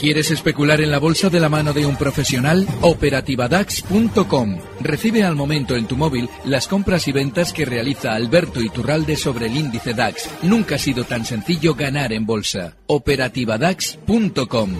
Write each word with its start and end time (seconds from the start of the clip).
¿Quieres 0.00 0.30
especular 0.30 0.80
en 0.80 0.90
la 0.90 0.98
bolsa 0.98 1.28
de 1.28 1.38
la 1.40 1.50
mano 1.50 1.74
de 1.74 1.84
un 1.84 1.94
profesional? 1.94 2.64
Operativadax.com. 2.80 4.58
Recibe 4.80 5.24
al 5.24 5.36
momento 5.36 5.76
en 5.76 5.86
tu 5.86 5.94
móvil 5.94 6.26
las 6.46 6.68
compras 6.68 7.06
y 7.06 7.12
ventas 7.12 7.52
que 7.52 7.66
realiza 7.66 8.14
Alberto 8.14 8.62
Iturralde 8.62 9.16
sobre 9.16 9.48
el 9.48 9.56
índice 9.58 9.92
DAX. 9.92 10.42
Nunca 10.42 10.76
ha 10.76 10.78
sido 10.78 11.04
tan 11.04 11.26
sencillo 11.26 11.74
ganar 11.74 12.14
en 12.14 12.24
bolsa. 12.24 12.78
Operativadax.com. 12.86 14.70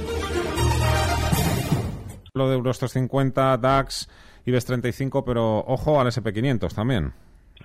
Lo 2.33 2.49
de 2.49 2.55
Euros 2.55 2.79
350, 2.79 3.59
DAX, 3.59 4.09
IBEX 4.47 4.65
35, 4.65 5.23
pero 5.23 5.59
ojo 5.59 6.01
al 6.01 6.07
SP500 6.07 6.75
también. 6.75 7.13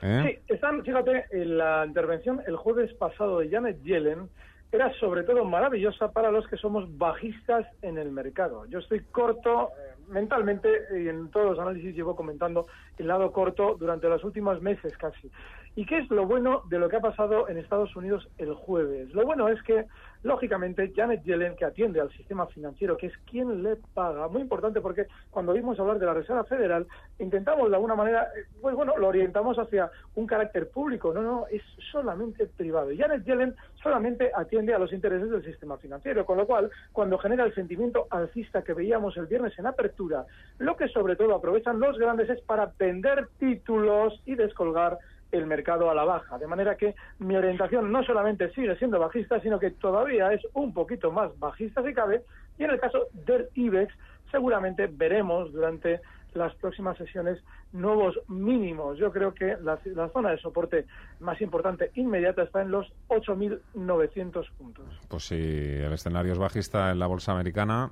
¿eh? 0.01 0.41
Sí, 0.47 0.53
están, 0.55 0.83
fíjate, 0.83 1.23
en 1.31 1.57
la 1.57 1.85
intervención 1.85 2.41
el 2.47 2.57
jueves 2.57 2.93
pasado 2.95 3.39
de 3.39 3.49
Janet 3.49 3.81
Yellen 3.83 4.27
era 4.75 4.93
sobre 4.99 5.23
todo 5.23 5.45
maravillosa 5.45 6.11
para 6.11 6.31
los 6.31 6.47
que 6.47 6.57
somos 6.57 6.85
bajistas 6.97 7.65
en 7.81 7.97
el 7.97 8.11
mercado. 8.11 8.65
Yo 8.65 8.79
estoy 8.79 9.01
corto 9.11 9.69
eh, 9.69 9.95
mentalmente 10.09 10.69
y 10.91 11.07
en 11.07 11.31
todos 11.31 11.51
los 11.51 11.59
análisis 11.59 11.95
llevo 11.95 12.15
comentando 12.15 12.67
el 12.97 13.07
lado 13.07 13.31
corto 13.31 13.75
durante 13.79 14.09
los 14.09 14.23
últimos 14.23 14.61
meses 14.61 14.97
casi. 14.97 15.31
¿Y 15.75 15.85
qué 15.85 15.99
es 15.99 16.09
lo 16.09 16.25
bueno 16.25 16.63
de 16.69 16.79
lo 16.79 16.89
que 16.89 16.97
ha 16.97 17.01
pasado 17.01 17.47
en 17.49 17.57
Estados 17.57 17.95
Unidos 17.95 18.27
el 18.37 18.53
jueves? 18.53 19.13
Lo 19.13 19.25
bueno 19.25 19.47
es 19.49 19.61
que 19.63 19.85
Lógicamente, 20.23 20.91
Janet 20.95 21.23
Yellen, 21.23 21.55
que 21.55 21.65
atiende 21.65 22.01
al 22.01 22.11
sistema 22.11 22.47
financiero, 22.47 22.97
que 22.97 23.07
es 23.07 23.17
quien 23.29 23.63
le 23.63 23.75
paga, 23.93 24.27
muy 24.27 24.41
importante 24.41 24.81
porque 24.81 25.07
cuando 25.29 25.53
vimos 25.53 25.79
hablar 25.79 25.99
de 25.99 26.05
la 26.05 26.13
Reserva 26.13 26.43
Federal, 26.45 26.87
intentamos 27.19 27.69
de 27.69 27.75
alguna 27.75 27.95
manera, 27.95 28.29
eh, 28.35 28.45
pues 28.61 28.75
bueno, 28.75 28.97
lo 28.97 29.07
orientamos 29.07 29.57
hacia 29.57 29.91
un 30.15 30.25
carácter 30.25 30.69
público, 30.69 31.13
no, 31.13 31.21
no, 31.21 31.47
es 31.47 31.61
solamente 31.91 32.47
privado. 32.47 32.89
Janet 32.97 33.23
Yellen 33.23 33.55
solamente 33.81 34.31
atiende 34.35 34.73
a 34.73 34.79
los 34.79 34.91
intereses 34.93 35.29
del 35.29 35.43
sistema 35.43 35.77
financiero, 35.77 36.25
con 36.25 36.37
lo 36.37 36.47
cual, 36.47 36.71
cuando 36.91 37.17
genera 37.17 37.43
el 37.43 37.53
sentimiento 37.53 38.07
alcista 38.09 38.63
que 38.63 38.73
veíamos 38.73 39.15
el 39.17 39.27
viernes 39.27 39.57
en 39.59 39.67
apertura, 39.67 40.25
lo 40.57 40.75
que 40.75 40.87
sobre 40.87 41.15
todo 41.15 41.35
aprovechan 41.35 41.79
los 41.79 41.97
grandes 41.97 42.29
es 42.29 42.41
para 42.41 42.71
vender 42.77 43.27
títulos 43.39 44.21
y 44.25 44.35
descolgar 44.35 44.97
el 45.35 45.45
mercado 45.45 45.89
a 45.89 45.95
la 45.95 46.03
baja. 46.03 46.37
De 46.37 46.47
manera 46.47 46.75
que 46.75 46.95
mi 47.19 47.35
orientación 47.35 47.91
no 47.91 48.03
solamente 48.03 48.51
sigue 48.53 48.75
siendo 48.77 48.99
bajista, 48.99 49.39
sino 49.41 49.59
que 49.59 49.71
todavía 49.71 50.31
es 50.33 50.41
un 50.53 50.73
poquito 50.73 51.11
más 51.11 51.37
bajista 51.39 51.83
si 51.83 51.93
cabe. 51.93 52.23
Y 52.57 52.63
en 52.63 52.71
el 52.71 52.79
caso 52.79 53.07
del 53.13 53.49
IBEX, 53.53 53.93
seguramente 54.31 54.87
veremos 54.87 55.51
durante 55.51 56.01
las 56.33 56.53
próximas 56.55 56.97
sesiones 56.97 57.41
nuevos 57.71 58.19
mínimos. 58.27 58.97
Yo 58.97 59.11
creo 59.11 59.33
que 59.33 59.55
la, 59.61 59.79
la 59.85 60.09
zona 60.09 60.31
de 60.31 60.37
soporte 60.37 60.85
más 61.19 61.39
importante 61.41 61.91
inmediata 61.95 62.43
está 62.43 62.61
en 62.61 62.71
los 62.71 62.91
8.900 63.07 64.51
puntos. 64.57 64.85
Pues 65.07 65.23
si 65.23 65.35
el 65.35 65.93
escenario 65.93 66.33
es 66.33 66.39
bajista 66.39 66.91
en 66.91 66.99
la 66.99 67.07
bolsa 67.07 67.31
americana, 67.31 67.89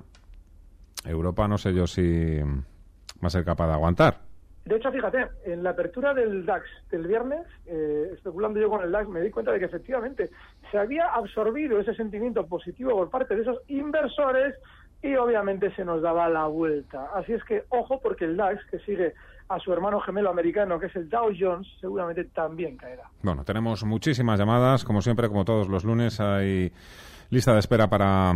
Europa 1.04 1.48
no 1.48 1.58
sé 1.58 1.74
yo 1.74 1.86
si 1.86 2.40
va 2.40 3.28
a 3.28 3.30
ser 3.30 3.44
capaz 3.44 3.66
de 3.66 3.72
aguantar. 3.72 4.23
De 4.64 4.76
hecho, 4.76 4.90
fíjate, 4.90 5.26
en 5.44 5.62
la 5.62 5.70
apertura 5.70 6.14
del 6.14 6.46
DAX 6.46 6.64
del 6.90 7.06
viernes, 7.06 7.46
eh, 7.66 8.10
especulando 8.14 8.58
yo 8.58 8.70
con 8.70 8.82
el 8.82 8.90
DAX, 8.90 9.08
me 9.08 9.20
di 9.20 9.30
cuenta 9.30 9.52
de 9.52 9.58
que 9.58 9.66
efectivamente 9.66 10.30
se 10.70 10.78
había 10.78 11.06
absorbido 11.08 11.78
ese 11.78 11.94
sentimiento 11.94 12.46
positivo 12.46 12.92
por 12.92 13.10
parte 13.10 13.36
de 13.36 13.42
esos 13.42 13.58
inversores 13.68 14.54
y 15.02 15.14
obviamente 15.16 15.70
se 15.74 15.84
nos 15.84 16.00
daba 16.00 16.30
la 16.30 16.46
vuelta. 16.46 17.10
Así 17.14 17.34
es 17.34 17.44
que, 17.44 17.64
ojo, 17.68 18.00
porque 18.00 18.24
el 18.24 18.38
DAX, 18.38 18.64
que 18.70 18.78
sigue 18.80 19.12
a 19.48 19.58
su 19.58 19.70
hermano 19.70 20.00
gemelo 20.00 20.30
americano, 20.30 20.80
que 20.80 20.86
es 20.86 20.96
el 20.96 21.10
Dow 21.10 21.30
Jones, 21.38 21.68
seguramente 21.78 22.24
también 22.24 22.78
caerá. 22.78 23.04
Bueno, 23.22 23.44
tenemos 23.44 23.84
muchísimas 23.84 24.38
llamadas, 24.38 24.84
como 24.84 25.02
siempre, 25.02 25.28
como 25.28 25.44
todos 25.44 25.68
los 25.68 25.84
lunes, 25.84 26.20
hay 26.20 26.72
lista 27.28 27.52
de 27.52 27.58
espera 27.58 27.88
para 27.88 28.32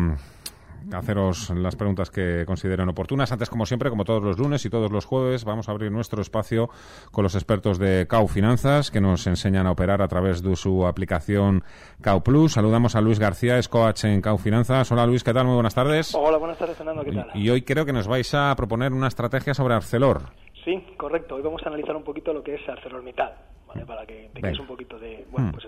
haceros 0.92 1.50
las 1.50 1.76
preguntas 1.76 2.10
que 2.10 2.44
consideren 2.46 2.88
oportunas. 2.88 3.30
Antes, 3.32 3.50
como 3.50 3.66
siempre, 3.66 3.90
como 3.90 4.04
todos 4.04 4.22
los 4.22 4.38
lunes 4.38 4.64
y 4.64 4.70
todos 4.70 4.90
los 4.90 5.04
jueves, 5.04 5.44
vamos 5.44 5.68
a 5.68 5.72
abrir 5.72 5.90
nuestro 5.90 6.22
espacio 6.22 6.68
con 7.10 7.22
los 7.22 7.34
expertos 7.34 7.78
de 7.78 8.06
CAU 8.08 8.28
Finanzas 8.28 8.90
que 8.90 9.00
nos 9.00 9.26
enseñan 9.26 9.66
a 9.66 9.72
operar 9.72 10.02
a 10.02 10.08
través 10.08 10.42
de 10.42 10.56
su 10.56 10.86
aplicación 10.86 11.62
CAU 12.00 12.22
Plus. 12.22 12.52
Saludamos 12.52 12.96
a 12.96 13.00
Luis 13.00 13.18
García, 13.18 13.58
es 13.58 13.68
coach 13.68 14.04
en 14.04 14.20
CAU 14.20 14.38
Finanzas. 14.38 14.90
Hola 14.92 15.06
Luis, 15.06 15.24
¿qué 15.24 15.32
tal? 15.32 15.46
Muy 15.46 15.54
buenas 15.54 15.74
tardes. 15.74 16.14
Hola, 16.14 16.38
buenas 16.38 16.58
tardes, 16.58 16.76
Fernando, 16.76 17.04
¿qué 17.04 17.12
tal? 17.12 17.30
Y 17.34 17.50
hoy 17.50 17.62
creo 17.62 17.84
que 17.84 17.92
nos 17.92 18.08
vais 18.08 18.32
a 18.34 18.54
proponer 18.56 18.92
una 18.92 19.08
estrategia 19.08 19.54
sobre 19.54 19.74
Arcelor. 19.74 20.22
Sí, 20.64 20.84
correcto. 20.96 21.36
Hoy 21.36 21.42
vamos 21.42 21.62
a 21.64 21.68
analizar 21.68 21.96
un 21.96 22.04
poquito 22.04 22.32
lo 22.32 22.42
que 22.42 22.54
es 22.56 22.68
ArcelorMittal, 22.68 23.32
¿vale? 23.66 23.86
Para 23.86 24.04
que 24.04 24.30
tengáis 24.34 24.58
un 24.58 24.66
poquito 24.66 24.98
de... 24.98 25.26
Bueno, 25.30 25.48
mm. 25.48 25.52
pues 25.52 25.64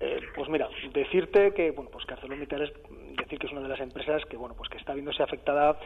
eh, 0.00 0.20
pues 0.34 0.48
mira, 0.48 0.68
decirte 0.92 1.52
que 1.52 1.70
bueno, 1.72 1.90
pues 1.90 2.06
que 2.06 2.14
ArcelorMittal 2.14 2.62
es 2.62 2.72
decir 3.18 3.38
que 3.38 3.46
es 3.46 3.52
una 3.52 3.60
de 3.60 3.68
las 3.68 3.80
empresas 3.80 4.24
que 4.26 4.36
bueno, 4.36 4.54
pues 4.56 4.68
que 4.70 4.78
está 4.78 4.94
viéndose 4.94 5.22
afectada 5.22 5.78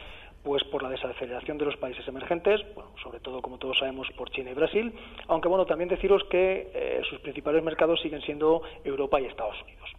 pues 0.45 0.63
por 0.65 0.83
la 0.83 0.91
desaceleración 0.91 1.59
de 1.59 1.65
los 1.65 1.77
países 1.79 2.07
emergentes, 2.07 2.61
bueno, 2.75 2.91
sobre 3.03 3.19
todo 3.19 3.41
como 3.43 3.59
todos 3.59 3.79
sabemos 3.79 4.09
por 4.17 4.31
China 4.31 4.51
y 4.51 4.55
Brasil, 4.55 4.93
aunque 5.27 5.49
bueno, 5.49 5.65
también 5.67 5.89
deciros 5.89 6.23
que 6.31 6.71
eh, 6.75 7.01
sus 7.09 7.19
principales 7.21 7.65
mercados 7.65 8.01
siguen 8.03 8.21
siendo 8.21 8.63
Europa 8.85 9.21
y 9.21 9.25
Estados 9.25 9.61
Unidos. 9.63 9.91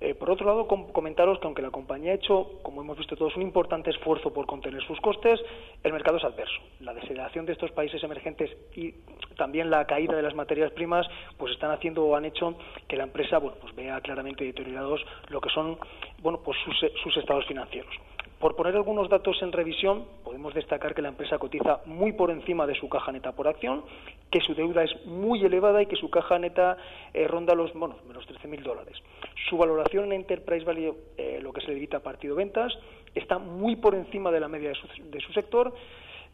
Eh, 0.00 0.14
por 0.14 0.30
otro 0.30 0.46
lado, 0.46 0.66
comentaros 0.66 1.38
que 1.38 1.46
aunque 1.46 1.62
la 1.62 1.70
compañía 1.70 2.12
ha 2.12 2.16
hecho, 2.16 2.58
como 2.62 2.82
hemos 2.82 2.98
visto 2.98 3.16
todos, 3.16 3.34
un 3.36 3.42
importante 3.42 3.90
esfuerzo 3.90 4.32
por 4.32 4.46
contener 4.46 4.82
sus 4.82 5.00
costes, 5.00 5.40
el 5.82 5.92
mercado 5.92 6.18
es 6.18 6.24
adverso. 6.24 6.60
La 6.80 6.92
desaceleración 6.92 7.46
de 7.46 7.52
estos 7.52 7.70
países 7.72 8.02
emergentes 8.02 8.50
y 8.74 8.92
también 9.36 9.70
la 9.70 9.86
caída 9.86 10.14
de 10.14 10.22
las 10.22 10.34
materias 10.34 10.70
primas, 10.72 11.06
pues 11.38 11.52
están 11.52 11.70
haciendo 11.70 12.04
o 12.04 12.14
han 12.14 12.26
hecho 12.26 12.56
que 12.88 12.96
la 12.96 13.04
empresa, 13.04 13.38
bueno, 13.38 13.56
pues 13.60 13.74
vea 13.74 14.00
claramente 14.00 14.44
deteriorados 14.44 15.00
lo 15.28 15.40
que 15.40 15.48
son, 15.50 15.78
bueno, 16.18 16.40
pues 16.44 16.58
sus 17.02 17.16
estados 17.16 17.46
financieros. 17.46 17.94
Por 18.38 18.54
poner 18.54 18.76
algunos 18.76 19.08
datos 19.08 19.40
en 19.40 19.50
revisión, 19.50 20.04
podemos 20.22 20.52
destacar 20.52 20.94
que 20.94 21.00
la 21.00 21.08
empresa 21.08 21.38
cotiza 21.38 21.80
muy 21.86 22.12
por 22.12 22.30
encima 22.30 22.66
de 22.66 22.74
su 22.74 22.86
caja 22.86 23.10
neta 23.10 23.32
por 23.32 23.48
acción, 23.48 23.82
que 24.30 24.40
su 24.42 24.54
deuda 24.54 24.84
es 24.84 25.06
muy 25.06 25.42
elevada 25.42 25.80
y 25.80 25.86
que 25.86 25.96
su 25.96 26.10
caja 26.10 26.38
neta 26.38 26.76
eh, 27.14 27.26
ronda 27.26 27.54
los, 27.54 27.72
bueno, 27.72 27.96
menos 28.06 28.28
13.000 28.28 28.62
dólares. 28.62 29.02
Su 29.48 29.56
valoración 29.56 30.06
en 30.06 30.12
Enterprise 30.12 30.66
Value, 30.66 30.94
eh, 31.16 31.40
lo 31.42 31.50
que 31.54 31.62
se 31.62 31.68
le 31.68 31.76
evita 31.76 31.96
a 31.96 32.00
partido 32.00 32.36
ventas, 32.36 32.76
está 33.14 33.38
muy 33.38 33.76
por 33.76 33.94
encima 33.94 34.30
de 34.30 34.40
la 34.40 34.48
media 34.48 34.68
de 34.68 35.20
su, 35.20 35.32
sector, 35.32 35.72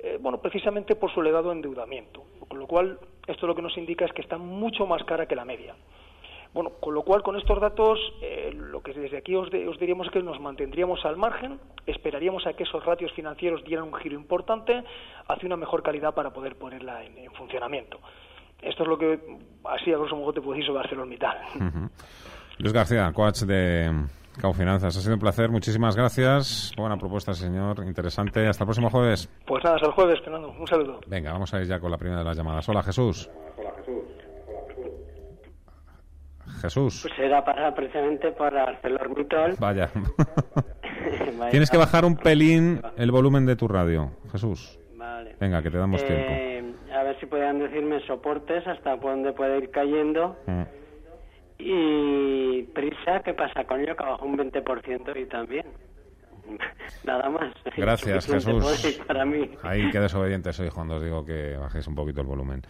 eh, 0.00 0.18
bueno, 0.20 0.38
precisamente 0.42 0.96
por 0.96 1.12
su 1.12 1.20
elevado 1.20 1.52
endeudamiento. 1.52 2.24
Con 2.48 2.58
lo 2.58 2.66
cual, 2.66 2.98
esto 3.28 3.46
lo 3.46 3.54
que 3.54 3.62
nos 3.62 3.78
indica 3.78 4.04
es 4.04 4.12
que 4.12 4.22
está 4.22 4.38
mucho 4.38 4.86
más 4.86 5.04
cara 5.04 5.26
que 5.26 5.36
la 5.36 5.44
media. 5.44 5.76
Bueno, 6.54 6.72
con 6.80 6.94
lo 6.94 7.02
cual, 7.02 7.22
con 7.22 7.36
estos 7.36 7.60
datos, 7.60 7.98
eh, 8.20 8.52
lo 8.54 8.82
que 8.82 8.92
desde 8.92 9.16
aquí 9.16 9.34
os, 9.34 9.50
diríamos 9.50 10.06
es 10.06 10.12
que 10.12 10.22
nos 10.22 10.38
mantendríamos 10.38 11.02
al 11.04 11.16
margen, 11.16 11.58
esperaríamos 11.86 12.46
a 12.46 12.52
que 12.52 12.64
esos 12.64 12.84
ratios 12.84 13.10
financieros 13.12 13.64
dieran 13.64 13.86
un 13.86 13.94
giro 13.94 14.16
importante 14.16 14.84
hacia 15.28 15.46
una 15.46 15.56
mejor 15.56 15.82
calidad 15.82 16.14
para 16.14 16.30
poder 16.30 16.56
ponerla 16.56 17.04
en, 17.04 17.32
funcionamiento. 17.32 17.98
Esto 18.60 18.82
es 18.82 18.88
lo 18.88 18.98
que, 18.98 19.18
así 19.64 19.92
a 19.92 19.96
grosso 19.96 20.14
modo, 20.14 20.32
te 20.32 20.40
puedo 20.40 20.52
decir 20.52 20.66
sobre 20.66 20.80
ArcelorMittal. 20.80 21.38
Luis 22.58 22.72
García, 22.72 23.10
coach 23.12 23.40
de 23.40 23.90
Cao 24.40 24.52
Finanzas. 24.52 24.96
Ha 24.96 25.00
sido 25.00 25.14
un 25.14 25.20
placer, 25.20 25.50
muchísimas 25.50 25.96
gracias. 25.96 26.72
Buena 26.76 26.96
propuesta, 26.96 27.32
señor, 27.32 27.82
interesante. 27.84 28.46
Hasta 28.46 28.64
el 28.64 28.66
próximo 28.66 28.90
jueves. 28.90 29.28
Pues 29.46 29.64
nada, 29.64 29.76
hasta 29.76 29.88
el 29.88 29.94
jueves, 29.94 30.20
Fernando. 30.20 30.54
Un 30.58 30.66
saludo. 30.66 31.00
Venga, 31.06 31.32
vamos 31.32 31.52
a 31.54 31.60
ir 31.60 31.66
ya 31.66 31.80
con 31.80 31.90
la 31.90 31.98
primera 31.98 32.20
de 32.20 32.24
las 32.24 32.36
llamadas. 32.36 32.68
Hola, 32.68 32.82
Jesús. 32.82 33.28
Jesús. 33.78 34.21
Pues 37.02 37.18
era 37.18 37.44
para 37.44 37.74
precisamente 37.74 38.32
para 38.32 38.64
ArcelorMittal. 38.64 39.56
Vaya. 39.58 39.90
Tienes 41.50 41.70
que 41.70 41.76
bajar 41.76 42.04
un 42.04 42.16
pelín 42.16 42.80
el 42.96 43.10
volumen 43.10 43.46
de 43.46 43.56
tu 43.56 43.68
radio, 43.68 44.10
Jesús. 44.30 44.78
Vale. 44.96 45.36
Venga, 45.40 45.62
que 45.62 45.70
te 45.70 45.78
damos 45.78 46.02
eh, 46.02 46.06
tiempo. 46.06 46.78
A 46.94 47.02
ver 47.02 47.18
si 47.18 47.26
pueden 47.26 47.58
decirme 47.58 48.00
soportes 48.06 48.66
hasta 48.66 48.96
dónde 48.96 49.32
puede 49.32 49.58
ir 49.58 49.70
cayendo. 49.70 50.36
Mm. 50.46 50.62
Y 51.58 52.62
prisa, 52.74 53.20
¿qué 53.24 53.34
pasa 53.34 53.64
con 53.64 53.80
ello? 53.80 53.96
Que 53.96 54.04
bajó 54.04 54.26
un 54.26 54.38
20% 54.38 55.20
y 55.20 55.26
también. 55.26 55.66
Nada 57.04 57.28
más. 57.28 57.54
Gracias, 57.76 58.26
Jesús. 58.26 59.00
Para 59.06 59.24
mí. 59.24 59.50
Ahí 59.62 59.90
que 59.90 60.00
desobediente 60.00 60.52
soy 60.52 60.70
cuando 60.70 60.96
os 60.96 61.02
digo 61.02 61.24
que 61.24 61.56
bajéis 61.56 61.86
un 61.86 61.94
poquito 61.94 62.20
el 62.20 62.26
volumen. 62.26 62.62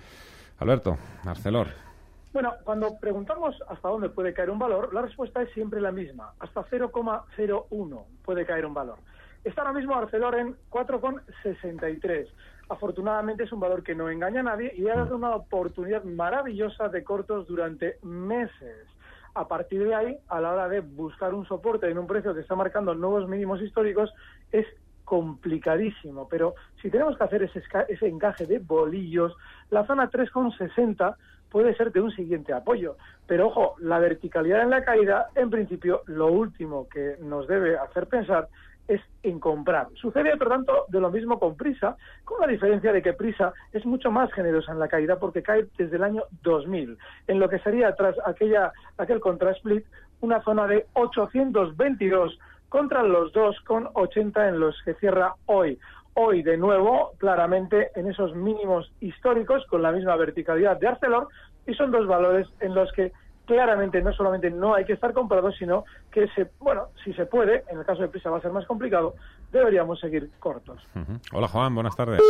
Alberto, 0.59 0.97
Arcelor. 1.25 1.92
Bueno, 2.33 2.55
cuando 2.65 2.99
preguntamos 2.99 3.63
hasta 3.69 3.89
dónde 3.89 4.09
puede 4.09 4.33
caer 4.33 4.51
un 4.51 4.59
valor, 4.59 4.95
la 4.95 5.03
respuesta 5.03 5.43
es 5.43 5.53
siempre 5.53 5.83
la 5.83 5.93
misma. 5.93 6.33
Hasta 6.39 6.65
0,01 6.65 8.05
puede 8.25 8.47
caer 8.47 8.65
un 8.65 8.73
valor. 8.73 8.99
Está 9.45 9.63
ahora 9.63 9.75
mismo 9.75 9.95
Arcelor 9.95 10.37
en 10.37 10.57
4,63. 10.71 12.27
Afortunadamente 12.71 13.45
es 13.45 13.53
un 13.53 13.61
valor 13.61 13.83
que 13.83 13.95
no 13.95 14.09
engaña 14.09 14.41
a 14.41 14.45
nadie 14.45 14.73
y 14.75 14.89
ha 14.89 14.95
dado 14.95 15.17
una 15.17 15.35
oportunidad 15.35 16.05
maravillosa 16.05 16.89
de 16.89 17.05
cortos 17.05 17.47
durante 17.47 17.99
meses. 18.03 18.87
A 19.35 19.47
partir 19.47 19.85
de 19.85 19.95
ahí, 19.95 20.19
a 20.29 20.41
la 20.41 20.53
hora 20.53 20.69
de 20.69 20.81
buscar 20.81 21.35
un 21.35 21.47
soporte 21.47 21.91
en 21.91 21.99
un 21.99 22.07
precio 22.07 22.35
que 22.35 22.41
está 22.41 22.55
marcando 22.55 22.95
nuevos 22.95 23.29
mínimos 23.29 23.61
históricos, 23.61 24.11
es 24.53 24.67
complicadísimo. 25.05 26.29
Pero 26.29 26.55
si 26.81 26.89
tenemos 26.89 27.19
que 27.19 27.25
hacer 27.25 27.43
ese, 27.43 27.63
ese 27.89 28.07
encaje 28.07 28.47
de 28.47 28.59
bolillos, 28.59 29.37
la 29.69 29.85
zona 29.87 30.11
3,60 30.11 31.17
puede 31.53 31.77
ser 31.77 31.93
de 31.93 32.01
un 32.01 32.11
siguiente 32.11 32.55
apoyo. 32.55 32.97
Pero 33.27 33.49
ojo, 33.49 33.75
la 33.79 33.99
verticalidad 33.99 34.63
en 34.63 34.71
la 34.71 34.83
caída, 34.83 35.29
en 35.35 35.51
principio, 35.51 36.03
lo 36.07 36.29
último 36.29 36.89
que 36.89 37.17
nos 37.21 37.47
debe 37.47 37.77
hacer 37.77 38.07
pensar 38.07 38.49
es 38.89 39.01
en 39.23 39.39
comprar. 39.39 39.89
Sucede, 39.95 40.37
por 40.37 40.49
tanto, 40.49 40.87
de 40.89 41.01
lo 41.01 41.11
mismo 41.11 41.39
con 41.39 41.57
Prisa, 41.57 41.97
con 42.25 42.41
la 42.41 42.47
diferencia 42.47 42.93
de 42.93 43.03
que 43.03 43.13
Prisa 43.13 43.53
es 43.73 43.85
mucho 43.87 44.11
más 44.11 44.33
generosa 44.33 44.73
en 44.73 44.81
la 44.81 44.89
caída 44.89 45.19
porque 45.19 45.43
cae 45.43 45.67
desde 45.77 45.97
el 45.97 46.03
año 46.03 46.25
2000, 46.43 46.99
en 47.29 47.39
lo 47.39 47.49
que 47.49 47.59
sería 47.61 47.95
tras 47.95 48.17
aquella, 48.27 48.73
aquel 48.97 49.21
contra-split 49.21 49.85
una 50.23 50.43
zona 50.43 50.67
de 50.67 50.87
822 50.95 52.39
contra 52.69 53.03
los 53.03 53.33
2,80 53.35 54.49
en 54.49 54.59
los 54.59 54.81
que 54.85 54.95
cierra 54.95 55.35
hoy. 55.47 55.79
Hoy, 56.15 56.43
de 56.43 56.57
nuevo, 56.57 57.13
claramente 57.19 57.91
en 57.95 58.09
esos 58.09 58.35
mínimos 58.35 58.93
históricos, 59.01 59.65
con 59.67 59.83
la 59.83 59.93
misma 59.93 60.17
verticalidad 60.17 60.79
de 60.79 60.89
Arcelor, 60.89 61.29
y 61.67 61.75
son 61.75 61.91
dos 61.91 62.07
valores 62.07 62.49
en 62.61 62.75
los 62.75 62.93
que 62.93 63.13
claramente 63.47 64.03
no 64.03 64.13
solamente 64.13 64.51
no 64.51 64.75
hay 64.75 64.85
que 64.85 64.93
estar 64.93 65.13
comprados, 65.13 65.57
sino 65.57 65.85
que, 66.11 66.29
se, 66.29 66.51
bueno, 66.59 66.89
si 67.03 67.13
se 67.15 67.27
puede, 67.27 67.65
en 67.69 67.79
el 67.79 67.85
caso 67.85 68.03
de 68.03 68.09
Prisa 68.09 68.31
va 68.31 68.39
a 68.39 68.41
ser 68.41 68.53
más 68.53 68.67
complicado, 68.67 69.15
deberíamos 69.51 70.01
seguir 70.01 70.31
cortos. 70.39 70.87
Hola 71.33 71.49
Juan, 71.49 71.75
buenas 71.75 71.97
tardes. 71.97 72.21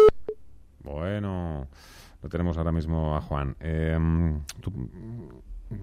Bueno, 0.83 1.67
lo 2.23 2.29
tenemos 2.29 2.59
ahora 2.59 2.73
mismo 2.73 3.17
a 3.17 3.21
Juan. 3.21 3.57
Eh, 3.61 3.99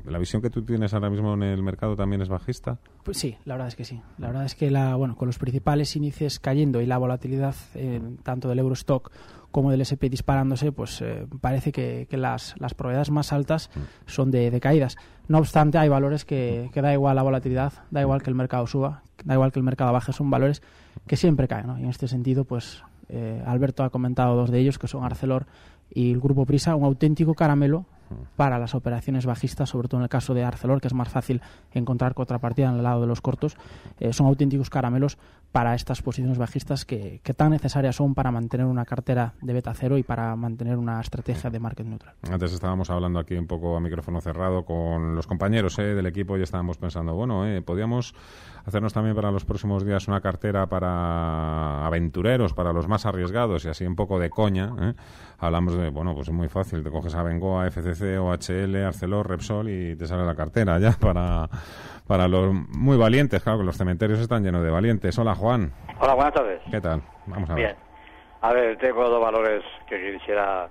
¿La 0.06 0.18
visión 0.18 0.42
que 0.42 0.50
tú 0.50 0.64
tienes 0.64 0.94
ahora 0.94 1.10
mismo 1.10 1.34
en 1.34 1.44
el 1.44 1.64
mercado 1.64 1.96
también 1.96 2.22
es 2.22 2.30
bajista? 2.30 2.80
Pues 3.04 3.18
sí, 3.18 3.38
la 3.46 3.56
verdad 3.56 3.68
es 3.68 3.76
que 3.76 3.86
sí. 3.86 4.02
La 4.18 4.28
verdad 4.28 4.46
es 4.46 4.56
que 4.56 4.72
la, 4.72 4.96
bueno, 4.96 5.16
con 5.16 5.28
los 5.28 5.38
principales 5.38 5.96
índices 5.96 6.40
cayendo 6.40 6.82
y 6.82 6.86
la 6.86 6.98
volatilidad 6.98 7.56
eh, 7.76 8.02
tanto 8.24 8.50
del 8.50 8.60
Eurostock 8.60 9.12
como 9.52 9.72
del 9.72 9.82
SP 9.82 10.10
disparándose, 10.10 10.72
pues 10.72 11.02
eh, 11.02 11.26
parece 11.42 11.72
que, 11.72 12.08
las, 12.12 12.56
las 12.60 12.74
probabilidades 12.74 13.10
más 13.10 13.34
altas 13.34 13.70
mm. 13.76 13.80
son 14.06 14.32
de, 14.32 14.60
caídas. 14.60 14.98
No 15.28 15.40
obstante, 15.40 15.78
hay 15.78 15.90
valores 15.90 16.26
que, 16.26 16.70
que, 16.74 16.82
da 16.82 16.94
igual 16.94 17.16
la 17.16 17.24
volatilidad, 17.24 17.74
da 17.90 18.02
igual 18.02 18.22
que 18.22 18.30
el 18.30 18.36
mercado 18.36 18.68
suba, 18.68 19.04
da 19.24 19.34
igual 19.34 19.52
que 19.52 19.60
el 19.60 19.64
mercado 19.64 19.92
baje, 19.92 20.14
son 20.14 20.30
valores 20.30 20.62
que 21.08 21.18
siempre 21.18 21.48
caen. 21.48 21.68
¿no? 21.68 21.80
Y 21.80 21.84
en 21.84 21.90
este 21.90 22.08
sentido, 22.08 22.46
pues 22.46 22.84
eh, 23.10 23.42
Alberto 23.46 23.84
ha 23.84 23.90
comentado 23.90 24.36
dos 24.36 24.52
de 24.52 24.60
ellos, 24.60 24.78
que 24.78 24.88
son 24.88 25.04
Arcelor 25.04 25.48
y 25.92 26.12
el 26.12 26.20
Grupo 26.20 26.46
Prisa, 26.46 26.76
un 26.76 26.86
auténtico 26.86 27.34
caramelo 27.34 27.86
para 28.36 28.60
las 28.60 28.76
operaciones 28.76 29.26
bajistas, 29.26 29.70
sobre 29.70 29.88
todo 29.88 30.00
en 30.00 30.04
el 30.04 30.10
caso 30.10 30.34
de 30.34 30.44
Arcelor, 30.44 30.82
que 30.82 30.88
es 30.88 30.94
más 30.94 31.10
fácil 31.10 31.42
encontrar 31.74 32.14
contrapartida 32.14 32.70
en 32.70 32.78
el 32.78 32.84
lado 32.84 33.02
de 33.02 33.08
los 33.08 33.22
cortos, 33.22 33.58
eh, 34.00 34.14
son 34.14 34.28
auténticos 34.28 34.70
caramelos 34.70 35.18
para 35.52 35.74
estas 35.74 36.02
posiciones 36.02 36.38
bajistas 36.38 36.86
que, 36.86 37.22
tan 37.36 37.52
necesarias 37.52 37.96
son 37.96 38.14
para 38.14 38.32
mantener 38.32 38.68
una 38.68 38.86
cartera 38.86 39.34
de 39.42 39.54
beta 39.54 39.74
cero 39.74 39.98
y 39.98 40.04
para 40.04 40.36
mantener 40.36 40.78
una 40.78 41.02
estrategia 41.02 41.50
de 41.50 41.60
market 41.60 41.88
neutral. 41.88 42.16
Antes 42.30 42.54
estábamos 42.54 42.90
hablando 42.90 43.20
aquí 43.20 43.36
un 43.36 43.48
poco 43.48 43.76
a 43.76 43.80
micrófono 43.80 44.22
cerrado 44.22 44.64
con 44.64 45.16
los 45.16 45.26
compañeros 45.26 45.80
eh, 45.80 45.96
del 45.96 46.06
equipo 46.06 46.38
y 46.38 46.44
estábamos 46.44 46.78
pensando, 46.78 47.16
bueno, 47.16 47.48
eh, 47.48 47.62
podíamos 47.62 48.14
hacernos 48.66 48.94
también 48.94 49.16
para 49.16 49.32
los 49.32 49.46
próximos 49.46 49.86
días 49.86 50.08
una 50.08 50.22
cartera 50.22 50.68
para 50.68 51.86
aventureros, 51.86 52.54
para 52.54 52.72
los 52.72 52.88
más 52.88 53.06
arriesgados 53.06 53.66
y 53.66 53.70
así 53.70 53.86
un 53.86 53.96
poco 53.96 54.20
de 54.20 54.30
coña. 54.30 54.74
¿eh? 54.80 54.94
Hablamos 55.40 55.76
de, 55.76 55.90
bueno, 55.90 56.14
pues 56.14 56.28
es 56.28 56.34
muy 56.34 56.50
fácil, 56.50 56.84
te 56.84 56.92
coges 56.92 57.16
a 57.16 57.24
Bengoa, 57.24 57.70
FCC, 57.72 57.99
OHL, 58.02 58.76
Arcelor, 58.86 59.30
Repsol 59.30 59.70
y 59.70 59.96
te 59.96 60.08
sale 60.08 60.26
la 60.26 60.36
cartera 60.36 60.80
ya 60.80 60.92
para, 61.00 61.50
para 62.08 62.28
los 62.28 62.54
muy 62.54 62.98
valientes. 62.98 63.44
Claro 63.44 63.60
que 63.60 63.66
los 63.66 63.78
cementerios 63.78 64.20
están 64.20 64.44
llenos 64.44 64.64
de 64.64 64.72
valientes. 64.72 65.18
Hola, 65.18 65.36
Juan. 65.36 65.72
Hola, 66.00 66.14
buenas 66.14 66.34
tardes. 66.34 66.62
¿Qué 66.70 66.82
tal? 66.82 67.02
Vamos 67.28 67.50
a 67.50 67.56
ver. 67.56 67.66
Bien. 67.66 67.76
A 68.42 68.54
ver, 68.54 68.78
tengo 68.78 69.10
dos 69.10 69.22
valores 69.22 69.64
que 69.88 70.18
quisiera. 70.18 70.70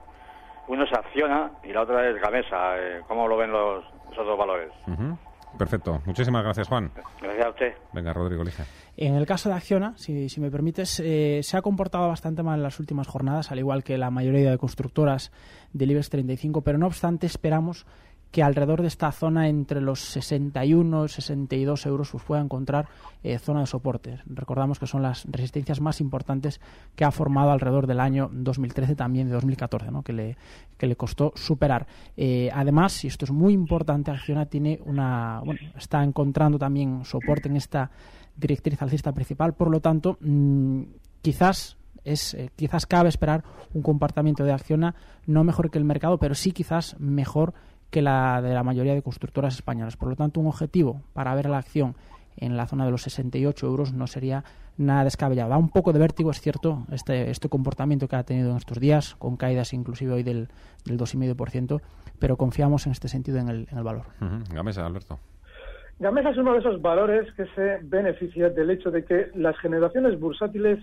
Uno 0.69 0.85
es 0.85 0.93
Acciona 0.93 1.51
y 1.65 1.73
la 1.73 1.83
otra 1.83 2.09
es 2.09 2.21
Gamesa. 2.21 2.79
Eh, 2.79 3.03
¿Cómo 3.07 3.29
lo 3.29 3.37
ven 3.37 3.51
los, 3.51 3.85
esos 4.13 4.27
dos 4.27 4.39
valores? 4.39 4.71
Perfecto. 5.57 6.03
Muchísimas 6.05 6.45
gracias, 6.45 6.69
Juan. 6.69 6.91
Gracias 7.21 7.47
a 7.47 7.51
usted. 7.51 7.73
Venga, 7.93 8.13
Rodrigo, 8.13 8.43
elige. 8.43 8.65
En 8.97 9.15
el 9.15 9.27
caso 9.27 9.49
de 9.49 9.55
Acciona, 9.55 9.95
si, 9.97 10.29
me 10.39 10.51
permites, 10.51 11.01
eh, 11.01 11.41
se 11.43 11.57
ha 11.57 11.63
comportado 11.63 12.09
bastante 12.09 12.43
mal 12.43 12.59
en 12.59 12.65
las 12.65 12.81
últimas 12.81 13.07
jornadas, 13.07 13.51
al 13.51 13.59
igual 13.59 13.85
que 13.85 13.97
la 13.97 14.11
mayoría 14.11 14.51
de 14.51 14.59
constructoras 14.59 15.33
del 15.73 15.93
IBEX 15.93 16.11
35, 16.11 16.63
pero 16.63 16.79
no 16.79 16.87
obstante 16.87 17.27
esperamos 17.27 17.87
que 18.31 18.43
alrededor 18.43 18.83
de 18.83 18.89
esta 18.89 19.11
zona 19.11 19.49
entre 19.49 19.81
los 19.81 20.01
61 20.01 21.07
y 21.07 21.09
62 21.09 21.87
euros 21.87 22.11
pues 22.11 22.25
pueda 22.25 22.41
encontrar 22.41 22.89
eh, 23.23 23.39
zona 23.39 23.61
de 23.61 23.67
soporte. 23.67 24.19
Recordamos 24.27 24.79
que 24.79 24.87
son 24.87 25.03
las 25.03 25.25
resistencias 25.31 25.81
más 25.81 26.01
importantes 26.01 26.61
que 26.95 27.05
ha 27.05 27.11
formado 27.11 27.51
alrededor 27.51 27.87
del 27.87 28.01
año 28.01 28.31
2013, 28.33 28.95
también 28.97 29.29
de 29.29 29.35
2014, 29.35 29.91
¿no? 29.91 30.03
que, 30.03 30.13
le, 30.13 30.37
que 30.77 30.87
le 30.87 30.97
costó 30.97 31.33
superar. 31.37 31.87
Eh, 32.17 32.51
además, 32.53 33.05
y 33.05 33.09
esto 33.09 33.25
es 33.25 33.31
muy 33.31 33.55
importante, 33.55 34.11
Acciona 34.11 34.47
tiene 34.47 34.81
una, 34.85 35.41
bueno, 35.45 35.61
está 35.77 36.03
encontrando 36.05 36.59
también 36.59 37.05
soporte 37.05 37.49
en 37.49 37.57
esta 37.57 37.91
directriz 38.37 38.81
alcista 38.83 39.13
principal, 39.13 39.55
por 39.55 39.71
lo 39.71 39.81
tanto, 39.81 40.19
mm, 40.21 40.83
quizás 41.23 41.77
es 42.05 42.35
eh, 42.35 42.51
quizás 42.57 42.87
cabe 42.87 43.09
esperar 43.09 43.45
un 43.75 43.83
comportamiento 43.83 44.45
de 44.45 44.53
Acciona 44.53 44.95
no 45.27 45.45
mejor 45.45 45.71
que 45.71 45.79
el 45.79 45.85
mercado, 45.85 46.19
pero 46.19 46.35
sí 46.35 46.53
quizás 46.53 46.99
mejor 46.99 47.55
que 47.91 48.03
la 48.03 48.43
de 48.43 48.55
la 48.55 48.63
mayoría 48.63 48.95
de 48.95 49.03
constructoras 49.03 49.55
españolas. 49.55 49.97
Por 49.97 50.09
lo 50.09 50.17
tanto, 50.17 50.41
un 50.41 50.47
objetivo 50.47 51.03
para 51.13 51.35
ver 51.35 51.49
la 51.49 51.59
acción 51.59 51.95
en 52.37 52.57
la 52.57 52.67
zona 52.67 52.85
de 52.85 52.91
los 52.91 53.03
68 53.03 53.67
euros 53.67 53.93
no 53.93 54.07
sería 54.07 54.45
nada 54.77 55.05
descabellado. 55.05 55.51
Da 55.51 55.57
un 55.59 55.71
poco 55.71 55.93
de 55.93 55.99
vértigo, 55.99 56.31
es 56.31 56.41
cierto, 56.41 56.85
este, 56.93 57.31
este 57.31 57.49
comportamiento 57.49 58.09
que 58.09 58.17
ha 58.17 58.23
tenido 58.23 58.51
en 58.51 58.57
estos 58.57 58.79
días, 58.79 59.17
con 59.17 59.37
caídas 59.37 59.73
inclusive 59.73 60.13
hoy 60.13 60.23
del, 60.23 60.49
del 60.85 60.99
2,5%, 60.99 61.81
pero 62.19 62.37
confiamos 62.37 62.87
en 62.87 62.93
este 62.93 63.09
sentido 63.09 63.39
en 63.39 63.49
el, 63.49 63.69
en 63.71 63.79
el 63.79 63.85
valor. 63.85 64.05
Gamesa, 64.53 64.87
Alberto. 64.87 65.19
Gamesa 65.99 66.31
es 66.31 66.39
uno 66.39 66.53
de 66.53 66.61
esos 66.61 66.81
valores 66.81 67.33
que 67.33 67.47
se 67.57 67.81
beneficia 67.83 68.51
del 68.51 68.71
hecho 68.71 68.91
de 68.93 69.05
que 69.05 69.31
las 69.35 69.59
generaciones 69.59 70.19
bursátiles 70.19 70.79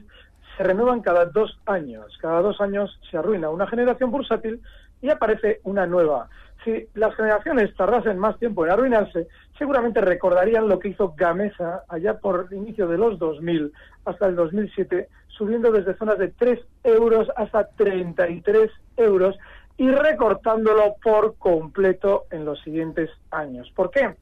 se 0.58 0.64
renuevan 0.64 1.02
cada 1.02 1.26
dos 1.26 1.58
años. 1.66 2.18
Cada 2.22 2.42
dos 2.42 2.60
años 2.60 3.00
se 3.10 3.18
arruina 3.18 3.50
una 3.50 3.68
generación 3.68 4.12
bursátil 4.12 4.62
y 5.02 5.10
aparece 5.10 5.62
una 5.64 5.86
nueva 5.86 6.30
si 6.66 6.88
las 6.96 7.16
generaciones 7.16 7.74
tardasen 7.76 8.18
más 8.18 8.38
tiempo 8.40 8.66
en 8.66 8.72
arruinarse, 8.72 9.28
seguramente 9.58 10.02
recordarían 10.02 10.68
lo 10.68 10.80
que 10.80 10.90
hizo 10.90 11.14
Gamesa 11.16 11.84
allá 11.88 12.18
por 12.20 12.48
el 12.52 12.58
inicio 12.58 12.88
de 12.88 12.98
los 12.98 13.18
2000 13.20 13.72
hasta 14.04 14.28
el 14.28 14.36
2007, 14.36 15.08
subiendo 15.28 15.72
desde 15.72 15.96
zonas 15.96 16.18
de 16.18 16.30
3 16.30 16.60
euros 16.84 17.30
hasta 17.38 17.68
33 17.70 18.72
euros 18.98 19.38
y 19.78 19.90
recortándolo 19.90 20.96
por 21.04 21.36
completo 21.38 22.26
en 22.32 22.46
los 22.46 22.60
siguientes 22.62 23.10
años. 23.30 23.72
¿Por 23.76 23.92
qué? 23.92 24.16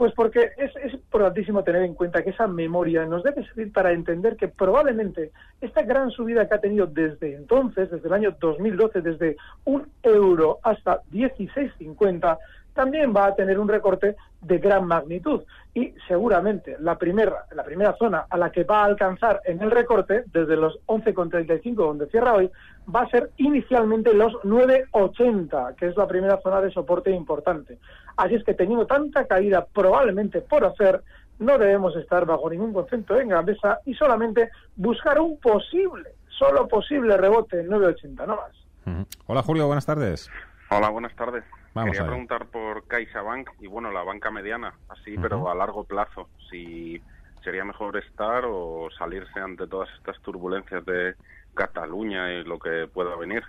Pues 0.00 0.14
porque 0.14 0.52
es, 0.56 0.74
es, 0.76 0.94
importantísimo 0.94 1.62
tener 1.62 1.82
en 1.82 1.92
cuenta 1.92 2.22
que 2.24 2.30
esa 2.30 2.46
memoria 2.46 3.04
nos 3.04 3.22
debe 3.22 3.44
servir 3.44 3.70
para 3.70 3.92
entender 3.92 4.34
que 4.36 4.48
probablemente 4.48 5.30
esta 5.60 5.82
gran 5.82 6.10
subida 6.10 6.48
que 6.48 6.54
ha 6.54 6.58
tenido 6.58 6.86
desde 6.86 7.34
entonces, 7.34 7.90
desde 7.90 8.08
el 8.08 8.14
año 8.14 8.34
2012, 8.40 9.02
desde 9.02 9.36
un 9.66 9.86
euro 10.02 10.58
hasta 10.62 11.02
16,50, 11.12 12.38
también 12.80 13.14
va 13.14 13.26
a 13.26 13.34
tener 13.34 13.58
un 13.58 13.68
recorte 13.68 14.16
de 14.40 14.56
gran 14.56 14.86
magnitud 14.86 15.42
y 15.74 15.92
seguramente 16.08 16.76
la 16.80 16.96
primera, 16.96 17.44
la 17.50 17.62
primera 17.62 17.94
zona 17.98 18.24
a 18.30 18.38
la 18.38 18.50
que 18.50 18.64
va 18.64 18.80
a 18.80 18.84
alcanzar 18.86 19.42
en 19.44 19.60
el 19.60 19.70
recorte, 19.70 20.24
desde 20.32 20.56
los 20.56 20.78
11,35 20.86 21.74
donde 21.74 22.06
cierra 22.06 22.32
hoy, 22.32 22.50
va 22.92 23.02
a 23.02 23.10
ser 23.10 23.32
inicialmente 23.36 24.14
los 24.14 24.32
9,80, 24.44 25.74
que 25.74 25.88
es 25.88 25.96
la 25.98 26.08
primera 26.08 26.40
zona 26.40 26.62
de 26.62 26.70
soporte 26.70 27.10
importante. 27.10 27.76
Así 28.16 28.36
es 28.36 28.44
que 28.44 28.54
teniendo 28.54 28.86
tanta 28.86 29.26
caída 29.26 29.66
probablemente 29.66 30.40
por 30.40 30.64
hacer, 30.64 31.02
no 31.38 31.58
debemos 31.58 31.94
estar 31.96 32.24
bajo 32.24 32.48
ningún 32.48 32.72
concepto 32.72 33.20
en 33.20 33.28
grandeza 33.28 33.80
y 33.84 33.92
solamente 33.92 34.48
buscar 34.74 35.20
un 35.20 35.38
posible, 35.38 36.14
solo 36.30 36.66
posible 36.66 37.18
rebote 37.18 37.60
en 37.60 37.68
9,80, 37.68 38.26
no 38.26 38.36
más. 38.36 39.06
Hola 39.26 39.42
Julio, 39.42 39.66
buenas 39.66 39.84
tardes. 39.84 40.30
Hola, 40.70 40.88
buenas 40.88 41.14
tardes. 41.14 41.44
Quería 41.74 42.04
preguntar 42.04 42.46
por 42.46 42.86
CaixaBank 42.86 43.50
y 43.60 43.68
bueno, 43.68 43.92
la 43.92 44.02
banca 44.02 44.30
mediana, 44.30 44.74
así, 44.88 45.16
pero 45.16 45.48
a 45.48 45.54
largo 45.54 45.84
plazo. 45.84 46.28
Si 46.50 47.00
sería 47.44 47.64
mejor 47.64 47.96
estar 47.96 48.44
o 48.46 48.88
salirse 48.98 49.40
ante 49.40 49.66
todas 49.66 49.88
estas 49.96 50.20
turbulencias 50.20 50.84
de 50.84 51.14
Cataluña 51.54 52.32
y 52.32 52.44
lo 52.44 52.58
que 52.58 52.88
pueda 52.92 53.16
venir. 53.16 53.44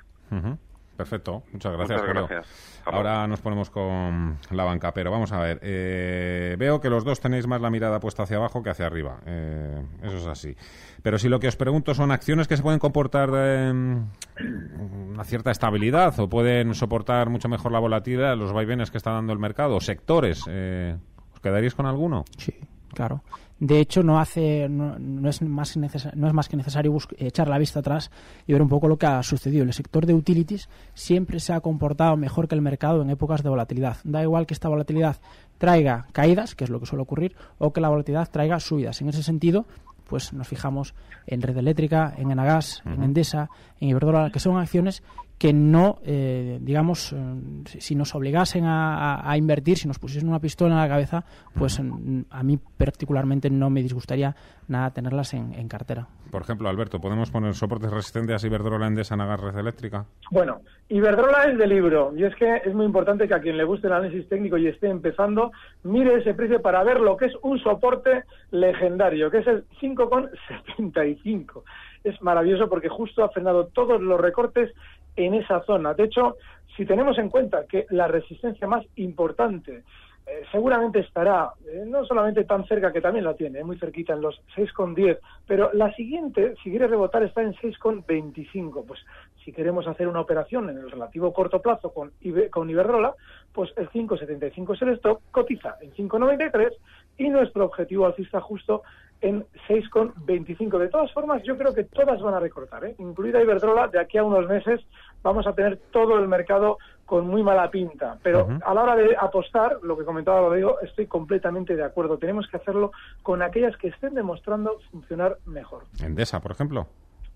Perfecto, 1.01 1.41
muchas 1.51 1.73
gracias. 1.73 2.45
Ahora 2.85 3.25
nos 3.25 3.41
ponemos 3.41 3.71
con 3.71 4.37
la 4.51 4.63
banca, 4.63 4.93
pero 4.93 5.09
vamos 5.09 5.31
a 5.31 5.39
ver. 5.39 5.59
Eh, 5.63 6.55
veo 6.59 6.79
que 6.79 6.91
los 6.91 7.03
dos 7.03 7.19
tenéis 7.19 7.47
más 7.47 7.59
la 7.59 7.71
mirada 7.71 7.99
puesta 7.99 8.21
hacia 8.21 8.37
abajo 8.37 8.61
que 8.61 8.69
hacia 8.69 8.85
arriba. 8.85 9.17
Eh, 9.25 9.83
eso 10.03 10.17
es 10.17 10.27
así. 10.27 10.55
Pero 11.01 11.17
si 11.17 11.27
lo 11.27 11.39
que 11.39 11.47
os 11.47 11.55
pregunto 11.55 11.95
son 11.95 12.11
acciones 12.11 12.47
que 12.47 12.55
se 12.55 12.61
pueden 12.61 12.77
comportar 12.77 13.31
de 13.31 13.71
una 13.71 15.23
cierta 15.23 15.49
estabilidad 15.49 16.19
o 16.19 16.29
pueden 16.29 16.75
soportar 16.75 17.31
mucho 17.31 17.49
mejor 17.49 17.71
la 17.71 17.79
volatilidad, 17.79 18.37
los 18.37 18.53
vaivenes 18.53 18.91
que 18.91 18.97
está 18.97 19.09
dando 19.09 19.33
el 19.33 19.39
mercado, 19.39 19.79
sectores, 19.79 20.43
eh, 20.47 20.97
¿os 21.33 21.39
quedaríais 21.39 21.73
con 21.73 21.87
alguno? 21.87 22.25
Sí, 22.37 22.53
claro. 22.93 23.23
De 23.61 23.79
hecho, 23.79 24.01
no 24.01 24.19
hace, 24.19 24.67
no, 24.67 25.29
es 25.29 25.39
más 25.43 25.77
no 25.77 26.27
es 26.27 26.33
más 26.33 26.49
que 26.49 26.57
necesario 26.57 26.97
echar 27.19 27.47
la 27.47 27.59
vista 27.59 27.81
atrás 27.81 28.09
y 28.47 28.53
ver 28.53 28.61
un 28.63 28.67
poco 28.67 28.87
lo 28.87 28.97
que 28.97 29.05
ha 29.05 29.21
sucedido. 29.21 29.63
El 29.63 29.71
sector 29.71 30.07
de 30.07 30.15
utilities 30.15 30.67
siempre 30.95 31.39
se 31.39 31.53
ha 31.53 31.59
comportado 31.59 32.17
mejor 32.17 32.47
que 32.47 32.55
el 32.55 32.61
mercado 32.61 33.03
en 33.03 33.11
épocas 33.11 33.43
de 33.43 33.49
volatilidad. 33.49 33.97
Da 34.03 34.23
igual 34.23 34.47
que 34.47 34.55
esta 34.55 34.67
volatilidad 34.67 35.17
traiga 35.59 36.07
caídas, 36.11 36.55
que 36.55 36.63
es 36.63 36.71
lo 36.71 36.79
que 36.79 36.87
suele 36.87 37.03
ocurrir, 37.03 37.35
o 37.59 37.71
que 37.71 37.81
la 37.81 37.89
volatilidad 37.89 38.31
traiga 38.31 38.59
subidas. 38.59 38.99
En 38.99 39.09
ese 39.09 39.21
sentido, 39.21 39.67
pues 40.07 40.33
nos 40.33 40.47
fijamos 40.47 40.95
en 41.27 41.43
Red 41.43 41.55
Eléctrica, 41.55 42.15
en 42.17 42.31
Enagas, 42.31 42.81
en 42.83 43.03
Endesa, 43.03 43.51
en 43.79 43.89
Iberdrola, 43.89 44.31
que 44.31 44.39
son 44.39 44.57
acciones 44.57 45.03
que 45.41 45.53
no, 45.53 45.97
eh, 46.05 46.59
digamos, 46.61 47.13
eh, 47.13 47.17
si 47.65 47.95
nos 47.95 48.13
obligasen 48.13 48.63
a, 48.67 49.33
invertir, 49.35 49.75
si 49.75 49.87
nos 49.87 49.97
pusiesen 49.97 50.29
una 50.29 50.39
pistola 50.39 50.75
en 50.75 50.81
la 50.81 50.87
cabeza, 50.87 51.25
pues 51.57 51.79
a 51.79 52.43
mí 52.43 52.59
particularmente 52.77 53.49
no 53.49 53.71
me 53.71 53.81
disgustaría 53.81 54.35
nada 54.67 54.91
tenerlas 54.91 55.33
en, 55.33 55.67
cartera. 55.67 56.07
Por 56.29 56.43
ejemplo, 56.43 56.69
Alberto, 56.69 56.99
¿podemos 57.01 57.31
poner 57.31 57.55
soportes 57.55 57.89
resistentes 57.89 58.43
a 58.43 58.45
Iberdrola 58.45 58.85
en 58.85 58.93
Desanagar 58.93 59.41
Red 59.41 59.57
Eléctrica? 59.57 60.05
Bueno, 60.29 60.61
Iberdrola 60.89 61.45
es 61.45 61.57
de 61.57 61.65
libro 61.65 62.13
y 62.15 62.23
es 62.23 62.35
que 62.35 62.57
es 62.57 62.75
muy 62.75 62.85
importante 62.85 63.27
que 63.27 63.33
a 63.33 63.41
quien 63.41 63.57
le 63.57 63.63
guste 63.63 63.87
el 63.87 63.93
análisis 63.93 64.29
técnico 64.29 64.59
y 64.59 64.67
esté 64.67 64.89
empezando, 64.89 65.51
mire 65.81 66.19
ese 66.19 66.35
precio 66.35 66.61
para 66.61 66.83
ver 66.83 66.99
lo 66.99 67.17
que 67.17 67.25
es 67.25 67.33
un 67.41 67.57
soporte 67.57 68.25
legendario, 68.51 69.31
que 69.31 69.39
es 69.39 69.47
el 69.47 69.65
5,75 69.81 71.63
es 72.03 72.21
maravilloso 72.21 72.67
porque 72.67 72.89
justo 72.89 73.23
ha 73.23 73.29
frenado 73.29 73.67
todos 73.67 74.01
los 74.01 74.19
recortes 74.19 74.73
en 75.15 75.33
esa 75.33 75.61
zona. 75.63 75.93
De 75.93 76.05
hecho, 76.05 76.37
si 76.75 76.85
tenemos 76.85 77.17
en 77.17 77.29
cuenta 77.29 77.65
que 77.65 77.85
la 77.89 78.07
resistencia 78.07 78.67
más 78.67 78.85
importante 78.95 79.83
eh, 80.25 80.43
seguramente 80.51 80.99
estará 80.99 81.51
eh, 81.67 81.83
no 81.85 82.05
solamente 82.05 82.43
tan 82.43 82.65
cerca 82.65 82.93
que 82.93 83.01
también 83.01 83.25
la 83.25 83.33
tiene, 83.33 83.63
muy 83.63 83.77
cerquita 83.79 84.13
en 84.13 84.21
los 84.21 84.39
6,10, 84.55 85.17
pero 85.47 85.71
la 85.73 85.91
siguiente, 85.93 86.53
si 86.63 86.69
quiere 86.69 86.87
rebotar, 86.87 87.23
está 87.23 87.41
en 87.41 87.53
6,25. 87.53 88.85
Pues 88.85 88.99
si 89.43 89.51
queremos 89.51 89.87
hacer 89.87 90.07
una 90.07 90.21
operación 90.21 90.69
en 90.69 90.77
el 90.77 90.91
relativo 90.91 91.33
corto 91.33 91.61
plazo 91.61 91.91
con, 91.91 92.11
con 92.51 92.69
Iberdrola, 92.69 93.15
pues 93.51 93.73
el 93.77 93.89
5,75 93.89 94.75
es 94.75 94.81
el 94.83 94.89
stop, 94.89 95.21
cotiza 95.31 95.77
en 95.81 95.91
5,93 95.93 96.71
y 97.17 97.29
nuestro 97.29 97.65
objetivo 97.65 98.05
alcista 98.05 98.39
justo 98.39 98.83
en 99.21 99.45
6,25. 99.67 100.77
De 100.77 100.89
todas 100.89 101.11
formas, 101.13 101.41
yo 101.43 101.57
creo 101.57 101.73
que 101.73 101.83
todas 101.85 102.21
van 102.21 102.33
a 102.33 102.39
recortar, 102.39 102.85
¿eh? 102.85 102.95
incluida 102.99 103.41
Iberdrola, 103.41 103.87
de 103.87 103.99
aquí 103.99 104.17
a 104.17 104.23
unos 104.23 104.47
meses 104.47 104.81
vamos 105.23 105.45
a 105.47 105.53
tener 105.53 105.77
todo 105.91 106.17
el 106.17 106.27
mercado 106.27 106.77
con 107.05 107.27
muy 107.27 107.43
mala 107.43 107.69
pinta. 107.69 108.17
Pero 108.23 108.47
a 108.65 108.73
la 108.73 108.83
hora 108.83 108.95
de 108.95 109.15
apostar, 109.19 109.79
lo 109.83 109.97
que 109.97 110.05
comentaba 110.05 110.39
Rodrigo, 110.39 110.79
estoy 110.81 111.07
completamente 111.07 111.75
de 111.75 111.83
acuerdo. 111.83 112.17
Tenemos 112.17 112.47
que 112.47 112.57
hacerlo 112.57 112.91
con 113.21 113.41
aquellas 113.41 113.75
que 113.77 113.89
estén 113.89 114.13
demostrando 114.13 114.79
funcionar 114.91 115.37
mejor. 115.45 115.83
Endesa, 116.01 116.39
por 116.39 116.51
ejemplo 116.51 116.87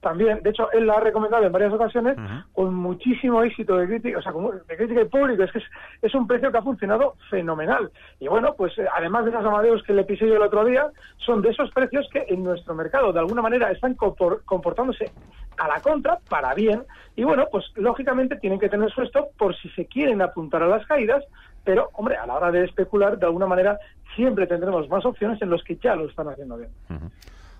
también, 0.05 0.39
de 0.43 0.51
hecho, 0.51 0.71
él 0.71 0.85
la 0.85 0.93
ha 0.93 0.99
recomendado 0.99 1.43
en 1.47 1.51
varias 1.51 1.73
ocasiones 1.73 2.15
con 2.53 2.75
muchísimo 2.75 3.41
éxito 3.41 3.75
de 3.75 3.87
crítica, 3.87 4.19
o 4.19 4.21
sea, 4.21 4.31
de 4.67 4.77
crítica 4.77 5.01
y 5.01 5.05
público, 5.05 5.41
es 5.41 5.51
que 5.51 5.63
es, 6.03 6.13
un 6.13 6.27
precio 6.27 6.51
que 6.51 6.59
ha 6.59 6.61
funcionado 6.61 7.15
fenomenal. 7.27 7.89
Y 8.19 8.27
bueno, 8.27 8.53
pues 8.55 8.77
eh, 8.77 8.85
además 8.95 9.25
de 9.25 9.31
esos 9.31 9.43
amadeos 9.43 9.81
que 9.81 9.93
le 9.93 10.03
pisé 10.03 10.27
yo 10.27 10.35
el 10.35 10.43
otro 10.43 10.63
día, 10.63 10.91
son 11.17 11.41
de 11.41 11.49
esos 11.49 11.71
precios 11.71 12.07
que 12.13 12.23
en 12.29 12.43
nuestro 12.43 12.75
mercado 12.75 13.11
de 13.13 13.17
alguna 13.17 13.41
manera 13.41 13.71
están 13.71 13.95
comportándose 13.95 15.11
a 15.57 15.67
la 15.67 15.81
contra 15.81 16.19
para 16.29 16.53
bien. 16.53 16.83
Y 17.15 17.23
bueno, 17.23 17.47
pues 17.51 17.65
lógicamente 17.73 18.35
tienen 18.35 18.59
que 18.59 18.69
tener 18.69 18.91
su 18.91 19.01
stop 19.01 19.35
por 19.39 19.55
si 19.55 19.69
se 19.69 19.87
quieren 19.87 20.21
apuntar 20.21 20.61
a 20.61 20.67
las 20.67 20.85
caídas, 20.85 21.23
pero 21.63 21.89
hombre, 21.93 22.15
a 22.15 22.27
la 22.27 22.35
hora 22.35 22.51
de 22.51 22.63
especular, 22.63 23.17
de 23.17 23.25
alguna 23.25 23.47
manera 23.47 23.79
siempre 24.15 24.45
tendremos 24.45 24.87
más 24.87 25.03
opciones 25.03 25.41
en 25.41 25.49
los 25.49 25.63
que 25.63 25.77
ya 25.77 25.95
lo 25.95 26.07
están 26.07 26.27
haciendo 26.27 26.57
bien. 26.57 26.69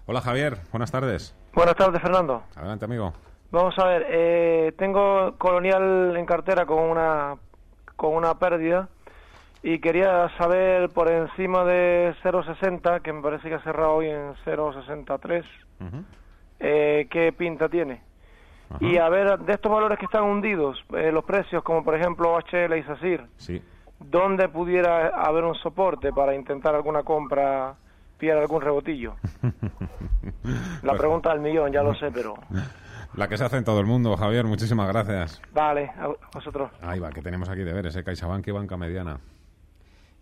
Hola 0.08 0.22
Javier, 0.22 0.60
buenas 0.72 0.92
tardes. 0.92 1.36
Buenas 1.56 1.76
tardes 1.76 2.00
Fernando. 2.00 2.44
Adelante 2.56 2.86
amigo. 2.86 3.12
Vamos 3.50 3.74
a 3.80 3.86
ver, 3.86 4.06
eh, 4.08 4.72
tengo 4.78 5.34
Colonial 5.40 6.16
en 6.16 6.28
cartera 6.28 6.68
con 6.68 6.78
una 6.78 7.38
con 7.96 8.14
una 8.14 8.36
pérdida 8.38 8.88
y 9.64 9.80
quería 9.80 10.30
saber 10.38 10.90
por 10.90 11.10
encima 11.10 11.64
de 11.64 12.14
0,60, 12.22 13.02
que 13.02 13.14
me 13.14 13.24
parece 13.24 13.50
que 13.50 13.56
ha 13.56 13.64
cerrado 13.64 13.94
hoy 13.94 14.10
en 14.10 14.36
0,63, 14.46 15.44
eh, 16.60 17.08
qué 17.10 17.34
pinta 17.34 17.68
tiene. 17.68 18.04
Y 18.82 18.98
a 18.98 19.10
ver, 19.10 19.40
de 19.40 19.54
estos 19.54 19.72
valores 19.72 19.98
que 19.98 20.06
están 20.06 20.26
hundidos, 20.26 20.78
eh, 20.94 21.12
los 21.12 21.26
precios 21.26 21.64
como 21.64 21.84
por 21.84 21.96
ejemplo 21.96 22.38
HL 22.38 22.78
y 22.78 22.84
SACIR, 22.84 23.26
sí. 23.38 23.60
¿dónde 24.00 24.50
pudiera 24.50 25.08
haber 25.08 25.46
un 25.46 25.56
soporte 25.56 26.14
para 26.14 26.36
intentar 26.36 26.76
alguna 26.76 27.02
compra 27.02 27.76
pierde 28.18 28.42
algún 28.42 28.62
rebotillo. 28.62 29.16
La 30.84 30.92
pues 30.92 31.00
pregunta 31.00 31.32
del 31.32 31.42
millón, 31.42 31.72
ya 31.72 31.82
lo 31.82 31.94
sé, 31.96 32.12
pero... 32.12 32.36
La 33.16 33.28
que 33.28 33.38
se 33.38 33.46
hace 33.46 33.58
en 33.58 33.64
todo 33.64 33.80
el 33.80 33.86
mundo, 33.86 34.18
Javier, 34.18 34.46
muchísimas 34.46 34.88
gracias. 34.90 35.42
Vale, 35.54 35.90
a 35.98 36.10
vosotros. 36.34 36.72
Ahí 36.82 37.00
va, 37.00 37.10
que 37.12 37.22
tenemos 37.22 37.48
aquí 37.48 37.64
de 37.64 37.74
ver 37.74 37.88
ese 37.88 38.04
CaixaBank 38.04 38.46
y 38.48 38.52
banca 38.52 38.76
mediana. 38.76 39.20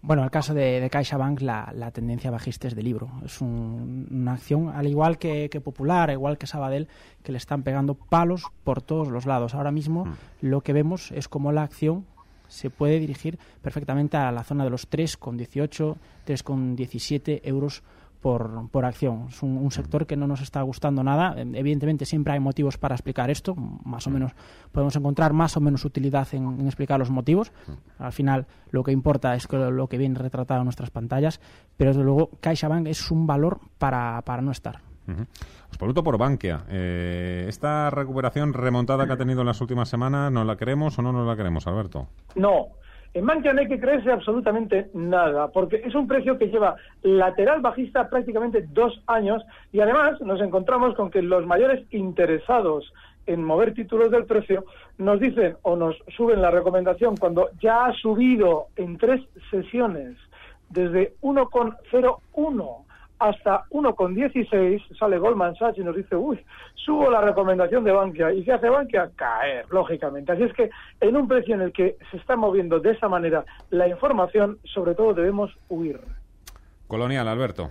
Bueno, 0.06 0.24
el 0.26 0.32
caso 0.32 0.54
de, 0.54 0.82
de 0.82 0.90
CaixaBank, 0.90 1.40
la, 1.40 1.72
la, 1.74 1.92
tendencia 1.92 2.30
bajista 2.30 2.68
es 2.68 2.76
de 2.76 2.84
libro. 2.84 3.10
Es 3.24 3.40
una 3.40 4.34
acción, 4.34 4.68
al 4.68 4.86
igual 4.86 5.18
que, 5.18 5.50
Popular, 5.64 6.12
igual 6.12 6.38
que 6.38 6.46
Sabadell, 6.46 6.90
que 7.24 7.32
le 7.32 7.38
están 7.38 7.64
pegando 7.64 7.96
palos 7.96 8.44
por 8.66 8.82
todos 8.82 9.08
los 9.08 9.26
lados. 9.26 9.56
Ahora 9.56 9.72
mismo 9.72 10.06
mm. 10.06 10.14
lo 10.42 10.60
que 10.60 10.74
vemos 10.74 11.12
es 11.14 11.30
como 11.30 11.54
la 11.54 11.64
acción 11.64 12.06
se 12.54 12.70
puede 12.70 13.00
dirigir 13.00 13.40
perfectamente 13.62 14.16
a 14.16 14.32
la 14.32 14.44
zona 14.44 14.64
de 14.64 14.70
los 14.70 14.90
3,18, 14.90 15.96
3,17 16.26 17.42
euros 17.44 17.82
por, 18.22 18.70
por, 18.70 18.86
acción. 18.86 19.26
Es 19.30 19.42
un, 19.44 19.70
sector 19.72 20.06
que 20.06 20.16
no 20.16 20.28
nos 20.28 20.42
está 20.42 20.62
gustando 20.62 21.04
nada. 21.04 21.36
Evidentemente 21.38 22.06
siempre 22.06 22.34
hay 22.34 22.40
motivos 22.40 22.78
para 22.78 22.96
explicar 22.96 23.30
esto. 23.30 23.56
Más 23.56 24.08
o 24.08 24.12
menos 24.12 24.32
podemos 24.72 24.96
encontrar 24.96 25.34
más 25.34 25.58
o 25.58 25.60
menos 25.60 25.84
utilidad 25.84 26.28
en, 26.32 26.66
explicar 26.66 27.00
los 27.00 27.10
motivos. 27.10 27.52
Al 27.98 28.14
final 28.14 28.46
lo 28.72 28.84
que 28.84 28.92
importa 28.92 29.36
es 29.36 29.52
lo 29.52 29.88
que 29.88 29.98
viene 29.98 30.18
retratado 30.20 30.62
en 30.62 30.66
nuestras 30.66 30.92
pantallas. 30.92 31.42
Pero 31.76 31.90
desde 31.90 32.04
luego 32.04 32.30
CaixaBank 32.40 32.88
es 32.88 33.12
un 33.12 33.28
valor 33.28 33.60
para, 33.78 34.22
para 34.22 34.42
no 34.42 34.52
estar. 34.52 34.93
Os 35.72 35.78
pregunto 35.78 36.04
por 36.04 36.18
Bankia. 36.18 36.62
Eh, 36.70 37.46
¿Esta 37.48 37.90
recuperación 37.90 38.54
remontada 38.54 39.06
que 39.06 39.14
ha 39.14 39.18
tenido 39.18 39.42
en 39.42 39.48
las 39.48 39.60
últimas 39.62 39.90
semanas, 39.90 40.32
¿nos 40.32 40.46
la 40.46 40.56
queremos 40.56 40.98
o 41.00 41.02
no 41.02 41.12
nos 41.12 41.28
la 41.28 41.36
queremos, 41.36 41.68
Alberto? 41.68 42.08
No. 42.36 42.68
En 43.14 43.28
Bankia 43.28 43.54
no 43.54 43.62
hay 43.62 43.68
que 43.68 43.80
creerse 43.80 44.12
absolutamente 44.12 44.90
nada, 44.96 45.50
porque 45.50 45.84
es 45.86 45.94
un 45.94 46.08
precio 46.08 46.40
que 46.40 46.48
lleva 46.48 46.76
lateral 47.04 47.62
bajista 47.62 48.10
prácticamente 48.10 48.66
dos 48.74 49.04
años 49.06 49.44
y 49.72 49.82
además 49.82 50.20
nos 50.22 50.42
encontramos 50.42 50.96
con 50.96 51.12
que 51.12 51.22
los 51.22 51.46
mayores 51.46 51.86
interesados 51.92 52.92
en 53.28 53.44
mover 53.44 53.74
títulos 53.74 54.10
del 54.10 54.26
precio 54.26 54.66
nos 54.98 55.20
dicen 55.20 55.58
o 55.62 55.76
nos 55.76 55.96
suben 56.18 56.42
la 56.42 56.50
recomendación 56.50 57.16
cuando 57.16 57.50
ya 57.62 57.86
ha 57.86 57.94
subido 57.94 58.68
en 58.76 58.98
tres 58.98 59.22
sesiones 59.52 60.18
desde 60.70 61.14
1,01 61.22 62.83
hasta 63.24 63.63
1,16 63.70 64.98
sale 64.98 65.18
Goldman 65.18 65.56
Sachs 65.56 65.77
y 65.77 65.84
nos 65.84 65.96
dice, 65.96 66.13
uy, 66.13 66.44
subo 66.75 67.10
la 67.10 67.22
recomendación 67.22 67.86
de 67.86 67.94
Bankia. 67.94 68.34
¿Y 68.34 68.44
qué 68.44 68.51
hace 68.51 68.68
Bankia? 68.68 69.12
Caer, 69.15 69.65
lógicamente. 69.70 70.34
Así 70.34 70.44
es 70.44 70.53
que 70.53 70.70
en 71.00 71.15
un 71.15 71.25
precio 71.25 71.56
en 71.56 71.62
el 71.62 71.72
que 71.72 71.96
se 72.12 72.18
está 72.18 72.36
moviendo 72.36 72.82
de 72.82 72.92
esa 72.92 73.08
manera 73.08 73.46
la 73.70 73.88
información, 73.88 74.58
sobre 74.65 74.94
todo 74.94 75.13
debemos 75.13 75.56
huir. 75.70 76.01
Colonial, 76.88 77.30
Alberto. 77.30 77.70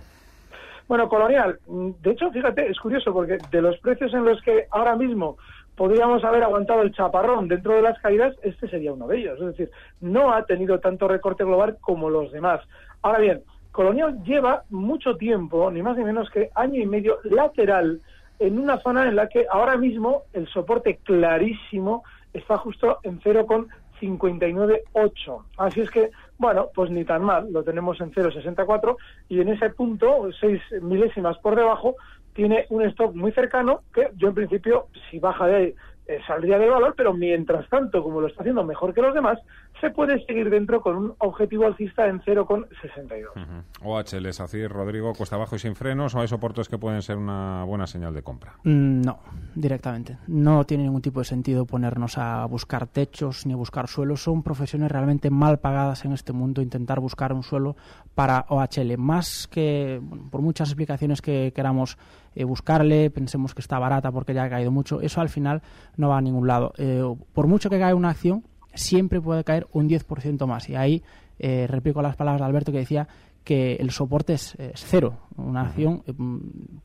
Bueno, 0.87 1.07
Colonial, 1.07 1.59
de 1.67 2.11
hecho, 2.11 2.31
fíjate, 2.31 2.71
es 2.71 2.79
curioso 2.79 3.13
porque 3.13 3.37
de 3.51 3.61
los 3.61 3.77
precios 3.77 4.11
en 4.15 4.25
los 4.25 4.41
que 4.41 4.65
ahora 4.71 4.95
mismo 4.95 5.37
podríamos 5.75 6.23
haber 6.23 6.41
aguantado 6.41 6.81
el 6.81 6.93
chaparrón 6.93 7.47
dentro 7.47 7.75
de 7.75 7.83
las 7.83 7.99
caídas, 7.99 8.35
este 8.41 8.67
sería 8.67 8.93
uno 8.93 9.07
de 9.07 9.19
ellos. 9.19 9.39
Es 9.39 9.45
decir, 9.45 9.71
no 10.01 10.33
ha 10.33 10.45
tenido 10.45 10.79
tanto 10.79 11.07
recorte 11.07 11.43
global 11.43 11.77
como 11.79 12.09
los 12.09 12.31
demás. 12.31 12.61
Ahora 13.03 13.19
bien, 13.19 13.43
Colonial 13.73 14.23
lleva 14.23 14.63
mucho 14.69 15.17
tiempo, 15.17 15.69
ni 15.71 15.81
más 15.81 15.97
ni 15.97 16.03
menos 16.03 16.29
que 16.29 16.51
año 16.53 16.79
y 16.79 16.85
medio 16.85 17.17
lateral, 17.23 18.01
en 18.37 18.59
una 18.59 18.77
zona 18.77 19.07
en 19.07 19.15
la 19.15 19.27
que 19.27 19.47
ahora 19.49 19.77
mismo 19.77 20.25
el 20.33 20.47
soporte 20.47 20.99
clarísimo 21.03 22.03
está 22.33 22.59
justo 22.59 22.99
en 23.01 23.19
0,598. 23.19 25.45
Así 25.57 25.81
es 25.81 25.89
que, 25.89 26.11
bueno, 26.37 26.69
pues 26.75 26.91
ni 26.91 27.03
tan 27.03 27.23
mal, 27.23 27.51
lo 27.51 27.63
tenemos 27.63 27.99
en 27.99 28.11
0,64 28.11 28.95
y 29.29 29.41
en 29.41 29.49
ese 29.49 29.71
punto, 29.71 30.29
seis 30.39 30.61
milésimas 30.83 31.39
por 31.39 31.55
debajo, 31.55 31.95
tiene 32.33 32.67
un 32.69 32.83
stop 32.83 33.15
muy 33.15 33.31
cercano 33.31 33.81
que 33.91 34.11
yo 34.17 34.27
en 34.27 34.35
principio, 34.35 34.85
si 35.09 35.17
baja 35.17 35.47
de 35.47 35.55
ahí, 35.55 35.73
eh, 36.05 36.19
saldría 36.27 36.59
de 36.59 36.69
valor, 36.69 36.93
pero 36.97 37.13
mientras 37.13 37.67
tanto, 37.69 38.03
como 38.03 38.19
lo 38.19 38.27
está 38.27 38.41
haciendo 38.41 38.63
mejor 38.63 38.93
que 38.93 39.01
los 39.01 39.13
demás, 39.13 39.39
se 39.79 39.89
puede 39.89 40.23
seguir 40.25 40.49
dentro 40.49 40.81
con 40.81 40.95
un 40.95 41.15
objetivo 41.19 41.65
alcista 41.65 42.07
en 42.07 42.21
0,62. 42.21 43.29
Uh 43.35 43.89
OHL, 43.89 44.25
es 44.25 44.37
decir, 44.37 44.69
Rodrigo, 44.69 45.13
cuesta 45.13 45.35
abajo 45.35 45.55
y 45.55 45.59
sin 45.59 45.75
frenos, 45.75 46.15
o 46.15 46.21
hay 46.21 46.27
soportes 46.27 46.69
que 46.69 46.77
pueden 46.77 47.01
ser 47.01 47.17
una 47.17 47.63
buena 47.65 47.87
señal 47.87 48.13
de 48.13 48.21
compra? 48.21 48.53
Mm, 48.63 49.01
no, 49.01 49.19
directamente. 49.55 50.17
No 50.27 50.65
tiene 50.65 50.83
ningún 50.83 51.01
tipo 51.01 51.19
de 51.19 51.25
sentido 51.25 51.65
ponernos 51.65 52.17
a 52.17 52.45
buscar 52.45 52.87
techos 52.87 53.45
ni 53.45 53.53
a 53.53 53.57
buscar 53.57 53.87
suelos. 53.87 54.23
Son 54.23 54.43
profesiones 54.43 54.91
realmente 54.91 55.29
mal 55.29 55.59
pagadas 55.59 56.05
en 56.05 56.13
este 56.13 56.33
mundo 56.33 56.61
intentar 56.61 56.99
buscar 56.99 57.33
un 57.33 57.43
suelo 57.43 57.75
para 58.15 58.45
OHL. 58.49 58.97
Más 58.97 59.47
que, 59.47 60.01
por 60.31 60.41
muchas 60.41 60.69
explicaciones 60.69 61.21
que 61.21 61.51
queramos 61.55 61.97
eh, 62.35 62.43
buscarle, 62.43 63.09
pensemos 63.09 63.53
que 63.53 63.61
está 63.61 63.79
barata 63.79 64.11
porque 64.11 64.33
ya 64.33 64.43
ha 64.43 64.49
caído 64.49 64.71
mucho, 64.71 65.01
eso 65.01 65.21
al 65.21 65.29
final 65.29 65.61
no 65.97 66.09
va 66.09 66.17
a 66.17 66.21
ningún 66.21 66.47
lado. 66.47 66.73
Eh, 66.77 67.03
por 67.33 67.47
mucho 67.47 67.69
que 67.69 67.79
caiga 67.79 67.95
una 67.95 68.09
acción, 68.09 68.43
siempre 68.73 69.21
puede 69.21 69.43
caer 69.43 69.67
un 69.71 69.89
10% 69.89 70.45
más. 70.47 70.69
Y 70.69 70.75
ahí 70.75 71.03
eh, 71.39 71.67
replico 71.67 72.01
las 72.01 72.15
palabras 72.15 72.41
de 72.41 72.45
Alberto 72.45 72.71
que 72.71 72.79
decía 72.79 73.07
que 73.43 73.75
el 73.75 73.91
soporte 73.91 74.33
es, 74.33 74.55
cero. 74.75 75.17
Una 75.35 75.61
acción 75.63 76.01
mm, 76.05 76.37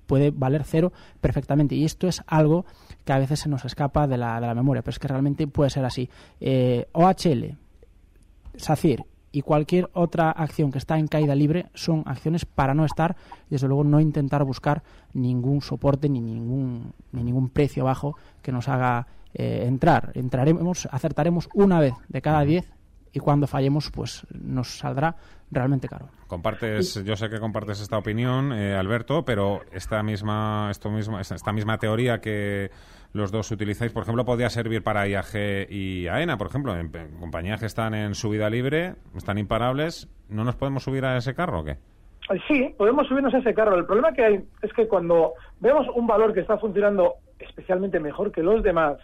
puede 0.06 0.32
valer 0.32 0.64
cero 0.64 0.92
perfectamente. 1.20 1.76
Y 1.76 1.84
esto 1.84 2.08
es 2.08 2.22
algo 2.26 2.66
que 3.04 3.12
a 3.12 3.18
veces 3.18 3.40
se 3.40 3.48
nos 3.48 3.64
escapa 3.64 4.08
de 4.08 4.16
la, 4.16 4.40
de 4.40 4.46
la 4.48 4.54
memoria, 4.54 4.82
pero 4.82 4.90
es 4.90 4.98
que 4.98 5.08
realmente 5.08 5.46
puede 5.46 5.70
ser 5.70 5.84
así. 5.84 6.10
Eh, 6.40 6.88
OHL, 6.92 7.56
SACIR 8.56 9.04
y 9.32 9.42
cualquier 9.42 9.90
otra 9.92 10.30
acción 10.30 10.72
que 10.72 10.78
está 10.78 10.98
en 10.98 11.06
caída 11.06 11.34
libre 11.34 11.66
son 11.74 12.02
acciones 12.06 12.44
para 12.44 12.74
no 12.74 12.84
estar 12.84 13.16
y 13.48 13.54
desde 13.54 13.68
luego 13.68 13.84
no 13.84 14.00
intentar 14.00 14.44
buscar 14.44 14.82
ningún 15.12 15.60
soporte 15.60 16.08
ni 16.08 16.20
ningún, 16.20 16.92
ni 17.12 17.22
ningún 17.22 17.48
precio 17.48 17.84
bajo 17.84 18.16
que 18.42 18.52
nos 18.52 18.68
haga 18.68 19.06
eh, 19.34 19.64
entrar. 19.66 20.12
Entraremos, 20.14 20.88
acertaremos 20.90 21.48
una 21.54 21.80
vez 21.80 21.94
de 22.08 22.22
cada 22.22 22.42
diez 22.44 22.72
y 23.12 23.20
cuando 23.20 23.46
fallemos 23.46 23.90
pues 23.90 24.26
nos 24.30 24.78
saldrá 24.78 25.16
realmente 25.50 25.88
caro. 25.88 26.08
Compartes, 26.26 27.02
yo 27.04 27.16
sé 27.16 27.30
que 27.30 27.40
compartes 27.40 27.80
esta 27.80 27.98
opinión, 27.98 28.52
eh, 28.52 28.74
Alberto, 28.74 29.24
pero 29.24 29.62
esta 29.72 30.02
misma, 30.02 30.68
esto 30.70 30.90
mismo, 30.90 31.18
esta 31.18 31.52
misma 31.52 31.78
teoría 31.78 32.20
que 32.20 32.70
los 33.12 33.32
dos 33.32 33.50
utilizáis, 33.50 33.92
por 33.92 34.02
ejemplo, 34.02 34.24
podría 34.24 34.50
servir 34.50 34.82
para 34.82 35.08
IAG 35.08 35.70
y 35.70 36.08
AENA, 36.08 36.36
por 36.36 36.48
ejemplo, 36.48 36.76
en, 36.76 36.90
compañías 37.18 37.60
que 37.60 37.66
están 37.66 37.94
en 37.94 38.14
subida 38.14 38.50
libre, 38.50 38.94
están 39.16 39.38
imparables, 39.38 40.08
¿no 40.28 40.44
nos 40.44 40.56
podemos 40.56 40.82
subir 40.82 41.04
a 41.04 41.16
ese 41.16 41.34
carro 41.34 41.60
o 41.60 41.64
qué? 41.64 41.76
Sí, 42.46 42.74
podemos 42.76 43.08
subirnos 43.08 43.32
a 43.32 43.38
ese 43.38 43.54
carro. 43.54 43.76
El 43.76 43.86
problema 43.86 44.12
que 44.12 44.22
hay 44.22 44.44
es 44.60 44.72
que 44.74 44.86
cuando 44.86 45.32
vemos 45.60 45.86
un 45.94 46.06
valor 46.06 46.34
que 46.34 46.40
está 46.40 46.58
funcionando 46.58 47.14
especialmente 47.38 48.00
mejor 48.00 48.30
que 48.32 48.42
los 48.42 48.62
demás, 48.62 48.98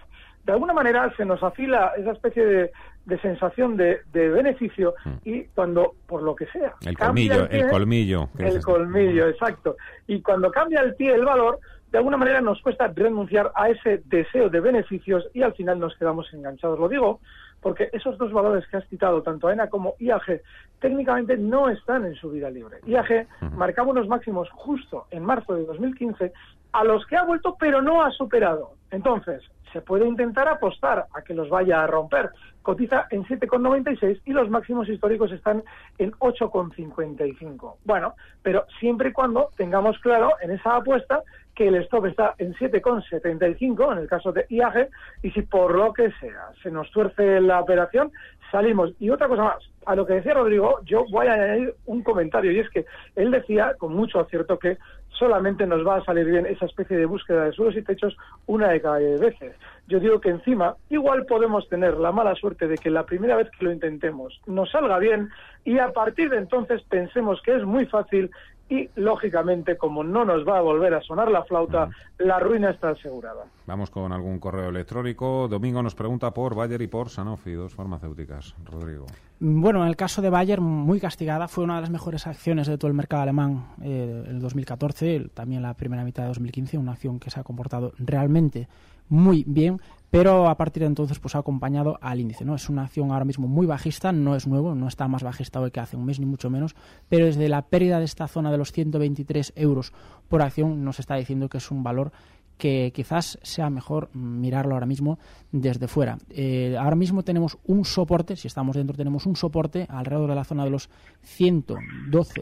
de 0.44 0.52
alguna 0.52 0.75
manera 0.75 1.11
se 1.16 1.25
nos 1.25 1.42
afila 1.42 1.92
esa 1.96 2.12
especie 2.12 2.44
de, 2.44 2.73
sensación 3.20 3.76
de, 3.76 4.00
beneficio 4.12 4.94
mm. 5.04 5.11
y 5.25 5.44
cuando, 5.54 5.94
por 6.06 6.23
lo 6.23 6.34
que 6.34 6.46
sea, 6.46 6.75
el 6.87 6.96
colmillo, 6.96 7.49
el, 7.49 7.68
colmillo. 7.68 8.28
El 8.38 8.61
colmillo, 8.61 9.28
exacto. 9.28 9.76
Y 10.06 10.20
cuando 10.23 10.50
cambia 10.50 10.80
el 10.80 10.94
pie 10.94 11.14
el 11.14 11.25
valor, 11.25 11.61
de 11.90 11.99
alguna 11.99 12.16
manera 12.16 12.40
nos 12.40 12.61
cuesta 12.61 12.88
renunciar 12.88 13.52
a 13.54 13.68
ese 13.68 14.02
deseo 14.06 14.49
de 14.49 14.61
beneficios 14.61 15.28
y 15.32 15.42
al 15.42 15.54
final 15.54 15.78
nos 15.78 15.94
quedamos 15.96 16.32
enganchados. 16.32 16.78
Lo 16.78 16.88
digo 16.88 17.20
porque 17.61 17.88
esos 17.92 18.18
dos 18.18 18.32
valores 18.32 18.66
que 18.68 18.76
has 18.76 18.88
citado, 18.88 19.23
tanto 19.23 19.49
AENA 19.49 19.68
como 19.68 19.94
IAG, 19.99 20.42
técnicamente 20.80 21.37
no 21.38 21.70
están 21.70 22.04
en 22.04 22.14
su 22.14 22.30
vida 22.30 22.50
libre. 22.50 22.78
IAG 22.87 23.26
marcaba 23.52 23.90
unos 23.90 24.06
máximos 24.08 24.50
justo 24.50 25.06
en 25.11 25.25
marzo 25.25 25.54
de 25.54 25.64
2015 25.64 26.32
a 26.73 26.84
los 26.84 27.06
que 27.06 27.16
ha 27.16 27.23
vuelto 27.23 27.56
pero 27.58 27.80
no 27.80 28.02
ha 28.02 28.11
superado. 28.11 28.73
Entonces, 28.90 29.42
se 29.75 29.83
puede 29.83 30.07
intentar 30.07 30.49
apostar 30.49 31.07
a 31.12 31.23
que 31.23 31.35
los 31.35 31.50
vaya 31.50 31.83
a 31.83 31.87
romper. 31.88 32.31
Cotiza 32.62 33.09
en 33.11 33.25
7,96 33.25 34.23
y 34.25 34.33
los 34.33 34.49
máximos 34.49 34.88
históricos 34.88 35.33
están 35.33 35.64
en 35.99 36.12
8,55. 36.12 37.75
Bueno, 37.85 38.14
pero 38.43 38.64
siempre 38.78 39.11
y 39.11 39.12
cuando 39.12 39.50
tengamos 39.57 39.99
claro 39.99 40.31
en 40.40 40.52
esa 40.52 40.76
apuesta 40.76 41.23
que 41.57 41.69
el 41.69 41.75
stop 41.76 42.07
está 42.07 42.35
en 42.38 42.54
7,75 42.54 43.93
en 43.93 43.99
el 43.99 44.09
caso 44.09 44.33
de 44.33 44.47
IAG 44.49 44.88
y 45.23 45.31
si 45.33 45.43
por 45.43 45.75
lo 45.75 45.93
que 45.93 46.11
sea 46.21 46.50
se 46.62 46.71
nos 46.71 46.90
tuerce 46.90 47.40
la 47.40 47.61
operación, 47.61 48.12
salimos. 48.50 48.93
Y 49.00 49.11
otra 49.11 49.28
cosa 49.28 49.43
más, 49.43 49.71
a 49.87 49.97
lo 49.97 50.07
que 50.07 50.14
decía 50.14 50.35
Rodrigo, 50.35 50.81
yo 50.85 51.04
voy 51.11 51.26
a 51.26 51.35
añadir 51.35 51.75
un 51.87 52.02
comentario 52.02 52.52
y 52.52 52.61
es 52.61 52.71
que 52.71 52.87
él 53.16 53.33
decía 53.33 53.75
con 53.78 53.95
mucho 53.95 54.21
acierto 54.21 54.59
que 54.59 54.78
solamente 55.11 55.66
nos 55.66 55.87
va 55.87 55.97
a 55.97 56.04
salir 56.04 56.26
bien 56.26 56.47
esa 56.47 56.66
especie 56.66 56.97
de 56.97 57.07
búsqueda 57.07 57.45
de 57.45 57.52
suelos 57.52 57.76
y 57.76 57.83
techos 57.83 58.16
una 58.47 58.69
de 58.69 58.81
cada 58.81 58.99
diez 58.99 59.21
veces. 59.21 59.54
Yo 59.87 60.00
digo 60.00 60.21
que 60.21 60.30
encima 60.30 60.76
igual 60.88 61.26
podemos 61.26 61.68
tener 61.68 61.99
la 61.99 62.11
mala 62.11 62.35
suerte 62.35 62.66
de 62.66 62.78
que 62.78 62.90
la 62.90 63.04
primera 63.04 63.37
vez 63.37 63.50
que 63.50 63.64
lo 63.64 63.73
intentemos 63.73 64.40
nos 64.47 64.71
salga 64.71 64.99
bien 64.99 65.28
y 65.64 65.78
a 65.78 65.92
partir 65.92 66.30
de 66.30 66.38
entonces 66.38 66.83
pensemos 66.88 67.40
que 67.42 67.56
es 67.56 67.64
muy 67.64 67.87
fácil 67.87 68.30
y 68.68 68.88
lógicamente 68.97 69.76
como 69.76 70.02
no 70.02 70.25
nos 70.25 70.47
va 70.47 70.59
a 70.59 70.62
volver 70.62 70.94
a 70.94 71.02
sonar 71.02 71.30
la 71.30 71.44
flauta, 71.44 71.90
la 72.18 72.38
ruina 72.38 72.71
está 72.71 72.90
asegurada. 72.90 73.44
Vamos 73.66 73.90
con 73.90 74.12
algún 74.12 74.38
correo 74.38 74.71
electrónico. 74.71 75.49
Domingo 75.49 75.82
nos 75.82 75.95
pregunta 75.95 76.32
por 76.32 76.54
Bayer 76.54 76.80
y 76.80 76.86
por 76.86 77.10
Sanofi, 77.10 77.52
dos 77.52 77.75
farmacéuticas. 77.75 78.54
Rodrigo. 78.65 79.06
Bueno, 79.41 79.82
en 79.82 79.89
el 79.89 79.97
caso 79.97 80.23
de 80.23 80.30
Bayer, 80.30 80.60
muy 80.60 81.00
castigada, 81.00 81.49
fue 81.49 81.65
una 81.65 81.76
de 81.76 81.82
las 81.82 81.91
mejores 81.91 82.26
acciones 82.26 82.67
de 82.67 82.78
todo 82.78 82.89
el 82.89 82.95
mercado 82.95 83.23
alemán 83.23 83.67
eh, 83.82 84.25
el 84.28 84.41
2014, 84.41 85.28
también 85.34 85.60
la 85.60 85.75
primera 85.75 86.04
mitad 86.04 86.23
de 86.23 86.28
2015, 86.28 86.78
una 86.78 86.93
acción 86.93 87.19
que 87.19 87.30
se 87.30 87.41
ha 87.41 87.43
comportado 87.43 87.93
realmente 87.99 88.69
muy 89.08 89.45
bien, 89.47 89.80
pero 90.15 90.49
a 90.49 90.57
partir 90.57 90.85
de 90.85 90.87
entonces 90.87 91.19
pues 91.19 91.35
ha 91.35 91.41
acompañado 91.41 91.99
al 92.00 92.21
índice. 92.21 92.45
¿no? 92.45 92.55
Es 92.55 92.69
una 92.69 92.85
acción 92.85 93.11
ahora 93.11 93.25
mismo 93.25 93.49
muy 93.49 93.67
bajista, 93.67 94.13
no 94.13 94.37
es 94.37 94.47
nuevo, 94.47 94.77
no 94.77 94.87
está 94.87 95.09
más 95.09 95.25
bajista 95.25 95.59
hoy 95.61 95.73
que 95.73 95.81
hace 95.81 95.97
un 95.97 96.05
mes 96.05 96.21
ni 96.21 96.25
mucho 96.25 96.50
menos, 96.50 96.77
pero 97.09 97.27
desde 97.27 97.49
la 97.49 97.63
pérdida 97.63 97.99
de 97.99 98.05
esta 98.05 98.29
zona 98.29 98.53
de 98.53 98.59
los 98.59 98.71
123 98.71 99.55
euros 99.57 99.93
por 100.29 100.41
acción 100.41 100.85
nos 100.85 101.00
está 101.00 101.17
diciendo 101.17 101.49
que 101.49 101.59
es 101.59 101.69
un 101.73 101.83
valor 101.83 102.13
que 102.59 102.93
quizás 102.95 103.41
sea 103.43 103.71
mejor 103.71 104.15
mirarlo 104.15 104.75
ahora 104.75 104.87
mismo 104.87 105.19
desde 105.50 105.89
fuera. 105.89 106.19
Eh, 106.31 106.77
ahora 106.79 106.95
mismo 106.95 107.25
tenemos 107.25 107.59
un 107.65 107.85
soporte, 107.85 108.37
si 108.37 108.47
estamos 108.47 108.77
dentro 108.77 108.97
tenemos 108.97 109.27
un 109.27 109.35
soporte 109.35 109.85
alrededor 109.91 110.29
de 110.29 110.37
la 110.37 110.45
zona 110.45 110.63
de 110.63 110.71
los 110.71 110.91
112, 111.23 112.41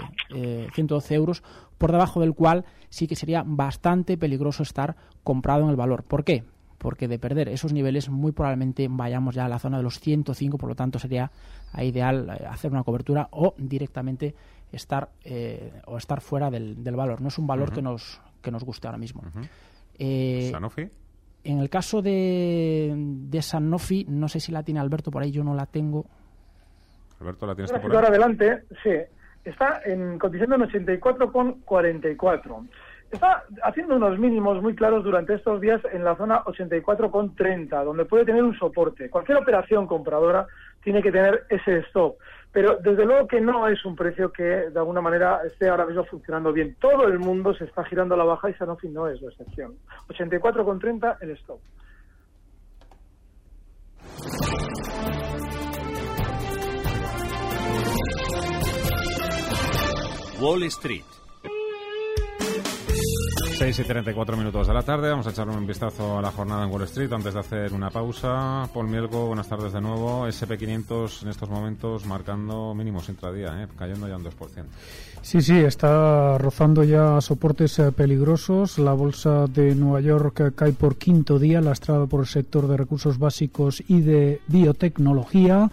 112 0.74 1.14
eh, 1.14 1.16
euros, 1.16 1.42
por 1.78 1.90
debajo 1.90 2.20
del 2.20 2.34
cual 2.34 2.66
sí 2.90 3.06
que 3.06 3.16
sería 3.16 3.42
bastante 3.46 4.18
peligroso 4.18 4.62
estar 4.62 4.94
comprado 5.24 5.64
en 5.64 5.70
el 5.70 5.76
valor. 5.76 6.02
¿Por 6.02 6.22
qué? 6.22 6.44
Porque 6.82 7.06
de 7.06 7.20
perder 7.20 7.48
esos 7.48 7.72
niveles 7.72 8.10
muy 8.10 8.32
probablemente 8.32 8.88
vayamos 8.90 9.36
ya 9.36 9.44
a 9.44 9.48
la 9.48 9.60
zona 9.60 9.76
de 9.76 9.84
los 9.84 10.00
105, 10.00 10.58
por 10.58 10.68
lo 10.68 10.74
tanto 10.74 10.98
sería 10.98 11.30
ideal 11.78 12.28
eh, 12.28 12.44
hacer 12.44 12.72
una 12.72 12.82
cobertura 12.82 13.28
o 13.30 13.54
directamente 13.56 14.34
estar 14.72 15.10
eh, 15.24 15.80
o 15.86 15.96
estar 15.96 16.20
fuera 16.20 16.50
del, 16.50 16.74
valor. 16.96 17.20
No 17.20 17.28
es 17.28 17.38
un 17.38 17.46
valor 17.46 17.72
que 17.72 17.82
nos 17.82 18.20
que 18.42 18.50
nos 18.50 18.64
guste 18.64 18.88
ahora 18.88 18.98
mismo. 18.98 19.22
Eh, 19.96 20.48
¿Sanofi? 20.50 20.90
En 21.44 21.60
el 21.60 21.70
caso 21.70 22.02
de, 22.02 22.92
de 22.96 23.42
Sanofi, 23.42 24.04
no 24.08 24.26
sé 24.26 24.40
si 24.40 24.50
la 24.50 24.64
tiene 24.64 24.80
Alberto 24.80 25.12
por 25.12 25.22
ahí, 25.22 25.30
yo 25.30 25.44
no 25.44 25.54
la 25.54 25.66
tengo. 25.66 26.06
Alberto, 27.20 27.46
¿la 27.46 27.54
tienes 27.54 27.70
por 27.70 27.80
ahí? 27.80 27.94
Ahora 27.94 28.08
adelante, 28.08 28.64
sí. 28.82 28.90
Está 29.44 29.82
en 29.84 30.18
cotizando 30.18 30.56
en 30.56 30.62
84,44. 30.62 32.66
Está 33.12 33.44
haciendo 33.62 33.96
unos 33.96 34.18
mínimos 34.18 34.62
muy 34.62 34.74
claros 34.74 35.04
durante 35.04 35.34
estos 35.34 35.60
días 35.60 35.82
en 35.92 36.02
la 36.02 36.16
zona 36.16 36.42
84,30, 36.44 37.84
donde 37.84 38.06
puede 38.06 38.24
tener 38.24 38.42
un 38.42 38.58
soporte. 38.58 39.10
Cualquier 39.10 39.36
operación 39.36 39.86
compradora 39.86 40.46
tiene 40.82 41.02
que 41.02 41.12
tener 41.12 41.44
ese 41.50 41.80
stop. 41.80 42.16
Pero 42.52 42.78
desde 42.82 43.04
luego 43.04 43.28
que 43.28 43.38
no 43.38 43.68
es 43.68 43.84
un 43.84 43.96
precio 43.96 44.32
que 44.32 44.42
de 44.42 44.78
alguna 44.78 45.02
manera 45.02 45.40
esté 45.44 45.68
ahora 45.68 45.84
mismo 45.84 46.04
funcionando 46.04 46.54
bien. 46.54 46.74
Todo 46.80 47.06
el 47.06 47.18
mundo 47.18 47.52
se 47.54 47.64
está 47.64 47.84
girando 47.84 48.14
a 48.14 48.18
la 48.18 48.24
baja 48.24 48.48
y 48.48 48.54
Sanofi 48.54 48.88
no 48.88 49.06
es 49.06 49.20
la 49.20 49.28
excepción. 49.28 49.74
84,30 50.08 51.18
el 51.20 51.30
stop. 51.32 51.60
Wall 60.40 60.62
Street 60.64 61.21
6 63.62 63.78
y 63.78 63.84
34 63.84 64.36
minutos 64.36 64.66
de 64.66 64.74
la 64.74 64.82
tarde. 64.82 65.08
Vamos 65.08 65.24
a 65.28 65.30
echar 65.30 65.48
un 65.48 65.64
vistazo 65.64 66.18
a 66.18 66.20
la 66.20 66.32
jornada 66.32 66.64
en 66.64 66.72
Wall 66.72 66.82
Street 66.82 67.12
antes 67.12 67.32
de 67.32 67.38
hacer 67.38 67.72
una 67.72 67.90
pausa. 67.90 68.68
Paul 68.74 68.88
Mielgo, 68.88 69.28
buenas 69.28 69.48
tardes 69.48 69.72
de 69.72 69.80
nuevo. 69.80 70.26
SP500 70.26 71.22
en 71.22 71.28
estos 71.28 71.48
momentos 71.48 72.04
marcando 72.04 72.74
mínimos 72.74 73.08
intradía, 73.08 73.62
¿eh? 73.62 73.68
cayendo 73.78 74.08
ya 74.08 74.16
un 74.16 74.24
2%. 74.24 74.32
Sí, 75.22 75.40
sí, 75.42 75.58
está 75.58 76.38
rozando 76.38 76.82
ya 76.82 77.20
soportes 77.20 77.78
eh, 77.78 77.92
peligrosos. 77.92 78.80
La 78.80 78.94
bolsa 78.94 79.46
de 79.46 79.76
Nueva 79.76 80.00
York 80.00 80.54
cae 80.56 80.72
por 80.72 80.96
quinto 80.96 81.38
día, 81.38 81.60
lastrada 81.60 82.06
por 82.06 82.22
el 82.22 82.26
sector 82.26 82.66
de 82.66 82.76
recursos 82.76 83.20
básicos 83.20 83.80
y 83.86 84.00
de 84.00 84.40
biotecnología. 84.48 85.70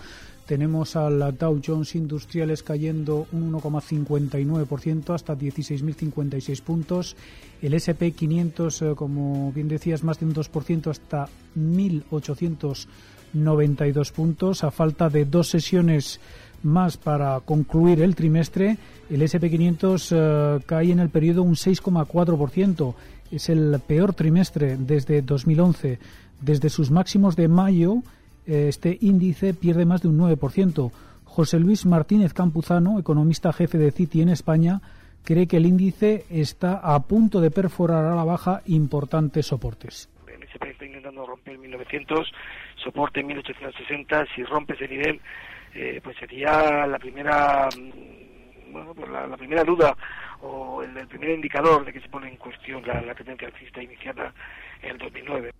Tenemos 0.49 0.95
al 0.95 1.37
Dow 1.37 1.61
Jones 1.63 1.93
Industriales 1.93 2.63
cayendo 2.63 3.27
un 3.33 3.53
1,59% 3.53 5.13
hasta 5.13 5.37
16.056 5.37 6.63
puntos. 6.63 7.15
El 7.61 7.75
SP 7.77 8.17
500, 8.17 8.81
eh, 8.81 8.93
como 8.95 9.51
bien 9.51 9.67
decías, 9.67 10.03
más 10.03 10.19
de 10.19 10.25
un 10.25 10.33
2% 10.33 10.89
hasta 10.89 11.29
1.892 11.55 14.11
puntos. 14.11 14.63
A 14.63 14.71
falta 14.71 15.07
de 15.07 15.25
dos 15.25 15.49
sesiones 15.49 16.19
más 16.63 16.97
para 16.97 17.39
concluir 17.41 18.01
el 18.01 18.15
trimestre, 18.15 18.79
el 19.07 19.21
SP 19.21 19.53
500 19.53 20.07
eh, 20.09 20.57
cae 20.65 20.91
en 20.91 20.99
el 20.99 21.09
periodo 21.09 21.43
un 21.43 21.53
6,4%. 21.53 22.95
Es 23.29 23.49
el 23.49 23.79
peor 23.85 24.15
trimestre 24.15 24.77
desde 24.77 25.21
2011. 25.21 25.99
Desde 26.41 26.69
sus 26.69 26.89
máximos 26.89 27.35
de 27.35 27.47
mayo, 27.47 28.01
este 28.45 28.97
índice 29.01 29.53
pierde 29.53 29.85
más 29.85 30.01
de 30.01 30.09
un 30.09 30.19
9%. 30.19 30.91
José 31.25 31.59
Luis 31.59 31.85
Martínez 31.85 32.33
Campuzano, 32.33 32.99
economista 32.99 33.53
jefe 33.53 33.77
de 33.77 33.91
Citi 33.91 34.21
en 34.21 34.29
España, 34.29 34.81
cree 35.23 35.47
que 35.47 35.57
el 35.57 35.65
índice 35.65 36.25
está 36.29 36.73
a 36.73 36.99
punto 37.01 37.39
de 37.39 37.51
perforar 37.51 38.05
a 38.05 38.15
la 38.15 38.23
baja 38.23 38.61
importantes 38.65 39.45
soportes. 39.45 40.09
El 40.27 40.43
SP 40.43 40.71
está 40.71 40.85
intentando 40.85 41.25
romper 41.25 41.57
1900, 41.57 42.31
soporte 42.83 43.23
1860. 43.23 44.25
Si 44.35 44.43
rompe 44.43 44.73
ese 44.73 44.87
nivel, 44.87 45.21
eh, 45.75 46.01
pues 46.03 46.17
sería 46.17 46.87
la 46.87 46.97
primera 46.97 47.69
bueno, 48.71 48.93
pues 48.93 49.09
la, 49.09 49.37
primera 49.37 49.63
duda 49.63 49.95
o 50.41 50.83
el, 50.83 51.07
primer 51.07 51.31
indicador 51.31 51.85
de 51.85 51.93
que 51.93 52.01
se 52.01 52.09
pone 52.09 52.29
en 52.29 52.37
cuestión 52.37 52.85
la, 52.85 53.01
la 53.01 53.15
tendencia 53.15 53.47
alcista 53.47 53.81
iniciada 53.81 54.33
en 54.81 54.91
el 54.91 54.97
2009. 54.97 55.51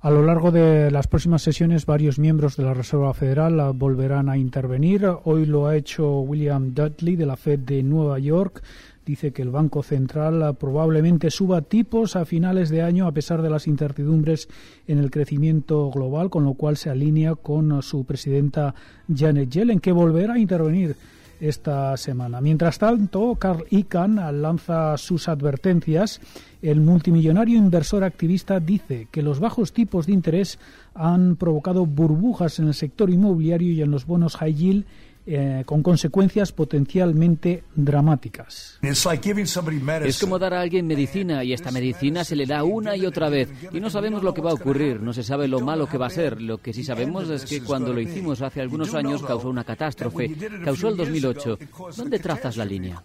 A 0.00 0.12
lo 0.12 0.22
largo 0.22 0.52
de 0.52 0.92
las 0.92 1.08
próximas 1.08 1.42
sesiones, 1.42 1.84
varios 1.84 2.20
miembros 2.20 2.56
de 2.56 2.62
la 2.62 2.72
Reserva 2.72 3.12
Federal 3.14 3.72
volverán 3.74 4.28
a 4.28 4.38
intervenir. 4.38 5.04
Hoy 5.24 5.44
lo 5.44 5.66
ha 5.66 5.74
hecho 5.74 6.20
William 6.20 6.72
Dudley 6.72 7.16
de 7.16 7.26
la 7.26 7.34
Fed 7.34 7.58
de 7.58 7.82
Nueva 7.82 8.20
York. 8.20 8.62
Dice 9.04 9.32
que 9.32 9.42
el 9.42 9.50
Banco 9.50 9.82
Central 9.82 10.56
probablemente 10.56 11.32
suba 11.32 11.62
tipos 11.62 12.14
a 12.14 12.24
finales 12.24 12.68
de 12.68 12.82
año 12.82 13.08
a 13.08 13.12
pesar 13.12 13.42
de 13.42 13.50
las 13.50 13.66
incertidumbres 13.66 14.48
en 14.86 14.98
el 14.98 15.10
crecimiento 15.10 15.90
global, 15.90 16.30
con 16.30 16.44
lo 16.44 16.54
cual 16.54 16.76
se 16.76 16.90
alinea 16.90 17.34
con 17.34 17.82
su 17.82 18.04
presidenta 18.04 18.76
Janet 19.12 19.50
Yellen, 19.50 19.80
que 19.80 19.90
volverá 19.90 20.34
a 20.34 20.38
intervenir 20.38 20.94
esta 21.40 21.96
semana. 21.96 22.40
Mientras 22.40 22.78
tanto, 22.78 23.34
Carl 23.36 23.64
Icahn 23.70 24.16
lanza 24.42 24.96
sus 24.96 25.28
advertencias. 25.28 26.20
El 26.62 26.80
multimillonario 26.80 27.56
inversor 27.56 28.04
activista 28.04 28.60
dice 28.60 29.08
que 29.10 29.22
los 29.22 29.40
bajos 29.40 29.72
tipos 29.72 30.06
de 30.06 30.12
interés 30.12 30.58
han 30.94 31.36
provocado 31.36 31.86
burbujas 31.86 32.58
en 32.58 32.68
el 32.68 32.74
sector 32.74 33.10
inmobiliario 33.10 33.72
y 33.72 33.82
en 33.82 33.90
los 33.90 34.06
bonos 34.06 34.36
high 34.36 34.54
yield 34.54 34.84
eh, 35.30 35.62
con 35.66 35.82
consecuencias 35.82 36.52
potencialmente 36.52 37.62
dramáticas. 37.74 38.78
Es 38.80 40.18
como 40.18 40.38
dar 40.38 40.54
a 40.54 40.60
alguien 40.62 40.86
medicina 40.86 41.44
y 41.44 41.52
esta 41.52 41.70
medicina 41.70 42.24
se 42.24 42.34
le 42.34 42.46
da 42.46 42.64
una 42.64 42.96
y 42.96 43.04
otra 43.04 43.28
vez 43.28 43.50
y 43.70 43.78
no 43.78 43.90
sabemos 43.90 44.22
lo 44.22 44.32
que 44.32 44.40
va 44.40 44.52
a 44.52 44.54
ocurrir, 44.54 45.02
no 45.02 45.12
se 45.12 45.22
sabe 45.22 45.46
lo 45.46 45.60
malo 45.60 45.86
que 45.86 45.98
va 45.98 46.06
a 46.06 46.10
ser. 46.10 46.40
Lo 46.40 46.56
que 46.62 46.72
sí 46.72 46.82
sabemos 46.82 47.28
es 47.28 47.44
que 47.44 47.62
cuando 47.62 47.92
lo 47.92 48.00
hicimos 48.00 48.40
hace 48.40 48.62
algunos 48.62 48.94
años 48.94 49.22
causó 49.22 49.50
una 49.50 49.64
catástrofe, 49.64 50.34
causó 50.64 50.88
el 50.88 50.96
2008. 50.96 51.58
¿Dónde 51.94 52.18
trazas 52.20 52.56
la 52.56 52.64
línea? 52.64 53.02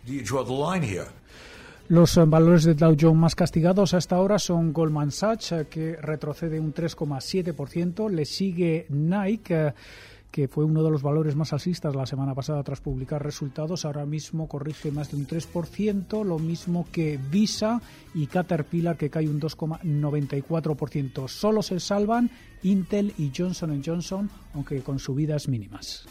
Los 1.89 2.15
eh, 2.15 2.23
valores 2.25 2.63
de 2.63 2.73
Dow 2.73 2.95
Jones 2.97 3.17
más 3.17 3.35
castigados 3.35 3.93
hasta 3.93 4.15
ahora 4.15 4.39
son 4.39 4.71
Goldman 4.71 5.11
Sachs, 5.11 5.51
eh, 5.51 5.67
que 5.69 5.97
retrocede 5.97 6.57
un 6.57 6.73
3,7%, 6.73 8.09
le 8.09 8.23
sigue 8.23 8.85
Nike 8.87 9.73
que 10.33 10.47
fue 10.47 10.65
uno 10.65 10.81
de 10.81 10.89
los 10.89 11.03
valores 11.03 11.35
más 11.35 11.53
alcistas 11.53 11.95
la 11.95 12.07
semana 12.07 12.33
pasada 12.33 12.63
tras 12.63 12.81
publicar 12.81 13.23
resultados, 13.23 13.85
ahora 13.85 14.03
mismo 14.07 14.47
corrige 14.47 14.89
más 14.89 15.11
de 15.11 15.17
un 15.17 15.27
3%, 15.27 16.25
lo 16.25 16.39
mismo 16.39 16.87
que 16.91 17.19
Visa 17.29 17.79
y 18.15 18.25
Caterpillar, 18.25 18.97
que 18.97 19.11
cae 19.11 19.29
un 19.29 19.39
2,94%. 19.39 21.27
Solo 21.27 21.61
se 21.61 21.79
salvan 21.79 22.31
Intel 22.63 23.13
y 23.19 23.31
Johnson 23.35 23.79
Johnson, 23.85 24.27
aunque 24.55 24.81
con 24.81 24.97
subidas 24.97 25.47
mínimas. 25.47 26.07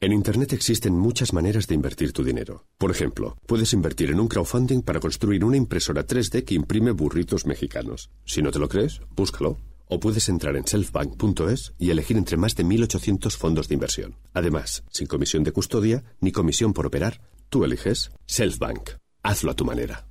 En 0.00 0.12
Internet 0.12 0.52
existen 0.52 0.96
muchas 0.96 1.32
maneras 1.32 1.66
de 1.66 1.74
invertir 1.74 2.12
tu 2.12 2.22
dinero. 2.22 2.64
Por 2.78 2.92
ejemplo, 2.92 3.36
puedes 3.48 3.72
invertir 3.72 4.10
en 4.10 4.20
un 4.20 4.28
crowdfunding 4.28 4.82
para 4.82 5.00
construir 5.00 5.44
una 5.44 5.56
impresora 5.56 6.06
3D 6.06 6.44
que 6.44 6.54
imprime 6.54 6.92
burritos 6.92 7.46
mexicanos. 7.46 8.08
Si 8.24 8.40
no 8.40 8.52
te 8.52 8.60
lo 8.60 8.68
crees, 8.68 9.00
búscalo. 9.16 9.58
O 9.88 9.98
puedes 9.98 10.28
entrar 10.28 10.54
en 10.54 10.68
selfbank.es 10.68 11.72
y 11.80 11.90
elegir 11.90 12.16
entre 12.16 12.36
más 12.36 12.54
de 12.54 12.64
1.800 12.64 13.36
fondos 13.36 13.66
de 13.66 13.74
inversión. 13.74 14.14
Además, 14.34 14.84
sin 14.92 15.08
comisión 15.08 15.42
de 15.42 15.50
custodia 15.50 16.04
ni 16.20 16.30
comisión 16.30 16.74
por 16.74 16.86
operar, 16.86 17.20
tú 17.48 17.64
eliges 17.64 18.12
Selfbank. 18.26 18.90
Hazlo 19.24 19.50
a 19.50 19.54
tu 19.54 19.64
manera. 19.64 20.06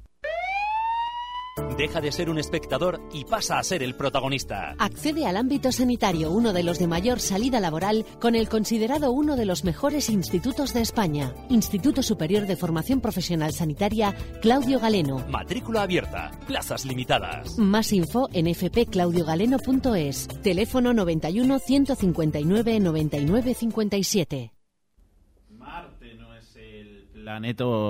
Deja 1.77 2.01
de 2.01 2.11
ser 2.11 2.29
un 2.29 2.37
espectador 2.37 3.01
y 3.13 3.25
pasa 3.25 3.59
a 3.59 3.63
ser 3.63 3.83
el 3.83 3.95
protagonista. 3.95 4.75
Accede 4.79 5.25
al 5.25 5.37
ámbito 5.37 5.71
sanitario, 5.71 6.31
uno 6.31 6.53
de 6.53 6.63
los 6.63 6.79
de 6.79 6.87
mayor 6.87 7.19
salida 7.19 7.59
laboral, 7.59 8.05
con 8.19 8.35
el 8.35 8.49
considerado 8.49 9.11
uno 9.11 9.35
de 9.35 9.45
los 9.45 9.63
mejores 9.63 10.09
institutos 10.09 10.73
de 10.73 10.81
España. 10.81 11.33
Instituto 11.49 12.03
Superior 12.03 12.47
de 12.47 12.55
Formación 12.55 13.01
Profesional 13.01 13.53
Sanitaria, 13.53 14.15
Claudio 14.41 14.79
Galeno. 14.79 15.25
Matrícula 15.29 15.83
abierta, 15.83 16.31
plazas 16.47 16.85
limitadas. 16.85 17.57
Más 17.57 17.93
info 17.93 18.29
en 18.33 18.53
fpclaudiogaleno.es. 18.53 20.27
Teléfono 20.41 20.93
91 20.93 21.59
159 21.59 22.79
99 22.79 23.53
57 23.53 24.56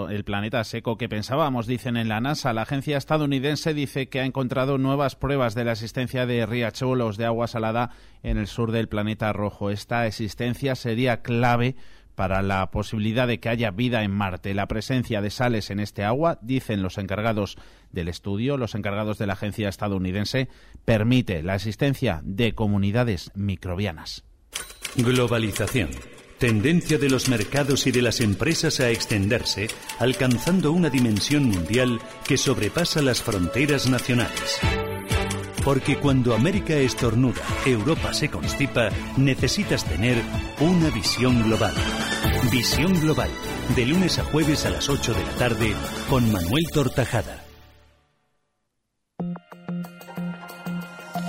el 0.10 0.23
planeta 0.23 0.63
seco 0.63 0.97
que 0.97 1.10
pensábamos, 1.10 1.67
dicen 1.67 1.95
en 1.95 2.08
la 2.08 2.19
NASA. 2.19 2.54
La 2.54 2.63
agencia 2.63 2.97
estadounidense 2.97 3.76
dice 3.76 4.10
que 4.10 4.19
ha 4.19 4.26
encontrado 4.26 4.80
nuevas 4.80 5.15
pruebas 5.15 5.54
de 5.54 5.63
la 5.63 5.73
existencia 5.73 6.26
de 6.26 6.45
riachuelos 6.45 7.17
de 7.17 7.26
agua 7.26 7.47
salada 7.47 7.91
en 8.23 8.38
el 8.38 8.47
sur 8.47 8.71
del 8.71 8.88
planeta 8.88 9.32
rojo. 9.34 9.69
Esta 9.69 10.08
existencia 10.08 10.76
sería 10.76 11.21
clave 11.21 11.76
para 12.15 12.41
la 12.41 12.71
posibilidad 12.71 13.28
de 13.28 13.39
que 13.39 13.50
haya 13.50 13.69
vida 13.69 14.02
en 14.04 14.10
Marte. 14.10 14.56
La 14.56 14.67
presencia 14.67 15.21
de 15.21 15.30
sales 15.30 15.69
en 15.69 15.80
este 15.80 16.04
agua, 16.04 16.39
dicen 16.41 16.82
los 16.82 16.97
encargados 16.97 17.58
del 17.91 18.08
estudio, 18.08 18.58
los 18.58 18.73
encargados 18.73 19.19
de 19.19 19.28
la 19.28 19.34
agencia 19.34 19.69
estadounidense, 19.69 20.50
permite 20.84 21.43
la 21.43 21.54
existencia 21.54 22.21
de 22.23 22.56
comunidades 22.56 23.32
microbianas. 23.36 24.23
Globalización 24.95 25.89
tendencia 26.38 26.97
de 26.97 27.10
los 27.10 27.30
mercados 27.30 27.88
y 27.88 27.91
de 27.91 28.02
las 28.02 28.21
empresas 28.21 28.80
a 28.80 28.89
extenderse, 28.89 29.67
alcanzando 30.00 30.71
una 30.71 30.89
dimensión 30.89 31.45
mundial 31.45 32.00
que 32.26 32.38
sobrepasa 32.38 33.02
las 33.02 33.21
fronteras 33.21 33.88
nacionales. 33.89 34.60
Porque 35.63 35.97
cuando 35.97 36.34
América 36.34 36.76
estornuda, 36.76 37.41
Europa 37.65 38.13
se 38.13 38.30
constipa, 38.30 38.89
necesitas 39.17 39.84
tener 39.84 40.17
una 40.60 40.89
visión 40.91 41.43
global. 41.43 41.73
Visión 42.52 43.00
global, 43.02 43.30
de 43.76 43.86
lunes 43.86 44.17
a 44.19 44.23
jueves 44.23 44.65
a 44.65 44.69
las 44.69 44.88
8 44.88 45.13
de 45.13 45.23
la 45.23 45.32
tarde, 45.32 45.73
con 46.10 46.32
Manuel 46.32 46.67
Tortajada. 46.71 47.46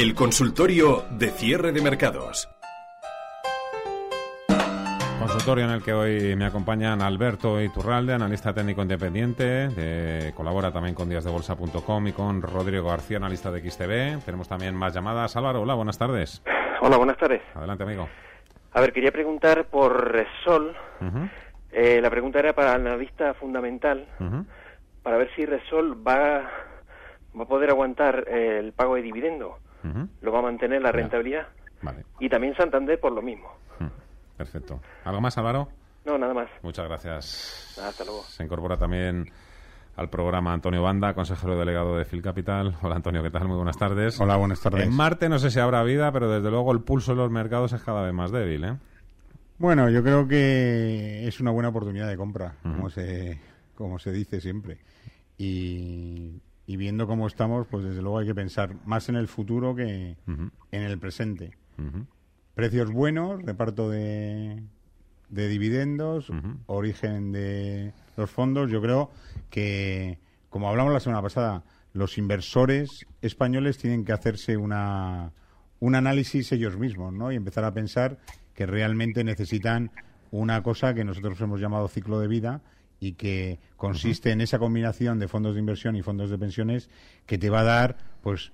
El 0.00 0.14
consultorio 0.14 1.04
de 1.10 1.28
cierre 1.28 1.72
de 1.72 1.82
mercados. 1.82 2.48
Consultorio 5.18 5.66
en 5.66 5.72
el 5.72 5.82
que 5.82 5.92
hoy 5.92 6.34
me 6.36 6.46
acompañan 6.46 7.02
Alberto 7.02 7.60
Iturralde, 7.60 8.14
analista 8.14 8.54
técnico 8.54 8.80
independiente, 8.80 10.32
colabora 10.34 10.72
también 10.72 10.94
con 10.94 11.10
díasdebolsa.com 11.10 12.06
y 12.06 12.12
con 12.12 12.40
Rodrigo 12.40 12.88
García, 12.88 13.18
analista 13.18 13.50
de 13.50 13.60
XTV. 13.60 14.24
Tenemos 14.24 14.48
también 14.48 14.74
más 14.74 14.94
llamadas. 14.94 15.36
Álvaro, 15.36 15.60
hola, 15.60 15.74
buenas 15.74 15.98
tardes. 15.98 16.42
Hola, 16.80 16.96
buenas 16.96 17.18
tardes. 17.18 17.42
Adelante, 17.54 17.82
amigo. 17.82 18.08
A 18.72 18.80
ver, 18.80 18.94
quería 18.94 19.12
preguntar 19.12 19.66
por 19.66 20.12
Resol. 20.12 20.74
Eh, 21.72 22.00
la 22.00 22.08
pregunta 22.08 22.38
era 22.38 22.54
para 22.54 22.74
el 22.76 22.86
analista 22.86 23.34
fundamental, 23.34 24.08
para 25.02 25.18
ver 25.18 25.28
si 25.36 25.44
Resol 25.44 25.92
va, 25.94 26.50
va 27.38 27.42
a 27.42 27.46
poder 27.46 27.68
aguantar 27.68 28.26
el 28.30 28.72
pago 28.72 28.94
de 28.94 29.02
dividendo 29.02 29.58
lo 30.20 30.32
va 30.32 30.38
a 30.38 30.42
mantener 30.42 30.82
la 30.82 30.92
rentabilidad. 30.92 31.48
Y 32.18 32.28
también 32.28 32.54
Santander 32.54 32.98
por 33.00 33.12
lo 33.12 33.22
mismo. 33.22 33.48
Perfecto. 34.36 34.80
¿Algo 35.04 35.20
más, 35.20 35.36
Álvaro? 35.38 35.68
No, 36.04 36.16
nada 36.16 36.32
más. 36.32 36.48
Muchas 36.62 36.86
gracias. 36.88 37.78
hasta 37.82 38.04
luego. 38.04 38.22
Se 38.22 38.42
incorpora 38.42 38.76
también 38.76 39.26
al 39.96 40.08
programa 40.08 40.52
Antonio 40.54 40.82
Banda, 40.82 41.12
consejero 41.14 41.58
delegado 41.58 41.96
de 41.96 42.04
Phil 42.04 42.22
Capital. 42.22 42.74
Hola 42.80 42.96
Antonio, 42.96 43.22
¿qué 43.22 43.30
tal? 43.30 43.48
Muy 43.48 43.56
buenas 43.56 43.76
tardes. 43.76 44.18
Hola, 44.18 44.36
buenas 44.36 44.60
tardes. 44.60 44.86
En 44.86 44.94
Marte 44.94 45.28
no 45.28 45.38
sé 45.38 45.50
si 45.50 45.60
habrá 45.60 45.82
vida, 45.82 46.10
pero 46.10 46.30
desde 46.30 46.50
luego 46.50 46.72
el 46.72 46.80
pulso 46.80 47.12
de 47.12 47.18
los 47.18 47.30
mercados 47.30 47.72
es 47.74 47.82
cada 47.82 48.02
vez 48.02 48.14
más 48.14 48.30
débil, 48.30 48.64
¿eh? 48.64 48.76
Bueno, 49.58 49.90
yo 49.90 50.02
creo 50.02 50.26
que 50.26 51.28
es 51.28 51.38
una 51.38 51.50
buena 51.50 51.68
oportunidad 51.68 52.08
de 52.08 52.16
compra, 52.16 52.54
como, 52.62 52.88
se, 52.88 53.38
como 53.74 53.98
se 53.98 54.10
dice 54.10 54.40
siempre. 54.40 54.78
Y 55.36 56.40
y 56.70 56.76
viendo 56.76 57.08
cómo 57.08 57.26
estamos, 57.26 57.66
pues 57.66 57.82
desde 57.82 58.00
luego 58.00 58.18
hay 58.20 58.28
que 58.28 58.34
pensar 58.34 58.76
más 58.86 59.08
en 59.08 59.16
el 59.16 59.26
futuro 59.26 59.74
que 59.74 60.16
en 60.28 60.82
el 60.82 60.98
presente. 61.00 61.50
Precios 62.54 62.92
buenos, 62.92 63.42
reparto 63.42 63.90
de, 63.90 64.62
de 65.30 65.48
dividendos, 65.48 66.30
origen 66.66 67.32
de 67.32 67.92
los 68.16 68.30
fondos, 68.30 68.70
yo 68.70 68.80
creo 68.80 69.10
que, 69.50 70.20
como 70.48 70.68
hablamos 70.68 70.92
la 70.92 71.00
semana 71.00 71.20
pasada, 71.20 71.64
los 71.92 72.18
inversores 72.18 73.04
españoles 73.20 73.76
tienen 73.76 74.04
que 74.04 74.12
hacerse 74.12 74.56
una, 74.56 75.32
un 75.80 75.96
análisis 75.96 76.52
ellos 76.52 76.78
mismos, 76.78 77.12
¿no? 77.12 77.32
Y 77.32 77.34
empezar 77.34 77.64
a 77.64 77.74
pensar 77.74 78.18
que 78.54 78.66
realmente 78.66 79.24
necesitan 79.24 79.90
una 80.30 80.62
cosa 80.62 80.94
que 80.94 81.02
nosotros 81.02 81.40
hemos 81.40 81.60
llamado 81.60 81.88
ciclo 81.88 82.20
de 82.20 82.28
vida 82.28 82.60
y 83.00 83.14
que 83.14 83.58
consiste 83.76 84.30
en 84.30 84.42
esa 84.42 84.58
combinación 84.58 85.18
de 85.18 85.26
fondos 85.26 85.54
de 85.54 85.60
inversión 85.60 85.96
y 85.96 86.02
fondos 86.02 86.30
de 86.30 86.38
pensiones 86.38 86.90
que 87.26 87.38
te 87.38 87.48
va 87.48 87.60
a 87.60 87.64
dar, 87.64 87.96
pues, 88.22 88.52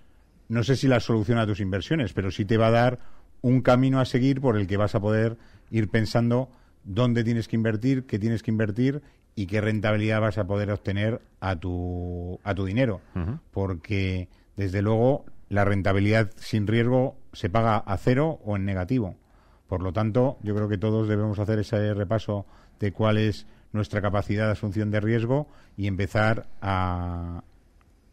no 0.49 0.63
sé 0.63 0.77
si 0.77 0.87
la 0.87 1.01
solución 1.01 1.39
a 1.39 1.47
tus 1.47 1.61
inversiones, 1.61 2.13
pero 2.13 2.31
sí 2.31 2.45
te 2.45 2.57
va 2.57 2.69
a 2.69 2.71
dar 2.71 3.01
un 3.43 3.61
camino 3.61 4.01
a 4.01 4.05
seguir 4.05 4.41
por 4.41 4.57
el 4.57 4.69
que 4.69 4.77
vas 4.77 4.95
a 4.95 5.01
poder 5.01 5.37
ir 5.71 5.89
pensando 5.89 6.49
dónde 6.85 7.25
tienes 7.25 7.49
que 7.49 7.57
invertir, 7.57 8.07
qué 8.07 8.19
tienes 8.21 8.45
que 8.45 8.53
invertir 8.53 9.03
y 9.35 9.47
qué 9.47 9.61
rentabilidad 9.61 10.21
vas 10.21 10.39
a 10.39 10.47
poder 10.47 10.71
obtener 10.71 11.21
a 11.41 11.57
tu, 11.57 12.39
a 12.45 12.55
tu 12.55 12.65
dinero. 12.65 13.01
Porque, 13.51 14.29
desde 14.57 14.81
luego, 14.81 15.27
la 15.49 15.65
rentabilidad 15.65 16.31
sin 16.37 16.67
riesgo 16.67 17.19
se 17.33 17.51
paga 17.51 17.77
a 17.79 17.97
cero 17.99 18.41
o 18.45 18.57
en 18.57 18.65
negativo. 18.65 19.17
Por 19.67 19.83
lo 19.83 19.93
tanto, 19.93 20.39
yo 20.43 20.55
creo 20.55 20.69
que 20.69 20.79
todos 20.79 21.09
debemos 21.09 21.39
hacer 21.41 21.59
ese 21.59 21.93
repaso 21.93 22.47
de 22.79 22.93
cuál 22.93 23.19
es 23.19 23.47
nuestra 23.73 24.01
capacidad 24.01 24.47
de 24.47 24.53
asunción 24.53 24.91
de 24.91 25.01
riesgo 25.01 25.49
y 25.77 25.87
empezar 25.87 26.47
a, 26.61 27.43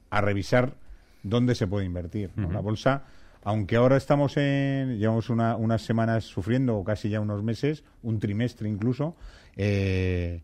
a 0.10 0.22
revisar 0.22 0.76
dónde 1.24 1.56
se 1.56 1.68
puede 1.68 1.86
invertir. 1.86 2.32
La 2.36 2.60
bolsa, 2.60 3.04
aunque 3.44 3.78
ahora 3.78 3.98
estamos 3.98 4.38
en, 4.38 5.00
llevamos 5.00 5.30
unas 5.30 5.82
semanas 5.82 6.26
sufriendo, 6.26 6.78
o 6.78 6.84
casi 6.84 7.10
ya 7.10 7.20
unos 7.20 7.44
meses, 7.44 7.84
un 8.04 8.20
trimestre 8.20 8.70
incluso, 8.70 9.16
eh, 9.56 10.42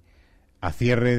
a 0.61 0.71
cierre 0.71 1.17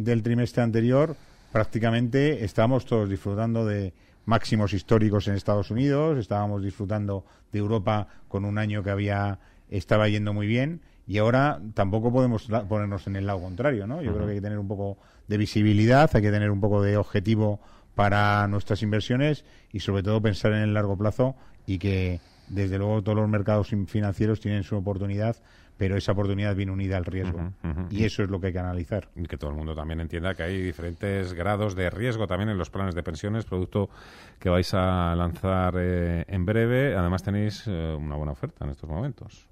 del 0.00 0.22
trimestre 0.22 0.62
anterior, 0.62 1.16
prácticamente 1.52 2.44
estábamos 2.44 2.84
todos 2.84 3.08
disfrutando 3.08 3.66
de 3.66 3.92
máximos 4.26 4.72
históricos 4.74 5.26
en 5.28 5.34
Estados 5.34 5.70
Unidos, 5.70 6.18
estábamos 6.18 6.62
disfrutando 6.62 7.24
de 7.50 7.58
Europa 7.58 8.08
con 8.28 8.44
un 8.44 8.58
año 8.58 8.82
que 8.82 8.90
había 8.90 9.38
estaba 9.70 10.08
yendo 10.08 10.32
muy 10.32 10.46
bien 10.46 10.80
y 11.08 11.18
ahora 11.18 11.60
tampoco 11.72 12.12
podemos 12.12 12.48
ponernos 12.68 13.06
en 13.06 13.16
el 13.16 13.26
lado 13.26 13.40
contrario, 13.40 13.86
¿no? 13.86 14.02
Yo 14.02 14.12
creo 14.12 14.26
que 14.26 14.32
hay 14.32 14.38
que 14.38 14.42
tener 14.42 14.58
un 14.58 14.68
poco 14.68 14.98
de 15.26 15.38
visibilidad, 15.38 16.10
hay 16.12 16.22
que 16.22 16.30
tener 16.30 16.50
un 16.50 16.60
poco 16.60 16.82
de 16.82 16.98
objetivo 16.98 17.60
para 17.94 18.46
nuestras 18.46 18.82
inversiones 18.82 19.44
y 19.72 19.80
sobre 19.80 20.02
todo 20.02 20.20
pensar 20.20 20.52
en 20.52 20.58
el 20.58 20.74
largo 20.74 20.96
plazo 20.96 21.34
y 21.66 21.78
que 21.78 22.20
desde 22.48 22.78
luego 22.78 23.02
todos 23.02 23.16
los 23.16 23.28
mercados 23.28 23.68
financieros 23.86 24.40
tienen 24.40 24.62
su 24.62 24.76
oportunidad 24.76 25.36
pero 25.78 25.96
esa 25.96 26.12
oportunidad 26.12 26.56
viene 26.56 26.72
unida 26.72 26.96
al 26.96 27.04
riesgo. 27.04 27.52
Y 27.88 28.04
eso 28.04 28.24
es 28.24 28.30
lo 28.30 28.40
que 28.40 28.48
hay 28.48 28.52
que 28.52 28.58
analizar. 28.58 29.08
Y 29.14 29.26
que 29.26 29.38
todo 29.38 29.50
el 29.50 29.56
mundo 29.56 29.76
también 29.76 30.00
entienda 30.00 30.34
que 30.34 30.42
hay 30.42 30.60
diferentes 30.60 31.32
grados 31.32 31.76
de 31.76 31.88
riesgo 31.88 32.26
también 32.26 32.50
en 32.50 32.58
los 32.58 32.68
planes 32.68 32.96
de 32.96 33.04
pensiones, 33.04 33.44
producto 33.44 33.88
que 34.40 34.50
vais 34.50 34.74
a 34.74 35.14
lanzar 35.14 35.74
eh, 35.78 36.24
en 36.26 36.44
breve. 36.44 36.96
Además 36.96 37.22
tenéis 37.22 37.62
eh, 37.68 37.96
una 37.96 38.16
buena 38.16 38.32
oferta 38.32 38.64
en 38.64 38.72
estos 38.72 38.90
momentos. 38.90 39.47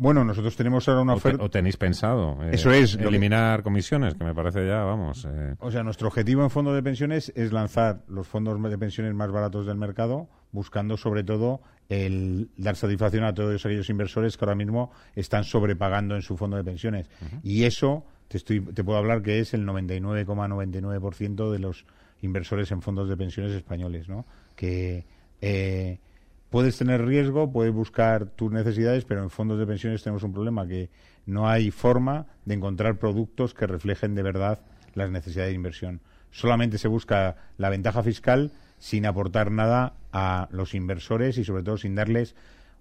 Bueno, 0.00 0.24
nosotros 0.24 0.56
tenemos 0.56 0.88
ahora 0.88 1.02
una 1.02 1.12
oferta. 1.12 1.44
O, 1.44 1.50
tenéis 1.50 1.76
pensado. 1.76 2.42
Eh, 2.44 2.52
Eso 2.54 2.72
es. 2.72 2.94
Eliminar 2.94 3.62
comisiones, 3.62 4.14
que 4.14 4.24
me 4.24 4.34
parece 4.34 4.66
ya, 4.66 4.82
vamos. 4.82 5.28
O 5.58 5.70
sea, 5.70 5.82
nuestro 5.82 6.08
objetivo 6.08 6.42
en 6.42 6.48
fondo 6.48 6.72
de 6.72 6.82
pensiones 6.82 7.30
es 7.36 7.52
lanzar 7.52 8.00
los 8.08 8.26
fondos 8.26 8.58
de 8.62 8.78
pensiones 8.78 9.12
más 9.12 9.30
baratos 9.30 9.66
del 9.66 9.76
mercado, 9.76 10.30
buscando 10.52 10.96
sobre 10.96 11.22
todo 11.22 11.60
el 11.90 12.48
dar 12.56 12.76
satisfacción 12.76 13.24
a 13.24 13.34
todos 13.34 13.66
aquellos 13.66 13.90
inversores 13.90 14.38
que 14.38 14.44
ahora 14.46 14.54
mismo 14.54 14.90
están 15.14 15.44
sobrepagando 15.44 16.16
en 16.16 16.22
su 16.22 16.38
fondo 16.38 16.56
de 16.56 16.64
pensiones. 16.64 17.10
Y 17.42 17.64
eso 17.64 18.06
te, 18.28 18.38
estoy, 18.38 18.60
te 18.62 18.82
puedo 18.82 18.96
hablar 18.96 19.20
que 19.20 19.40
es 19.40 19.52
el 19.52 19.66
99,99% 19.66 21.50
de 21.50 21.58
los 21.58 21.84
inversores 22.22 22.72
en 22.72 22.80
fondos 22.80 23.06
de 23.06 23.18
pensiones 23.18 23.52
españoles, 23.52 24.08
¿no? 24.08 24.24
Que 24.56 25.04
eh, 25.42 25.98
puedes 26.50 26.76
tener 26.76 27.04
riesgo, 27.04 27.50
puedes 27.50 27.72
buscar 27.72 28.26
tus 28.26 28.52
necesidades, 28.52 29.04
pero 29.04 29.22
en 29.22 29.30
fondos 29.30 29.58
de 29.58 29.66
pensiones 29.66 30.02
tenemos 30.02 30.22
un 30.22 30.32
problema 30.32 30.66
que 30.66 30.90
no 31.26 31.48
hay 31.48 31.70
forma 31.70 32.26
de 32.44 32.54
encontrar 32.54 32.98
productos 32.98 33.54
que 33.54 33.66
reflejen 33.66 34.14
de 34.14 34.22
verdad 34.22 34.60
las 34.94 35.10
necesidades 35.10 35.50
de 35.50 35.56
inversión. 35.56 36.00
Solamente 36.30 36.78
se 36.78 36.88
busca 36.88 37.36
la 37.56 37.70
ventaja 37.70 38.02
fiscal 38.02 38.52
sin 38.78 39.06
aportar 39.06 39.50
nada 39.50 39.94
a 40.12 40.48
los 40.50 40.74
inversores 40.74 41.38
y 41.38 41.44
sobre 41.44 41.62
todo 41.62 41.76
sin 41.76 41.94
darles 41.94 42.34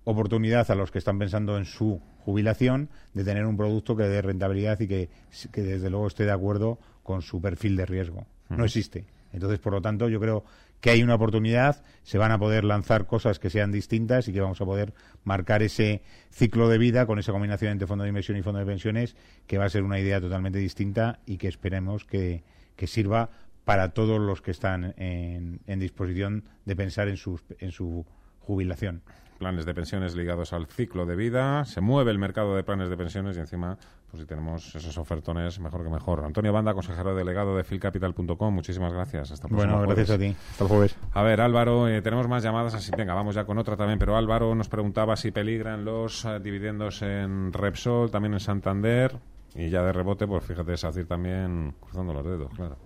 oportunidad 0.04 0.70
a 0.72 0.76
los 0.76 0.92
que 0.92 0.98
están 0.98 1.20
pensando 1.20 1.58
en 1.58 1.66
su 1.66 2.02
jubilación 2.20 2.90
de 3.14 3.24
tener 3.24 3.46
un 3.46 3.58
producto 3.58 3.96
que 3.96 4.04
dé 4.04 4.22
rentabilidad 4.22 4.80
y 4.80 4.88
que, 4.88 5.10
desde 5.54 5.90
luego 5.90 6.08
esté 6.08 6.26
de 6.26 6.32
acuerdo 6.32 6.80
con 7.04 7.22
su 7.22 7.42
perfil 7.42 7.76
de 7.76 7.86
riesgo. 7.86 8.26
No 8.50 8.66
existe. 8.66 9.06
Entonces, 9.32 9.60
por 9.60 9.74
lo 9.74 9.82
tanto, 9.82 10.10
yo 10.10 10.20
creo 10.20 10.44
que 10.82 10.92
hay 10.92 11.04
una 11.04 11.16
oportunidad, 11.16 11.84
se 12.04 12.18
van 12.18 12.32
a 12.32 12.40
poder 12.40 12.64
lanzar 12.64 13.06
cosas 13.06 13.40
que 13.40 13.50
sean 13.50 13.72
distintas 13.72 14.28
y 14.28 14.34
que 14.34 14.42
vamos 14.42 14.62
a 14.62 14.66
poder 14.66 14.94
marcar 15.24 15.62
ese 15.62 16.02
ciclo 16.30 16.70
de 16.70 16.78
vida 16.78 17.06
con 17.06 17.20
esa 17.20 17.32
combinación 17.32 17.72
entre 17.72 17.88
fondo 17.88 18.04
de 18.04 18.10
inversión 18.10 18.38
y 18.38 18.42
fondo 18.42 18.60
de 18.60 18.66
pensiones, 18.66 19.16
que 19.46 19.58
va 19.58 19.66
a 19.66 19.70
ser 19.70 19.84
una 19.84 20.00
idea 20.00 20.22
totalmente 20.22 20.60
distinta 20.60 21.20
y 21.26 21.38
que 21.38 21.48
esperemos 21.48 22.06
que, 22.06 22.44
sirva 22.86 23.30
para 23.66 23.90
todos 23.90 24.22
los 24.22 24.42
que 24.42 24.52
están 24.52 24.94
en, 24.98 25.80
disposición 25.80 26.46
de 26.66 26.76
pensar 26.78 27.10
en 27.10 27.18
su, 27.18 27.40
en 27.60 27.72
su 27.72 28.06
jubilación. 28.40 29.04
Planes 29.40 29.66
de 29.66 29.74
pensiones 29.74 30.16
ligados 30.16 30.54
al 30.54 30.68
ciclo 30.68 31.06
de 31.06 31.16
vida. 31.16 31.66
Se 31.66 31.82
mueve 31.82 32.12
el 32.12 32.20
mercado 32.20 32.56
de 32.56 32.64
planes 32.64 32.90
de 32.90 32.98
pensiones 32.98 33.38
y 33.38 33.40
encima, 33.40 33.78
pues 34.12 34.22
si 34.22 34.28
tenemos 34.28 34.76
esos 34.76 34.98
ofertones, 34.98 35.60
mejor 35.60 35.84
que 35.84 35.90
mejor. 35.90 36.24
Antonio 36.24 36.54
Banda, 36.54 36.74
consejero 36.74 37.16
delegado 37.16 37.56
de 37.56 37.64
filcapital.com, 37.64 38.54
muchísimas 38.54 38.94
gracias. 38.94 39.32
Hasta 39.32 39.48
el 39.48 39.56
Bueno, 39.56 39.82
gracias 39.82 40.12
a 40.12 40.18
ti. 40.18 40.36
Hasta 40.52 40.64
el 40.66 40.70
jueves. 40.70 40.96
A 41.14 41.24
ver, 41.24 41.42
Álvaro, 41.42 41.88
eh, 41.88 42.02
tenemos 42.02 42.28
más 42.28 42.44
llamadas, 42.44 42.76
así 42.76 42.92
venga, 42.96 43.14
vamos 43.14 43.34
ya 43.34 43.46
con 43.46 43.58
otra 43.58 43.76
también. 43.76 43.98
Pero 43.98 44.16
Álvaro 44.16 44.54
nos 44.54 44.70
preguntaba 44.70 45.16
si 45.16 45.32
peligran 45.32 45.86
los 45.86 46.26
eh, 46.26 46.40
dividendos 46.40 47.02
en 47.02 47.52
Repsol, 47.52 48.12
también 48.12 48.34
en 48.34 48.42
Santander. 48.42 49.18
Y 49.56 49.70
ya 49.70 49.82
de 49.82 49.92
rebote, 49.94 50.28
pues 50.28 50.44
fíjate, 50.44 50.78
Sacir 50.78 51.08
también 51.08 51.74
cruzando 51.80 52.14
los 52.14 52.24
dedos, 52.24 52.52
claro 52.54 52.78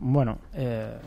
bueno, 0.00 0.38
eh, 0.54 0.98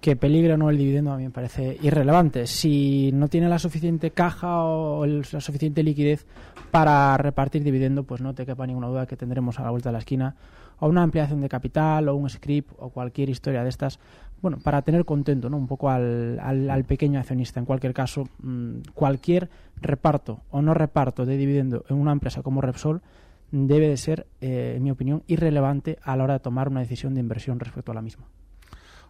que 0.00 0.16
peligre 0.16 0.54
o 0.54 0.56
no 0.56 0.70
el 0.70 0.78
dividendo 0.78 1.12
a 1.12 1.16
mí 1.16 1.24
me 1.24 1.30
parece 1.30 1.76
irrelevante. 1.82 2.46
Si 2.46 3.10
no 3.12 3.28
tiene 3.28 3.48
la 3.48 3.58
suficiente 3.58 4.10
caja 4.10 4.64
o 4.64 5.04
la 5.06 5.40
suficiente 5.40 5.82
liquidez 5.82 6.26
para 6.70 7.16
repartir 7.18 7.62
dividendo, 7.62 8.04
pues 8.04 8.20
no 8.20 8.34
te 8.34 8.46
quepa 8.46 8.66
ninguna 8.66 8.88
duda 8.88 9.06
que 9.06 9.16
tendremos 9.16 9.58
a 9.58 9.64
la 9.64 9.70
vuelta 9.70 9.90
de 9.90 9.94
la 9.94 9.98
esquina 9.98 10.36
o 10.78 10.88
una 10.88 11.02
ampliación 11.02 11.40
de 11.42 11.48
capital 11.48 12.08
o 12.08 12.16
un 12.16 12.30
script 12.30 12.72
o 12.78 12.88
cualquier 12.88 13.28
historia 13.28 13.62
de 13.62 13.68
estas, 13.68 13.98
bueno, 14.40 14.58
para 14.58 14.80
tener 14.80 15.04
contento 15.04 15.50
¿no? 15.50 15.58
un 15.58 15.66
poco 15.66 15.90
al, 15.90 16.38
al, 16.40 16.84
pequeño 16.84 17.20
accionista. 17.20 17.60
En 17.60 17.66
cualquier 17.66 17.92
caso, 17.92 18.24
mm, 18.42 18.80
cualquier 18.94 19.50
reparto 19.80 20.40
o 20.50 20.62
no 20.62 20.72
reparto 20.72 21.26
de 21.26 21.36
dividendo 21.36 21.84
en 21.90 21.96
una 21.96 22.12
empresa 22.12 22.42
como 22.42 22.62
Repsol 22.62 23.02
debe 23.50 23.88
de 23.88 23.96
ser, 23.98 24.26
eh, 24.40 24.74
en 24.76 24.82
mi 24.82 24.90
opinión, 24.90 25.22
irrelevante 25.26 25.98
a 26.02 26.16
la 26.16 26.24
hora 26.24 26.34
de 26.34 26.40
tomar 26.40 26.68
una 26.68 26.80
decisión 26.80 27.14
de 27.14 27.20
inversión 27.20 27.60
respecto 27.60 27.92
a 27.92 27.94
la 27.94 28.02
misma. 28.02 28.26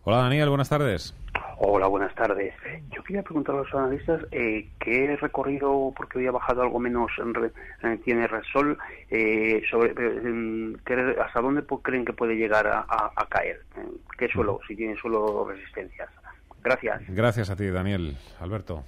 Hola 0.04 0.18
Daniel, 0.18 0.48
buenas 0.48 0.68
tardes. 0.68 1.14
Hola, 1.58 1.88
buenas 1.88 2.14
tardes. 2.14 2.54
Yo 2.90 3.02
quería 3.02 3.22
preguntar 3.22 3.54
a 3.54 3.58
los 3.58 3.74
analistas 3.74 4.22
eh, 4.30 4.66
qué 4.78 5.14
recorrido, 5.20 5.92
porque 5.94 6.18
hoy 6.18 6.26
ha 6.26 6.30
bajado 6.30 6.62
algo 6.62 6.78
menos, 6.78 7.12
en, 7.18 8.00
tiene 8.00 8.26
Resol, 8.26 8.78
eh, 9.10 9.62
sobre, 9.70 9.90
hasta 11.20 11.40
dónde 11.42 11.62
creen 11.82 12.06
que 12.06 12.14
puede 12.14 12.36
llegar 12.36 12.66
a, 12.66 13.26
caer, 13.28 13.60
qué 14.16 14.28
suelo, 14.28 14.60
si 14.66 14.74
tiene 14.74 14.96
suelo 14.96 15.46
resistencias. 15.46 16.08
Gracias. 16.62 17.02
Gracias 17.08 17.50
a 17.50 17.56
ti, 17.56 17.66
Daniel. 17.66 18.16
Alberto. 18.40 18.82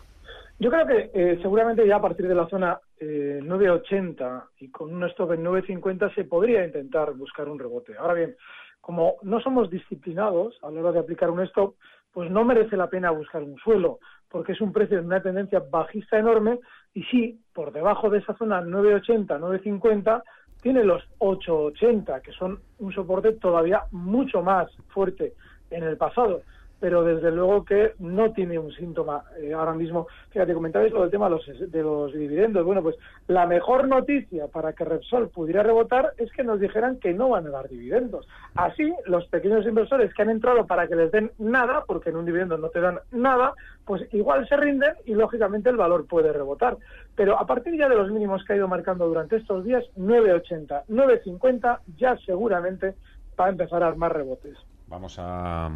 Yo 0.58 0.70
creo 0.70 0.86
que 0.86 1.10
eh, 1.12 1.38
seguramente 1.42 1.86
ya 1.86 1.96
a 1.96 2.00
partir 2.02 2.26
de 2.26 2.34
la 2.34 2.48
zona 2.48 2.78
eh, 3.00 3.40
9.80 3.42 4.44
y 4.60 4.68
con 4.68 4.94
un 4.94 5.04
stop 5.10 5.32
en 5.32 5.44
9.50 5.44 6.14
se 6.14 6.24
podría 6.24 6.64
intentar 6.64 7.12
buscar 7.12 7.48
un 7.48 7.58
rebote. 7.58 7.96
Ahora 7.98 8.14
bien, 8.14 8.36
como 8.82 9.14
no 9.22 9.40
somos 9.40 9.70
disciplinados 9.70 10.58
a 10.62 10.70
la 10.70 10.80
hora 10.80 10.92
de 10.92 10.98
aplicar 10.98 11.30
un 11.30 11.40
stop, 11.40 11.76
pues 12.12 12.30
no 12.30 12.44
merece 12.44 12.76
la 12.76 12.90
pena 12.90 13.10
buscar 13.10 13.42
un 13.42 13.56
suelo, 13.56 14.00
porque 14.28 14.52
es 14.52 14.60
un 14.60 14.72
precio 14.72 14.98
de 14.98 15.06
una 15.06 15.22
tendencia 15.22 15.62
bajista 15.70 16.18
enorme 16.18 16.58
y 16.92 17.04
sí, 17.04 17.40
por 17.54 17.72
debajo 17.72 18.10
de 18.10 18.18
esa 18.18 18.36
zona 18.36 18.60
9.80, 18.60 19.38
9.50, 19.38 20.22
tiene 20.60 20.84
los 20.84 21.02
8.80, 21.18 22.20
que 22.20 22.32
son 22.32 22.60
un 22.78 22.92
soporte 22.92 23.32
todavía 23.32 23.84
mucho 23.92 24.42
más 24.42 24.70
fuerte 24.88 25.32
en 25.70 25.84
el 25.84 25.96
pasado. 25.96 26.42
Pero 26.82 27.04
desde 27.04 27.30
luego 27.30 27.64
que 27.64 27.94
no 28.00 28.32
tiene 28.32 28.58
un 28.58 28.72
síntoma 28.72 29.22
eh, 29.38 29.52
ahora 29.52 29.72
mismo. 29.72 30.08
Fíjate, 30.30 30.52
comentabais 30.52 30.92
lo 30.92 31.02
del 31.02 31.12
tema 31.12 31.26
de 31.26 31.36
los, 31.36 31.70
de 31.70 31.80
los 31.80 32.12
dividendos. 32.12 32.66
Bueno, 32.66 32.82
pues 32.82 32.96
la 33.28 33.46
mejor 33.46 33.86
noticia 33.86 34.48
para 34.48 34.72
que 34.72 34.84
Repsol 34.84 35.28
pudiera 35.28 35.62
rebotar 35.62 36.12
es 36.18 36.32
que 36.32 36.42
nos 36.42 36.58
dijeran 36.58 36.98
que 36.98 37.14
no 37.14 37.28
van 37.28 37.46
a 37.46 37.50
dar 37.50 37.68
dividendos. 37.68 38.26
Así, 38.56 38.92
los 39.06 39.28
pequeños 39.28 39.64
inversores 39.64 40.12
que 40.12 40.22
han 40.22 40.30
entrado 40.30 40.66
para 40.66 40.88
que 40.88 40.96
les 40.96 41.12
den 41.12 41.30
nada, 41.38 41.84
porque 41.86 42.10
en 42.10 42.16
un 42.16 42.26
dividendo 42.26 42.58
no 42.58 42.68
te 42.70 42.80
dan 42.80 42.98
nada, 43.12 43.52
pues 43.84 44.02
igual 44.12 44.48
se 44.48 44.56
rinden 44.56 44.94
y 45.04 45.14
lógicamente 45.14 45.70
el 45.70 45.76
valor 45.76 46.08
puede 46.08 46.32
rebotar. 46.32 46.78
Pero 47.14 47.38
a 47.38 47.46
partir 47.46 47.78
ya 47.78 47.88
de 47.88 47.94
los 47.94 48.10
mínimos 48.10 48.44
que 48.44 48.54
ha 48.54 48.56
ido 48.56 48.66
marcando 48.66 49.06
durante 49.06 49.36
estos 49.36 49.62
días, 49.62 49.84
9,80, 49.96 50.86
9,50, 50.88 51.78
ya 51.96 52.16
seguramente 52.26 52.96
va 53.38 53.46
a 53.46 53.50
empezar 53.50 53.84
a 53.84 53.86
armar 53.86 54.12
rebotes. 54.12 54.58
Vamos 54.88 55.14
a 55.20 55.70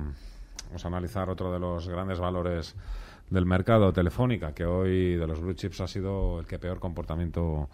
Vamos 0.69 0.85
a 0.85 0.89
analizar 0.89 1.31
otro 1.31 1.53
de 1.53 1.59
los 1.59 1.89
grandes 1.89 2.19
valores 2.19 2.75
del 3.31 3.47
mercado, 3.47 3.93
Telefónica, 3.93 4.53
que 4.53 4.65
hoy 4.65 5.17
de 5.17 5.27
los 5.27 5.41
blue 5.41 5.55
chips 5.55 5.81
ha 5.81 5.87
sido 5.87 6.41
el 6.41 6.47
que 6.47 6.59
peor 6.59 6.79
comportamiento 6.79 7.69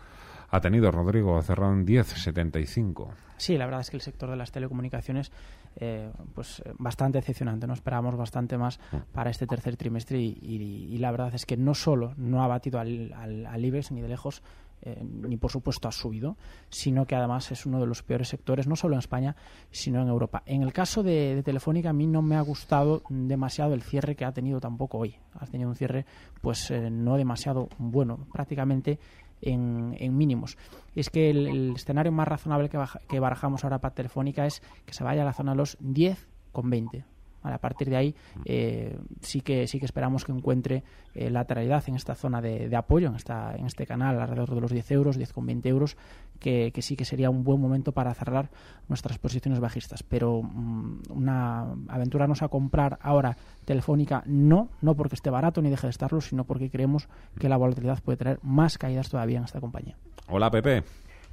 ha 0.50 0.61
tenido. 0.61 0.90
Rodrigo, 0.90 1.37
ha 1.37 1.42
cerrado 1.42 1.72
en 1.72 1.87
10,75. 1.87 3.09
Sí, 3.37 3.59
la 3.59 3.64
verdad 3.64 3.81
es 3.81 3.90
que 3.90 3.96
el 3.96 4.02
sector 4.02 4.31
de 4.31 4.37
las 4.37 4.52
telecomunicaciones, 4.52 5.33
eh, 5.76 6.11
pues 6.35 6.61
eh, 6.61 6.72
bastante 6.78 7.18
decepcionante. 7.18 7.66
No 7.66 7.74
esperábamos 7.74 8.16
bastante 8.16 8.57
más 8.57 8.78
mm. 8.92 8.96
para 9.12 9.31
este 9.31 9.46
tercer 9.46 9.76
trimestre 9.76 10.20
y, 10.20 10.96
la 10.98 11.11
verdad 11.11 11.35
es 11.35 11.44
que 11.44 11.57
no 11.57 11.74
solo 11.74 12.14
no 12.16 12.44
ha 12.44 12.46
batido 12.46 12.78
al, 12.78 13.12
al, 13.14 13.46
al 13.46 13.64
IBEX 13.64 13.90
ni 13.90 14.00
de 14.00 14.09
lejos, 14.09 14.42
eh, 14.85 15.01
ni 15.05 15.37
por 15.37 15.53
supuesto 15.53 15.87
ha 15.87 15.92
subido, 15.92 16.37
sino 16.68 17.07
que 17.07 17.14
además 17.14 17.53
es 17.53 17.66
uno 17.66 17.79
de 17.79 17.87
los 17.87 18.03
peores 18.03 18.29
sectores, 18.29 18.66
no 18.66 18.75
solo 18.75 18.95
en 18.95 18.99
España, 18.99 19.37
sino 19.71 20.03
en 20.03 20.09
Europa. 20.09 20.42
En 20.45 20.62
el 20.62 20.73
caso 20.73 21.05
de, 21.05 21.40
Telefónica, 21.45 21.90
a 21.90 21.92
mí 21.92 22.09
no 22.09 22.21
me 22.21 22.35
ha 22.35 22.40
gustado 22.40 23.03
demasiado 23.09 23.75
el 23.75 23.83
cierre 23.83 24.16
que 24.16 24.25
ha 24.25 24.33
tenido 24.33 24.59
tampoco 24.61 24.99
hoy. 24.99 25.14
Ha 25.38 25.47
tenido 25.47 25.71
un 25.71 25.77
cierre, 25.77 26.05
pues 26.40 26.71
eh, 26.73 26.90
no 26.90 27.16
demasiado 27.16 27.68
bueno, 27.79 28.27
prácticamente 28.33 28.99
en, 29.40 30.16
mínimos. 30.16 30.57
es 30.97 31.11
que 31.11 31.31
el, 31.31 31.75
escenario 31.77 32.11
más 32.11 32.27
razonable 32.27 32.68
que, 32.68 32.79
que 33.09 33.21
barajamos 33.21 33.62
ahora 33.62 33.81
para 33.81 33.95
Telefónica 33.95 34.47
es 34.47 34.62
que 34.85 34.95
se 34.95 35.05
vaya 35.05 35.23
a 35.23 35.25
la 35.25 35.33
zona 35.33 35.53
de 35.53 35.59
los 35.59 35.77
10 35.81 36.29
con 36.53 36.71
20 36.71 37.05
a 37.42 37.59
partir 37.59 37.90
de 37.90 37.96
ahí 37.96 38.14
eh, 38.44 38.96
sí 39.20 39.40
que 39.40 39.66
sí 39.66 39.78
que 39.78 39.87
esperamos 39.87 40.24
que 40.24 40.33
encuentre 40.33 40.85
eh, 41.14 41.31
lateralidad 41.31 41.83
en 41.88 41.96
esta 41.96 42.14
zona 42.14 42.40
de, 42.40 42.74
apoyo, 42.76 43.09
en 43.09 43.16
esta 43.16 43.55
en 43.57 43.66
este 43.66 43.87
canal 43.87 44.20
alrededor 44.20 44.55
de 44.55 44.61
los 44.61 44.70
10 44.70 44.90
euros, 44.92 45.18
10,20 45.18 45.66
euros, 45.66 45.96
que, 46.38 46.72
sí 46.81 46.96
que 46.96 47.05
sería 47.05 47.31
un 47.31 47.44
buen 47.44 47.61
momento 47.61 47.92
para 47.92 48.14
cerrar 48.14 48.50
nuestras 48.88 49.18
posiciones 49.18 49.61
bajistas. 49.61 50.02
Pero 50.02 50.42
mm, 50.42 51.02
una 51.11 51.72
aventurarnos 51.88 52.42
a 52.42 52.48
comprar 52.48 52.98
ahora 53.02 53.37
Telefónica 53.64 54.22
no, 54.26 54.68
no 54.81 54.94
porque 54.94 55.14
esté 55.14 55.31
barato 55.31 55.62
ni 55.62 55.70
deje 55.70 55.87
de 55.87 55.90
estarlo, 55.90 56.20
sino 56.20 56.44
porque 56.44 56.70
creemos 56.70 57.09
que 57.38 57.48
la 57.48 57.57
volatilidad 57.57 58.02
puede 58.02 58.16
traer 58.16 58.38
más 58.42 58.78
caídas 58.78 59.09
todavía 59.11 59.38
en 59.38 59.44
esta 59.44 59.61
compañía. 59.61 59.96
Hola 60.28 60.50
Pepe. 60.50 60.83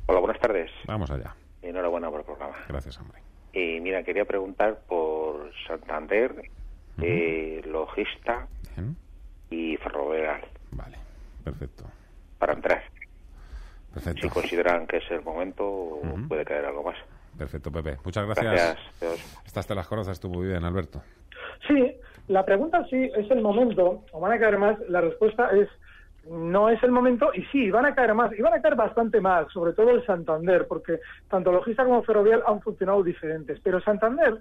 Hola, 0.07 0.19
buenas 0.19 0.41
tardes. 0.41 0.71
Vamos 0.87 1.09
allá. 1.11 1.35
Enhorabuena 1.61 2.09
por 2.09 2.19
el 2.19 2.25
programa. 2.25 2.55
Gracias, 2.67 2.99
hombre. 2.99 3.28
Y 3.53 3.79
mira, 3.79 4.03
quería 4.03 4.25
preguntar 4.25 4.79
por 4.87 5.51
Santander, 5.67 6.43
eh, 7.01 7.61
Logista 7.65 8.47
y 9.49 9.77
Ferrovial. 9.77 10.41
Vale, 10.71 10.97
perfecto. 11.43 11.85
Para 12.37 12.53
entrar. 12.53 12.83
Perfecto. 13.93 14.21
Si 14.21 14.29
consideran 14.29 14.85
que 14.85 14.97
es 14.97 15.11
el 15.11 15.23
momento, 15.23 15.99
puede 16.27 16.45
caer 16.45 16.65
algo 16.65 16.83
más. 16.83 16.97
Perfecto, 17.37 17.71
Pepe. 17.71 17.97
Muchas 18.03 18.25
gracias. 18.25 18.77
Estas 19.45 19.65
te 19.65 19.73
las 19.73 19.87
conoces 19.87 20.19
tú 20.19 20.29
muy 20.29 20.47
bien, 20.47 20.63
Alberto. 20.63 21.01
Sí, 21.67 21.95
la 22.27 22.45
pregunta 22.45 22.85
sí 22.89 23.09
es 23.15 23.29
el 23.31 23.41
momento, 23.41 24.05
o 24.11 24.19
van 24.19 24.33
a 24.33 24.39
caer 24.39 24.57
más, 24.57 24.77
la 24.87 25.01
respuesta 25.01 25.49
es 25.51 25.67
no 26.29 26.69
es 26.69 26.81
el 26.83 26.91
momento 26.91 27.31
y 27.33 27.43
sí, 27.45 27.71
van 27.71 27.85
a 27.85 27.95
caer 27.95 28.13
más, 28.13 28.31
y 28.37 28.41
van 28.41 28.53
a 28.53 28.61
caer 28.61 28.75
bastante 28.75 29.21
más, 29.21 29.51
sobre 29.51 29.73
todo 29.73 29.91
el 29.91 30.05
Santander, 30.05 30.67
porque 30.67 30.99
tanto 31.29 31.51
Logista 31.51 31.85
como 31.85 32.03
Ferrovial 32.03 32.43
han 32.45 32.61
funcionado 32.61 33.03
diferentes, 33.03 33.59
pero 33.63 33.81
Santander 33.81 34.39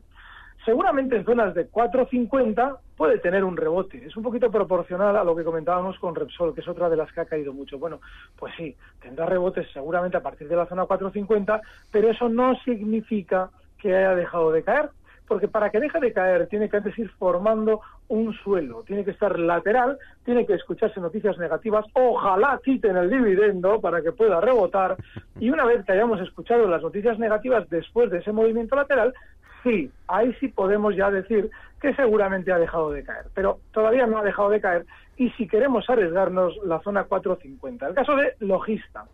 seguramente 0.64 1.16
en 1.16 1.24
zonas 1.24 1.54
de 1.54 1.70
4.50 1.70 2.78
puede 2.96 3.18
tener 3.18 3.44
un 3.44 3.56
rebote. 3.56 4.04
Es 4.04 4.16
un 4.16 4.22
poquito 4.22 4.50
proporcional 4.50 5.16
a 5.16 5.24
lo 5.24 5.34
que 5.34 5.44
comentábamos 5.44 5.98
con 5.98 6.14
Repsol, 6.14 6.54
que 6.54 6.60
es 6.60 6.68
otra 6.68 6.90
de 6.90 6.96
las 6.96 7.10
que 7.12 7.20
ha 7.20 7.24
caído 7.24 7.52
mucho. 7.52 7.78
Bueno, 7.78 8.00
pues 8.36 8.52
sí, 8.56 8.76
tendrá 9.00 9.24
rebotes 9.24 9.66
seguramente 9.72 10.16
a 10.16 10.22
partir 10.22 10.48
de 10.48 10.56
la 10.56 10.66
zona 10.66 10.84
4.50, 10.84 11.60
pero 11.90 12.10
eso 12.10 12.28
no 12.28 12.54
significa 12.64 13.50
que 13.78 13.96
haya 13.96 14.14
dejado 14.14 14.50
de 14.50 14.62
caer 14.62 14.90
porque 15.28 15.48
para 15.48 15.70
que 15.70 15.80
deje 15.80 16.00
de 16.00 16.12
caer 16.12 16.46
tiene 16.48 16.68
que 16.68 16.78
antes 16.78 16.98
ir 16.98 17.10
formando 17.10 17.80
un 18.08 18.32
suelo, 18.32 18.82
tiene 18.84 19.04
que 19.04 19.10
estar 19.10 19.38
lateral, 19.38 19.98
tiene 20.24 20.46
que 20.46 20.54
escucharse 20.54 21.00
noticias 21.00 21.38
negativas, 21.38 21.84
ojalá 21.92 22.60
quiten 22.64 22.96
el 22.96 23.10
dividendo 23.10 23.80
para 23.80 24.02
que 24.02 24.12
pueda 24.12 24.40
rebotar 24.40 24.96
y 25.38 25.50
una 25.50 25.64
vez 25.64 25.84
que 25.84 25.92
hayamos 25.92 26.20
escuchado 26.20 26.66
las 26.66 26.82
noticias 26.82 27.18
negativas 27.18 27.68
después 27.70 28.10
de 28.10 28.18
ese 28.18 28.32
movimiento 28.32 28.74
lateral, 28.74 29.14
sí, 29.62 29.90
ahí 30.08 30.34
sí 30.40 30.48
podemos 30.48 30.96
ya 30.96 31.10
decir 31.10 31.50
que 31.80 31.94
seguramente 31.94 32.52
ha 32.52 32.58
dejado 32.58 32.90
de 32.90 33.04
caer, 33.04 33.26
pero 33.34 33.58
todavía 33.72 34.06
no 34.06 34.18
ha 34.18 34.24
dejado 34.24 34.50
de 34.50 34.60
caer 34.60 34.86
y 35.16 35.30
si 35.30 35.46
queremos 35.46 35.88
arriesgarnos 35.90 36.56
la 36.64 36.80
zona 36.80 37.04
450. 37.04 37.88
El 37.88 37.94
caso 37.94 38.16
de 38.16 38.34
Logista. 38.40 39.04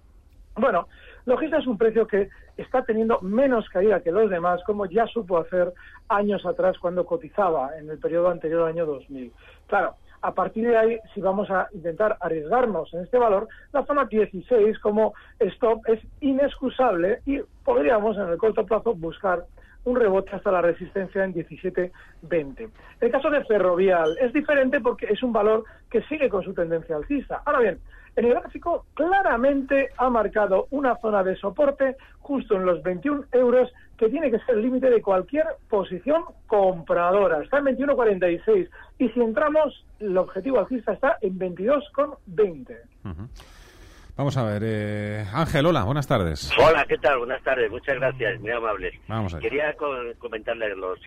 Bueno, 0.56 0.86
Logista 1.26 1.58
es 1.58 1.66
un 1.66 1.78
precio 1.78 2.06
que 2.06 2.28
está 2.56 2.82
teniendo 2.82 3.20
menos 3.20 3.68
caída 3.68 4.00
que 4.00 4.12
los 4.12 4.28
demás, 4.28 4.62
como 4.64 4.86
ya 4.86 5.06
supo 5.06 5.38
hacer 5.38 5.72
años 6.08 6.44
atrás 6.44 6.78
cuando 6.78 7.06
cotizaba 7.06 7.76
en 7.78 7.88
el 7.88 7.98
periodo 7.98 8.28
anterior 8.28 8.62
al 8.62 8.68
año 8.68 8.86
2000. 8.86 9.32
Claro, 9.66 9.96
a 10.20 10.32
partir 10.32 10.68
de 10.68 10.76
ahí, 10.76 10.98
si 11.14 11.20
vamos 11.20 11.50
a 11.50 11.68
intentar 11.72 12.16
arriesgarnos 12.20 12.92
en 12.94 13.00
este 13.00 13.18
valor, 13.18 13.48
la 13.72 13.84
zona 13.84 14.04
16 14.06 14.78
como 14.78 15.14
stop 15.38 15.86
es 15.88 16.00
inexcusable 16.20 17.20
y 17.26 17.40
podríamos 17.64 18.16
en 18.16 18.28
el 18.28 18.38
corto 18.38 18.64
plazo 18.64 18.94
buscar 18.94 19.44
un 19.84 19.96
rebote 19.96 20.30
hasta 20.34 20.50
la 20.50 20.62
resistencia 20.62 21.24
en 21.24 21.34
17.20. 21.34 22.70
El 23.00 23.10
caso 23.10 23.28
de 23.28 23.44
Ferrovial 23.44 24.16
es 24.18 24.32
diferente 24.32 24.80
porque 24.80 25.06
es 25.06 25.22
un 25.22 25.32
valor 25.32 25.64
que 25.90 26.02
sigue 26.04 26.28
con 26.28 26.42
su 26.42 26.54
tendencia 26.54 26.96
alcista. 26.96 27.42
Ahora 27.44 27.60
bien, 27.60 27.78
en 28.16 28.24
el 28.24 28.34
gráfico 28.34 28.86
claramente 28.94 29.90
ha 29.96 30.08
marcado 30.08 30.66
una 30.70 30.96
zona 30.96 31.22
de 31.22 31.36
soporte 31.36 31.96
justo 32.20 32.56
en 32.56 32.64
los 32.64 32.82
21 32.82 33.24
euros 33.32 33.70
que 33.98 34.08
tiene 34.08 34.30
que 34.30 34.38
ser 34.40 34.56
el 34.56 34.62
límite 34.62 34.90
de 34.90 35.02
cualquier 35.02 35.44
posición 35.68 36.24
compradora. 36.46 37.42
Está 37.42 37.58
en 37.58 37.66
21,46 37.66 38.68
y 38.98 39.08
si 39.10 39.20
entramos, 39.20 39.84
el 40.00 40.16
objetivo 40.16 40.58
alcista 40.60 40.92
está 40.92 41.18
en 41.20 41.38
22,20. 41.38 42.76
Vamos 44.16 44.36
a 44.36 44.44
ver, 44.44 44.62
eh, 44.64 45.26
Ángel, 45.32 45.66
hola, 45.66 45.84
buenas 45.84 46.06
tardes. 46.06 46.52
Hola, 46.56 46.84
¿qué 46.88 46.98
tal? 46.98 47.18
Buenas 47.18 47.42
tardes, 47.42 47.68
muchas 47.70 47.96
gracias, 47.96 48.40
muy 48.40 48.50
amables. 48.50 48.94
Vamos 49.08 49.34
Quería 49.36 49.74
comentarle 50.18 50.66
a 50.66 50.76
los, 50.76 51.00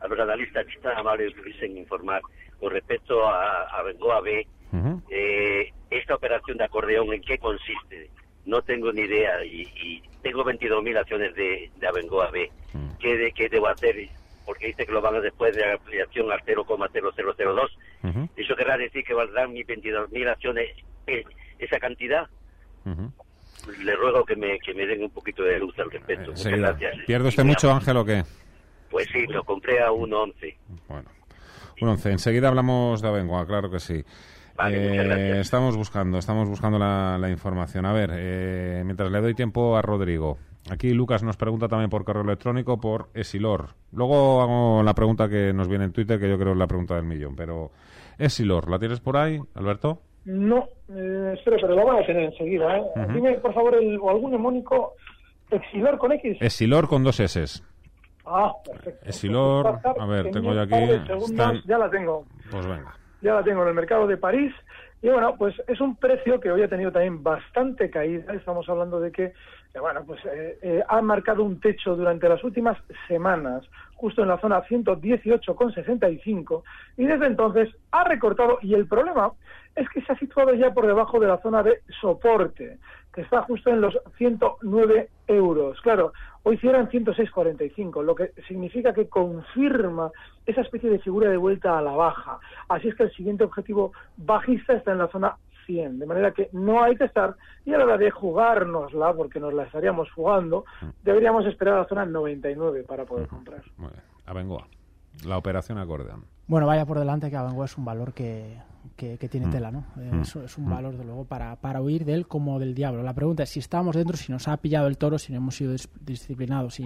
a 0.00 0.06
los 0.06 0.20
analistas 0.20 0.64
que 0.66 0.72
están 0.72 0.96
amables 0.96 1.34
pudiesen 1.34 1.76
informar 1.76 2.22
con 2.60 2.70
respecto 2.70 3.26
a, 3.26 3.64
a 3.64 3.82
Bengoa 3.82 4.20
B, 4.20 4.46
eh, 5.10 5.72
esta 5.98 6.14
operación 6.14 6.58
de 6.58 6.64
acordeón, 6.64 7.12
¿en 7.12 7.22
qué 7.22 7.38
consiste? 7.38 8.10
No 8.44 8.62
tengo 8.62 8.92
ni 8.92 9.02
idea 9.02 9.44
y, 9.44 10.02
tengo 10.22 10.42
22.000 10.42 10.98
acciones 10.98 11.34
de, 11.34 11.70
de 11.76 11.86
Abengoa 11.86 12.30
B. 12.30 12.50
¿Qué, 12.98 13.32
¿Qué 13.34 13.48
debo 13.48 13.68
hacer? 13.68 14.08
Porque 14.46 14.68
dice 14.68 14.86
que 14.86 14.92
lo 14.92 15.02
van 15.02 15.16
a 15.16 15.20
después 15.20 15.54
de 15.54 15.66
la 15.66 15.74
ampliación 15.74 16.32
al 16.32 16.40
0,0002. 16.40 18.28
¿Eso 18.36 18.56
querrá 18.56 18.78
decir 18.78 19.04
que 19.04 19.12
valdrán 19.12 19.52
mis 19.52 19.66
22.000 19.66 20.28
acciones 20.30 20.70
eh, 21.06 21.24
esa 21.58 21.78
cantidad? 21.78 22.26
Le 22.84 23.96
ruego 23.96 24.24
que 24.24 24.36
me, 24.36 24.58
que 24.60 24.74
me 24.74 24.86
den 24.86 25.02
un 25.02 25.10
poquito 25.10 25.42
de 25.42 25.58
luz 25.58 25.78
al 25.78 25.90
respecto. 25.90 26.30
Muchas 26.30 26.52
gracias. 26.58 26.96
¿Pierde 27.06 27.28
usted 27.28 27.44
mucho, 27.44 27.70
Ángel, 27.70 27.96
o 27.98 28.04
qué? 28.04 28.24
Pues 28.90 29.08
sí, 29.12 29.26
lo 29.26 29.44
compré 29.44 29.82
a 29.82 29.90
1.11. 29.90 30.56
Bueno. 30.88 31.10
1.11. 31.80 32.12
Enseguida 32.12 32.48
hablamos 32.48 33.02
de 33.02 33.08
Abengoa, 33.08 33.46
claro 33.46 33.70
que 33.70 33.80
sí. 33.80 34.04
Eh, 34.70 35.38
estamos 35.40 35.76
buscando, 35.76 36.18
estamos 36.18 36.48
buscando 36.48 36.78
la, 36.78 37.28
información. 37.30 37.86
A 37.86 37.92
ver, 37.92 38.10
eh, 38.14 38.82
mientras 38.84 39.10
le 39.10 39.20
doy 39.20 39.34
tiempo 39.34 39.76
a 39.76 39.82
Rodrigo. 39.82 40.38
Aquí 40.70 40.94
Lucas 40.94 41.22
nos 41.22 41.36
pregunta 41.36 41.68
también 41.68 41.90
por 41.90 42.04
correo 42.04 42.22
electrónico 42.22 42.80
por 42.80 43.08
Esilor. 43.12 43.70
Luego 43.92 44.40
hago 44.40 44.82
la 44.82 44.94
pregunta 44.94 45.28
que 45.28 45.52
nos 45.52 45.68
viene 45.68 45.84
en 45.84 45.92
Twitter, 45.92 46.18
que 46.18 46.28
yo 46.28 46.38
creo 46.38 46.52
es 46.52 46.58
la 46.58 46.66
pregunta 46.66 46.94
del 46.94 47.04
millón. 47.04 47.36
Pero 47.36 47.70
Esilor, 48.16 48.70
¿la 48.70 48.78
tienes 48.78 49.00
por 49.00 49.16
ahí, 49.16 49.38
Alberto? 49.54 50.00
No, 50.24 50.68
eh, 50.88 51.34
espero, 51.36 51.58
pero 51.60 51.76
lo 51.76 51.84
van 51.84 52.02
a 52.02 52.06
tener 52.06 52.22
enseguida. 52.22 52.78
¿eh? 52.78 52.84
Dime, 53.12 53.34
por 53.34 53.52
favor, 53.52 53.74
el, 53.74 53.98
o 54.00 54.08
algún 54.08 54.30
demónico. 54.30 54.94
Exilor 55.50 55.98
con 55.98 56.12
X. 56.12 56.38
Exilor 56.40 56.88
con 56.88 57.04
dos 57.04 57.20
S. 57.20 57.62
Ah, 58.24 58.52
perfecto. 58.64 59.06
Exilor, 59.06 59.80
a 59.84 60.06
ver, 60.06 60.30
tengo 60.30 60.54
ya 60.54 60.62
aquí. 60.62 60.74
Ya 61.66 61.76
la 61.76 61.90
tengo. 61.90 62.24
Pues 62.50 62.66
venga 62.66 63.03
ya 63.24 63.34
la 63.34 63.42
tengo 63.42 63.62
en 63.62 63.68
el 63.68 63.74
mercado 63.74 64.06
de 64.06 64.18
París 64.18 64.52
Y 65.00 65.08
bueno, 65.08 65.34
pues 65.36 65.54
es 65.66 65.80
un 65.80 65.96
precio 65.96 66.38
que 66.38 66.52
hoy 66.52 66.62
ha 66.62 66.68
tenido 66.68 66.92
también 66.92 67.22
bastante 67.22 67.90
caída. 67.90 68.32
Estamos 68.34 68.68
hablando 68.68 69.00
de 69.00 69.10
que, 69.10 69.32
bueno, 69.80 70.04
pues 70.06 70.20
eh, 70.26 70.58
eh, 70.62 70.82
ha 70.86 71.00
marcado 71.00 71.42
un 71.42 71.58
techo 71.58 71.96
durante 71.96 72.28
las 72.28 72.44
últimas 72.44 72.76
semanas, 73.08 73.64
justo 73.96 74.22
en 74.22 74.28
la 74.28 74.38
zona 74.40 74.62
118,65, 74.64 76.62
y 76.98 77.04
desde 77.04 77.26
entonces 77.26 77.68
ha 77.90 78.04
recortado. 78.04 78.58
Y 78.62 78.74
el 78.74 78.86
problema 78.86 79.32
es 79.74 79.88
que 79.88 80.02
se 80.02 80.12
ha 80.12 80.18
situado 80.18 80.54
ya 80.54 80.72
por 80.72 80.86
debajo 80.86 81.18
de 81.18 81.26
la 81.26 81.38
zona 81.38 81.62
de 81.62 81.80
soporte, 82.00 82.78
que 83.14 83.22
está 83.22 83.42
justo 83.42 83.70
en 83.70 83.80
los 83.80 83.96
109 84.18 85.08
euros. 85.28 85.80
Claro, 85.80 86.12
hoy 86.42 86.56
cierran 86.58 86.88
106,45, 86.88 88.02
lo 88.02 88.14
que 88.14 88.32
significa 88.48 88.92
que 88.92 89.08
confirma 89.08 90.10
esa 90.46 90.62
especie 90.62 90.90
de 90.90 90.98
figura 90.98 91.30
de 91.30 91.36
vuelta 91.36 91.78
a 91.78 91.82
la 91.82 91.92
baja. 91.92 92.40
Así 92.68 92.88
es 92.88 92.94
que 92.94 93.04
el 93.04 93.12
siguiente 93.12 93.44
objetivo 93.44 93.92
bajista 94.16 94.74
está 94.74 94.92
en 94.92 94.98
la 94.98 95.08
zona 95.08 95.36
100, 95.66 95.98
de 95.98 96.06
manera 96.06 96.32
que 96.32 96.50
no 96.52 96.82
hay 96.82 96.96
que 96.96 97.04
estar, 97.04 97.36
y 97.64 97.72
a 97.72 97.78
la 97.78 97.84
hora 97.84 97.98
de 97.98 98.10
jugárnosla, 98.10 99.14
porque 99.14 99.40
nos 99.40 99.54
la 99.54 99.62
estaríamos 99.62 100.10
jugando, 100.12 100.64
deberíamos 101.02 101.46
esperar 101.46 101.74
a 101.74 101.78
la 101.78 101.88
zona 101.88 102.04
99 102.04 102.82
para 102.82 103.04
poder 103.04 103.28
comprar. 103.28 103.62
Muy 103.76 103.90
bien. 103.90 104.02
Abengoa, 104.26 104.66
la 105.24 105.38
operación 105.38 105.78
acordeón. 105.78 106.33
Bueno, 106.46 106.66
vaya 106.66 106.84
por 106.84 106.98
delante 106.98 107.30
que 107.30 107.36
Abengoa 107.36 107.64
es 107.64 107.78
un 107.78 107.84
valor 107.84 108.12
que, 108.12 108.58
que, 108.96 109.28
tiene 109.28 109.46
mm. 109.46 109.50
tela, 109.50 109.70
¿no? 109.70 109.84
Eh, 109.98 110.10
mm. 110.12 110.20
es, 110.20 110.58
un 110.58 110.66
mm. 110.66 110.70
valor, 110.70 110.96
de 110.96 111.04
luego, 111.04 111.24
para, 111.24 111.56
para 111.56 111.80
huir 111.80 112.04
de 112.04 112.14
él 112.14 112.26
como 112.26 112.58
del 112.58 112.74
diablo. 112.74 113.02
La 113.02 113.14
pregunta 113.14 113.42
es 113.42 113.50
si 113.50 113.58
estamos 113.58 113.96
dentro, 113.96 114.16
si 114.16 114.30
nos 114.30 114.46
ha 114.46 114.56
pillado 114.58 114.86
el 114.86 114.98
toro, 114.98 115.18
si 115.18 115.32
no 115.32 115.38
hemos 115.38 115.56
sido 115.56 115.74
disciplinados 116.00 116.80
y, 116.80 116.84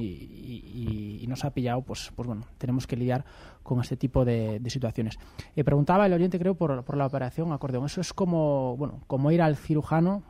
y, 1.21 1.27
nos 1.29 1.45
ha 1.45 1.51
pillado, 1.51 1.83
pues, 1.83 2.11
pues 2.17 2.27
bueno, 2.27 2.47
tenemos 2.57 2.87
que 2.87 2.97
lidiar 2.97 3.25
con 3.63 3.81
este 3.81 3.97
tipo 3.97 4.25
de, 4.25 4.63
situaciones. 4.69 5.19
Eh, 5.57 5.65
preguntaba 5.65 6.07
el 6.07 6.13
oyente, 6.13 6.39
creo, 6.39 6.55
por, 6.55 6.85
por, 6.85 6.97
la 6.97 7.05
operación 7.05 7.53
acordeón. 7.53 7.85
Eso 7.85 8.01
es 8.01 8.15
como, 8.15 8.77
bueno, 8.79 9.01
como 9.07 9.31
ir 9.31 9.43
al 9.43 9.57
cirujano 9.57 10.23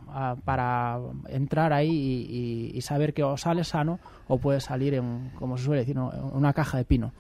para 0.45 0.99
entrar 1.29 1.73
ahí 1.73 2.73
y, 2.75 2.81
saber 2.81 3.13
que 3.13 3.23
o 3.23 3.37
sale 3.37 3.65
sano 3.65 4.01
o 4.29 4.39
puede 4.39 4.61
salir 4.61 4.95
en, 4.95 5.31
como 5.39 5.59
se 5.59 5.65
suele 5.65 5.81
decir, 5.81 5.97
en 5.97 6.03
una 6.33 6.53
caja 6.53 6.79
de 6.79 6.85
pino. 6.85 7.13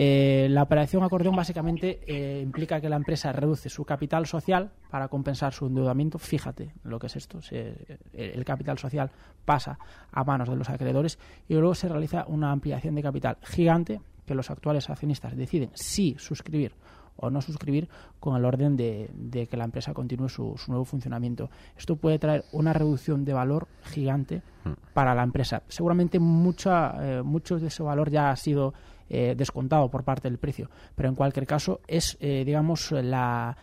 Eh, 0.00 0.46
la 0.50 0.62
operación 0.62 1.02
acordeón 1.02 1.34
básicamente 1.34 1.98
eh, 2.06 2.40
implica 2.40 2.80
que 2.80 2.88
la 2.88 2.94
empresa 2.94 3.32
reduce 3.32 3.68
su 3.68 3.84
capital 3.84 4.26
social 4.26 4.70
para 4.90 5.08
compensar 5.08 5.52
su 5.52 5.66
endeudamiento. 5.66 6.20
Fíjate 6.20 6.72
lo 6.84 7.00
que 7.00 7.08
es 7.08 7.16
esto. 7.16 7.40
el 7.50 8.44
capital 8.44 8.78
social 8.78 9.10
pasa 9.44 9.76
a 10.12 10.22
manos 10.22 10.48
de 10.48 10.54
los 10.54 10.70
acreedores 10.70 11.18
y 11.48 11.54
luego 11.54 11.74
se 11.74 11.88
realiza 11.88 12.26
una 12.28 12.52
ampliación 12.52 12.94
de 12.94 13.02
capital 13.02 13.38
gigante 13.42 14.00
que 14.24 14.36
los 14.36 14.50
actuales 14.52 14.88
accionistas 14.88 15.36
deciden 15.36 15.70
si 15.74 16.14
suscribir 16.16 16.74
o 17.18 17.30
no 17.30 17.40
suscribir 17.40 17.88
con 18.20 18.36
el 18.36 18.44
orden 18.44 18.76
de, 18.76 19.48
que 19.50 19.56
la 19.56 19.64
empresa 19.64 19.92
continúe 19.92 20.28
su, 20.28 20.54
nuevo 20.68 20.84
funcionamiento. 20.84 21.50
Esto 21.76 21.96
puede 21.96 22.18
traer 22.18 22.44
una 22.52 22.72
reducción 22.72 23.24
de 23.24 23.32
valor 23.32 23.66
gigante 23.82 24.42
hmm. 24.64 24.92
para 24.94 25.14
la 25.14 25.24
empresa. 25.24 25.62
Seguramente 25.68 26.20
mucha, 26.20 26.94
eh, 27.00 27.22
mucho 27.22 27.58
de 27.58 27.66
ese 27.66 27.82
valor 27.82 28.10
ya 28.10 28.30
ha 28.30 28.36
sido 28.36 28.72
eh, 29.10 29.34
descontado 29.36 29.90
por 29.90 30.04
parte 30.04 30.28
del 30.28 30.38
precio. 30.38 30.70
Pero 30.94 31.08
en 31.08 31.14
cualquier 31.14 31.46
caso 31.46 31.80
es, 31.86 32.16
eh, 32.20 32.44
digamos, 32.44 32.92
la, 32.92 33.56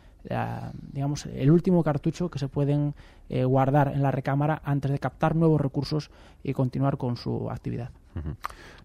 digamos, 0.91 1.25
el 1.27 1.51
último 1.51 1.83
cartucho 1.83 2.29
que 2.29 2.39
se 2.39 2.47
pueden 2.47 2.93
eh, 3.29 3.43
guardar 3.43 3.89
en 3.89 4.01
la 4.01 4.11
recámara 4.11 4.61
antes 4.63 4.91
de 4.91 4.99
captar 4.99 5.35
nuevos 5.35 5.61
recursos 5.61 6.09
y 6.43 6.53
continuar 6.53 6.97
con 6.97 7.17
su 7.17 7.49
actividad. 7.49 7.91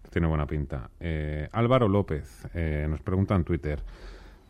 Tiene 0.09 0.27
buena 0.27 0.45
pinta. 0.45 0.89
Álvaro 1.53 1.87
López 1.87 2.45
nos 2.53 3.01
pregunta 3.01 3.33
en 3.35 3.45
Twitter. 3.45 3.81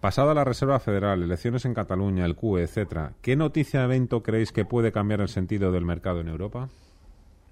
Pasada 0.02 0.34
la 0.34 0.44
Reserva 0.44 0.80
Federal, 0.80 1.22
elecciones 1.22 1.64
en 1.66 1.76
Cataluña, 1.76 2.26
el 2.26 2.36
QE, 2.36 2.64
etcétera, 2.64 3.12
¿qué 3.22 3.36
noticia 3.36 3.84
evento 3.84 4.24
creéis 4.24 4.52
que 4.52 4.66
puede 4.66 4.92
cambiar 4.92 5.22
el 5.22 5.28
sentido 5.28 5.72
del 5.72 5.86
mercado 5.86 6.22
en 6.22 6.28
Europa? 6.28 6.70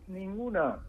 Ninguna. 0.07 0.79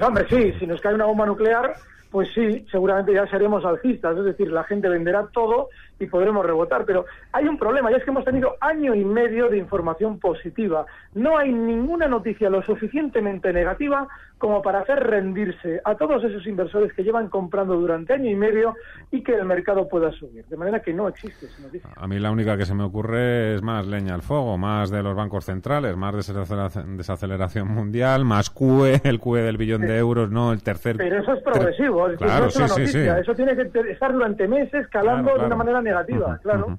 hombre, 0.00 0.24
sí, 0.30 0.52
si 0.60 0.68
nos 0.68 0.80
cae 0.80 0.94
una 0.94 1.06
bomba 1.06 1.26
nuclear, 1.26 1.74
pues 2.10 2.28
sí, 2.34 2.64
seguramente 2.70 3.12
ya 3.12 3.26
seremos 3.26 3.64
alcistas, 3.64 4.16
es 4.16 4.24
decir, 4.24 4.50
la 4.50 4.64
gente 4.64 4.88
venderá 4.88 5.28
todo 5.32 5.68
y 5.98 6.06
podremos 6.06 6.44
rebotar. 6.44 6.84
Pero 6.84 7.06
hay 7.32 7.46
un 7.46 7.58
problema, 7.58 7.90
y 7.90 7.94
es 7.94 8.04
que 8.04 8.10
hemos 8.10 8.24
tenido 8.24 8.56
año 8.60 8.94
y 8.94 9.04
medio 9.04 9.48
de 9.48 9.58
información 9.58 10.18
positiva. 10.18 10.86
No 11.14 11.38
hay 11.38 11.52
ninguna 11.52 12.08
noticia 12.08 12.50
lo 12.50 12.62
suficientemente 12.62 13.52
negativa 13.52 14.08
como 14.38 14.62
para 14.62 14.80
hacer 14.80 15.00
rendirse 15.00 15.80
a 15.84 15.96
todos 15.96 16.22
esos 16.22 16.46
inversores 16.46 16.92
que 16.92 17.02
llevan 17.02 17.28
comprando 17.28 17.74
durante 17.74 18.12
año 18.12 18.30
y 18.30 18.36
medio 18.36 18.74
y 19.10 19.22
que 19.22 19.34
el 19.34 19.44
mercado 19.44 19.88
pueda 19.88 20.12
subir. 20.12 20.44
De 20.46 20.56
manera 20.56 20.80
que 20.80 20.94
no 20.94 21.08
existe 21.08 21.46
esa 21.46 21.60
noticia. 21.62 21.90
A 21.96 22.06
mí 22.06 22.18
la 22.18 22.30
única 22.30 22.56
que 22.56 22.64
se 22.64 22.74
me 22.74 22.84
ocurre 22.84 23.54
es 23.54 23.62
más 23.62 23.86
leña 23.86 24.14
al 24.14 24.22
fuego, 24.22 24.56
más 24.56 24.90
de 24.90 25.02
los 25.02 25.16
bancos 25.16 25.44
centrales, 25.44 25.96
más 25.96 26.14
desaceleración 26.14 27.68
mundial, 27.68 28.24
más 28.24 28.50
QE, 28.50 29.00
el 29.04 29.18
QE 29.18 29.42
del 29.42 29.56
billón 29.56 29.82
de 29.82 29.98
euros, 29.98 30.30
no 30.30 30.52
el 30.52 30.62
tercer. 30.62 30.96
Pero 30.96 31.20
eso 31.20 31.32
es 31.32 31.42
progresivo, 31.42 32.08
es 32.08 32.18
claro, 32.18 32.42
no 32.42 32.48
es 32.48 32.56
una 32.56 32.68
noticia. 32.68 33.18
Eso 33.18 33.34
tiene 33.34 33.56
que 33.56 33.90
estar 33.90 34.12
durante 34.12 34.46
meses 34.46 34.86
calando 34.88 35.36
de 35.36 35.46
una 35.46 35.56
manera 35.56 35.82
negativa, 35.88 36.38
claro. 36.38 36.78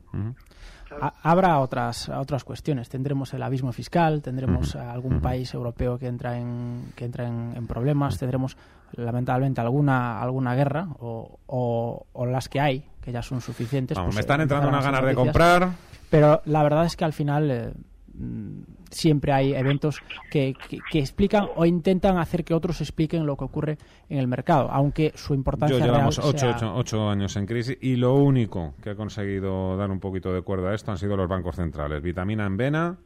Habrá 1.22 1.60
otras 1.60 2.10
otras 2.10 2.43
cuestiones. 2.43 2.89
Tendremos 2.89 3.34
el 3.34 3.43
abismo 3.43 3.72
fiscal, 3.72 4.22
tendremos 4.22 4.76
algún 4.76 5.22
país 5.22 5.53
europeo 5.53 5.99
que 5.99 6.07
entra 6.07 6.38
en 6.38 6.91
que 6.95 7.05
entra 7.05 7.28
en, 7.28 7.68
problemas, 7.68 8.18
tendremos 8.18 8.57
lamentablemente 8.93 9.62
alguna 9.62 10.20
alguna 10.20 10.55
guerra 10.55 10.88
o, 10.99 11.38
o, 11.45 12.26
las 12.26 12.49
que 12.49 12.60
hay 12.60 12.86
que 13.01 13.12
ya 13.12 13.22
son 13.22 13.41
suficientes. 13.41 13.99
Pues 13.99 14.16
me 14.16 14.22
están 14.22 14.41
entrando 14.41 14.68
unas 14.68 14.84
ganas 14.84 15.05
de 15.05 15.14
comprar. 15.14 15.70
Pero 16.10 16.41
la 16.45 16.64
verdad 16.64 16.86
es 16.86 16.95
que 16.95 17.05
al 17.05 17.14
final 17.14 17.51
eh, 17.51 17.72
Mm, 18.20 18.64
siempre 18.92 19.32
hay 19.32 19.54
eventos 19.54 20.02
que, 20.32 20.54
que, 20.92 21.00
explican 21.00 21.48
o 21.56 21.66
intentan 21.66 22.18
hacer 22.18 22.44
que 22.44 22.54
otros 22.54 22.82
expliquen 22.82 23.26
lo 23.26 23.36
que 23.38 23.46
ocurre 23.46 23.78
en 24.10 24.20
el 24.20 24.28
mercado, 24.28 24.70
aunque 24.72 25.12
su 25.16 25.34
importancia 25.34 25.78
Yo 25.78 25.86
llevamos 25.86 26.18
real 26.18 26.74
ocho, 26.76 27.10
años 27.10 27.36
en 27.36 27.46
crisis 27.46 27.78
y 27.82 27.96
lo 27.96 28.16
único 28.16 28.74
que 28.82 28.92
ha 28.92 28.96
conseguido 28.96 29.78
dar 29.78 29.92
un 29.92 30.00
poquito 30.00 30.34
de 30.34 30.42
cuerda 30.42 30.72
a 30.72 30.76
esto 30.76 30.92
han 30.92 30.98
sido 30.98 31.16
los 31.16 31.28
bancos 31.28 31.56
centrales. 31.56 32.02
Vitamina 32.02 32.46
en 32.46 32.58
vena, 32.58 32.98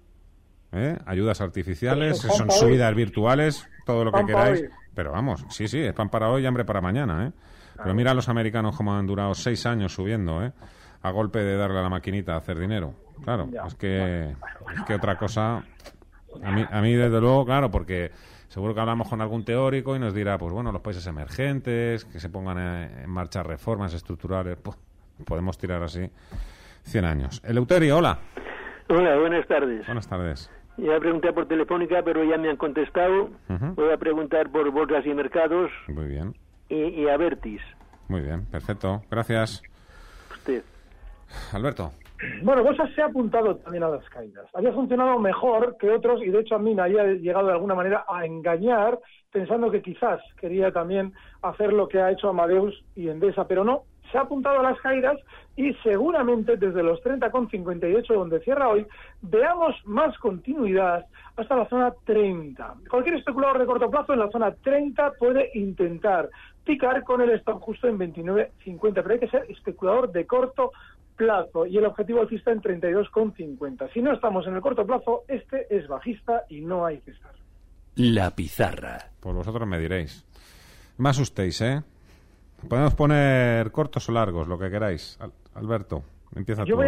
¿eh? 0.72 0.98
ayudas 1.06 1.42
artificiales, 1.42 2.18
son 2.20 2.52
subidas 2.52 2.94
virtuales, 2.96 3.68
todo 3.86 4.06
lo 4.06 4.12
que 4.12 4.26
queráis. 4.26 4.64
Pero 4.94 5.12
vamos, 5.12 5.46
sí, 5.50 5.68
sí, 5.68 5.80
es 5.80 5.94
pan 5.94 6.10
para 6.10 6.30
hoy 6.30 6.44
y 6.44 6.46
hambre 6.46 6.66
para 6.66 6.82
mañana. 6.82 7.28
¿eh? 7.28 7.32
Pero 7.78 7.94
mira 7.96 8.12
a 8.12 8.14
los 8.14 8.30
americanos 8.30 8.76
como 8.76 8.94
han 8.94 9.08
durado 9.08 9.34
seis 9.34 9.66
años 9.66 9.94
subiendo, 9.94 10.44
¿eh? 10.44 10.54
a 11.02 11.12
golpe 11.12 11.40
de 11.40 11.58
darle 11.58 11.80
a 11.80 11.82
la 11.82 11.90
maquinita 11.90 12.34
a 12.34 12.38
hacer 12.38 12.58
dinero. 12.58 12.94
Claro, 13.24 13.50
es, 13.66 13.76
que, 13.76 14.32
es 14.76 14.82
que 14.86 14.96
otra 14.96 15.18
cosa, 15.18 15.64
a 16.44 16.52
mí, 16.52 16.66
a 16.70 16.82
mí 16.82 16.94
desde 16.94 17.20
luego, 17.22 17.46
claro, 17.46 17.72
porque 17.72 18.12
seguro 18.50 18.74
que 18.74 18.82
hablamos 18.82 19.10
con 19.10 19.22
algún 19.22 19.46
teórico 19.46 19.96
y 19.96 20.00
nos 20.00 20.14
dirá, 20.14 20.38
pues 20.38 20.54
bueno, 20.54 20.72
los 20.72 20.82
países 20.82 21.08
emergentes, 21.08 22.06
que 22.06 22.20
se 22.20 22.30
pongan 22.30 22.58
en 22.58 23.10
marcha 23.10 23.44
reformas 23.44 23.94
estructurales, 23.94 24.58
pues, 24.58 24.78
podemos 25.26 25.58
tirar 25.58 25.82
así 25.84 26.10
100 26.84 27.06
años. 27.06 27.42
Eleuterio, 27.46 27.98
hola. 27.98 28.20
Hola, 28.90 29.18
buenas 29.18 29.48
tardes. 29.48 29.86
Buenas 29.86 30.08
tardes. 30.08 30.52
Ya 30.78 31.00
pregunté 31.00 31.32
por 31.32 31.48
telefónica, 31.48 32.02
pero 32.04 32.24
ya 32.24 32.38
me 32.38 32.50
han 32.50 32.58
contestado. 32.58 33.30
Voy 33.48 33.92
a 33.92 33.98
preguntar 33.98 34.52
por 34.52 34.70
bolsas 34.72 35.06
y 35.06 35.14
mercados. 35.14 35.72
Muy 35.88 36.08
bien. 36.08 36.36
Y, 36.70 37.02
y 37.02 37.08
a 37.08 37.18
Vertis. 37.18 37.62
Muy 38.08 38.22
bien, 38.22 38.46
perfecto. 38.46 39.04
Gracias. 39.10 39.62
Usted. 40.32 40.64
Alberto. 41.54 41.94
Bueno, 42.42 42.64
Bolsa 42.64 42.88
se 42.96 43.02
ha 43.02 43.06
apuntado 43.06 43.58
también 43.58 43.84
a 43.84 43.90
las 43.90 44.08
caídas. 44.10 44.46
Había 44.54 44.72
funcionado 44.72 45.20
mejor 45.20 45.78
que 45.78 45.90
otros 45.90 46.22
y 46.22 46.30
de 46.30 46.40
hecho 46.40 46.56
a 46.56 46.60
mí 46.60 46.74
me 46.74 46.84
había 46.84 47.06
llegado 47.06 47.48
de 47.48 47.54
alguna 47.54 47.76
manera 47.76 48.06
a 48.08 48.26
engañar 48.26 49.00
pensando 49.32 49.72
que 49.72 49.82
quizás 49.82 50.22
quería 50.40 50.72
también 50.72 51.14
hacer 51.42 51.74
lo 51.74 51.88
que 51.88 52.00
ha 52.00 52.12
hecho 52.12 52.30
Amadeus 52.30 52.84
y 52.96 53.10
Endesa, 53.10 53.48
pero 53.48 53.64
no, 53.64 53.84
se 54.12 54.18
ha 54.18 54.22
apuntado 54.22 54.60
a 54.60 54.64
las 54.64 54.80
caídas 54.80 55.18
y 55.56 55.74
seguramente 55.84 56.56
desde 56.56 56.84
los 56.84 57.02
30,58 57.02 58.14
donde 58.14 58.40
cierra 58.42 58.70
hoy 58.70 58.86
veamos 59.22 59.76
más 59.86 60.18
continuidad 60.20 61.06
hasta 61.36 61.56
la 61.56 61.68
zona 61.68 61.94
30. 62.06 62.76
Cualquier 62.90 63.16
especulador 63.16 63.60
de 63.60 63.66
corto 63.66 63.90
plazo 63.90 64.14
en 64.14 64.20
la 64.20 64.30
zona 64.30 64.52
30 64.52 65.14
puede 65.14 65.50
intentar 65.56 66.30
picar 66.64 67.04
con 67.04 67.22
el 67.22 67.32
stop 67.32 67.60
justo 67.62 67.88
en 67.88 67.98
29,50, 67.98 68.94
pero 68.94 69.12
hay 69.12 69.20
que 69.20 69.28
ser 69.28 69.46
especulador 69.50 70.12
de 70.12 70.26
corto 70.26 70.72
plazo 70.72 70.93
y 71.70 71.78
el 71.78 71.86
objetivo 71.86 72.22
alcista 72.22 72.52
en 72.52 72.62
32,50. 72.62 73.92
Si 73.94 74.02
no 74.02 74.14
estamos 74.14 74.46
en 74.48 74.56
el 74.56 74.62
corto 74.62 74.86
plazo, 74.86 75.24
este 75.28 75.68
es 75.70 75.88
bajista 75.88 76.44
y 76.50 76.62
no 76.62 76.86
hay 76.86 77.00
que 77.00 77.12
estar. 77.12 77.32
La 77.96 78.32
pizarra. 78.32 78.98
Pues 79.20 79.36
vosotros 79.36 79.68
me 79.68 79.80
diréis. 79.80 80.26
Más 80.98 81.20
ustéis, 81.20 81.62
¿eh? 81.62 81.82
Podemos 82.68 82.96
poner 82.96 83.72
cortos 83.72 84.08
o 84.10 84.12
largos, 84.12 84.48
lo 84.48 84.58
que 84.58 84.70
queráis. 84.70 85.20
Alberto, 85.56 86.04
empieza 86.36 86.64
yo 86.64 86.78
tú. 86.78 86.84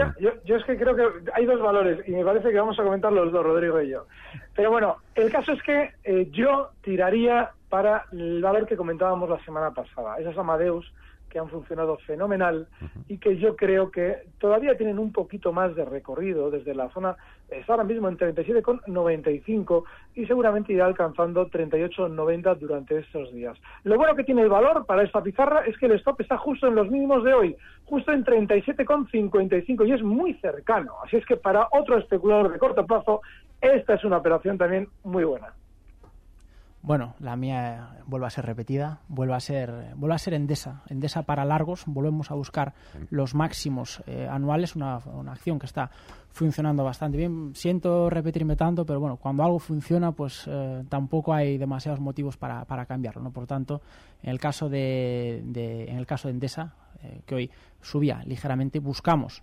yo, 0.45 0.55
es 0.55 0.63
que 0.63 0.77
creo 0.77 0.95
que 0.95 1.03
hay 1.33 1.45
dos 1.45 1.61
valores 1.61 2.07
y 2.07 2.11
me 2.11 2.23
parece 2.23 2.49
que 2.49 2.59
vamos 2.59 2.79
a 2.79 2.83
comentar 2.83 3.11
los 3.11 3.31
dos, 3.31 3.43
Rodrigo 3.43 3.81
y 3.81 3.89
yo. 3.89 4.07
Pero 4.55 4.71
bueno, 4.71 4.97
el 5.15 5.31
caso 5.31 5.51
es 5.51 5.61
que 5.63 5.91
eh, 6.03 6.29
yo 6.31 6.71
tiraría 6.81 7.51
para 7.69 8.05
el 8.11 8.41
valor 8.41 8.65
que 8.65 8.77
comentábamos 8.77 9.29
la 9.29 9.43
semana 9.43 9.71
pasada. 9.71 10.17
Esa 10.17 10.31
es 10.31 10.37
Amadeus 10.37 10.91
que 11.29 11.39
han 11.39 11.49
funcionado 11.49 11.97
fenomenal 12.05 12.67
y 13.07 13.17
que 13.17 13.37
yo 13.37 13.55
creo 13.55 13.91
que 13.91 14.23
todavía 14.39 14.77
tienen 14.77 14.99
un 14.99 15.11
poquito 15.11 15.51
más 15.51 15.75
de 15.75 15.85
recorrido 15.85 16.49
desde 16.49 16.73
la 16.73 16.89
zona, 16.89 17.15
está 17.49 17.73
ahora 17.73 17.83
mismo 17.83 18.07
en 18.07 18.17
37,95 18.17 19.83
y 20.15 20.25
seguramente 20.25 20.73
irá 20.73 20.85
alcanzando 20.85 21.47
38,90 21.49 22.57
durante 22.57 22.99
estos 22.99 23.33
días. 23.33 23.57
Lo 23.83 23.97
bueno 23.97 24.15
que 24.15 24.23
tiene 24.23 24.43
el 24.43 24.49
valor 24.49 24.85
para 24.85 25.03
esta 25.03 25.21
pizarra 25.21 25.61
es 25.65 25.77
que 25.77 25.87
el 25.87 25.93
stop 25.93 26.21
está 26.21 26.37
justo 26.37 26.67
en 26.67 26.75
los 26.75 26.89
mínimos 26.89 27.23
de 27.23 27.33
hoy, 27.33 27.55
justo 27.85 28.11
en 28.11 28.23
37,55 28.23 29.87
y 29.87 29.91
es 29.91 30.01
muy 30.01 30.33
cercano. 30.35 30.93
Así 31.03 31.17
es 31.17 31.25
que 31.25 31.37
para 31.37 31.67
otro 31.71 31.97
especulador 31.97 32.51
de 32.51 32.59
corto 32.59 32.85
plazo, 32.85 33.21
esta 33.61 33.95
es 33.95 34.03
una 34.03 34.17
operación 34.17 34.57
también 34.57 34.87
muy 35.03 35.23
buena. 35.23 35.53
Bueno, 36.85 37.15
la 37.17 37.35
mía 37.35 37.97
vuelve 38.05 38.27
a 38.27 38.29
ser 38.29 38.45
repetida, 38.45 38.99
vuelve 39.07 39.33
a 39.33 39.39
ser, 39.39 39.95
vuelve 39.95 40.13
a 40.13 40.19
ser 40.19 40.35
Endesa, 40.35 40.83
Endesa 40.87 41.23
para 41.23 41.43
largos, 41.43 41.83
volvemos 41.87 42.29
a 42.29 42.35
buscar 42.35 42.75
los 43.09 43.33
máximos 43.33 44.03
eh, 44.05 44.27
anuales, 44.29 44.75
una, 44.75 44.97
acción 45.31 45.57
que 45.57 45.65
está 45.65 45.89
funcionando 46.29 46.83
bastante 46.83 47.17
bien. 47.17 47.55
Siento 47.55 48.11
repetirme 48.11 48.55
tanto, 48.55 48.85
pero 48.85 48.99
bueno, 48.99 49.17
cuando 49.17 49.43
algo 49.43 49.57
funciona, 49.57 50.11
pues 50.11 50.43
eh, 50.45 50.83
tampoco 50.87 51.33
hay 51.33 51.57
demasiados 51.57 51.99
motivos 51.99 52.37
para, 52.37 52.65
para, 52.65 52.85
cambiarlo, 52.85 53.23
¿no? 53.23 53.31
Por 53.31 53.47
tanto, 53.47 53.81
en 54.21 54.29
el 54.29 54.39
caso 54.39 54.69
de, 54.69 55.39
en 55.39 55.97
el 55.97 56.05
caso 56.05 56.27
de 56.27 56.33
Endesa, 56.33 56.75
eh, 57.01 57.21
que 57.25 57.33
hoy 57.33 57.51
subía 57.81 58.21
ligeramente, 58.25 58.77
buscamos 58.77 59.41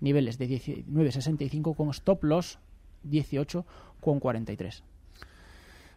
niveles 0.00 0.38
de 0.38 0.48
19.65 0.48 1.76
con 1.76 1.90
stop 1.90 2.24
loss 2.24 2.58
18,43. 3.04 4.82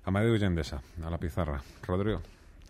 Amadeo 0.05 0.35
Yendesa, 0.35 0.81
a 1.03 1.09
la 1.09 1.17
pizarra. 1.17 1.61
Rodrigo. 1.85 2.21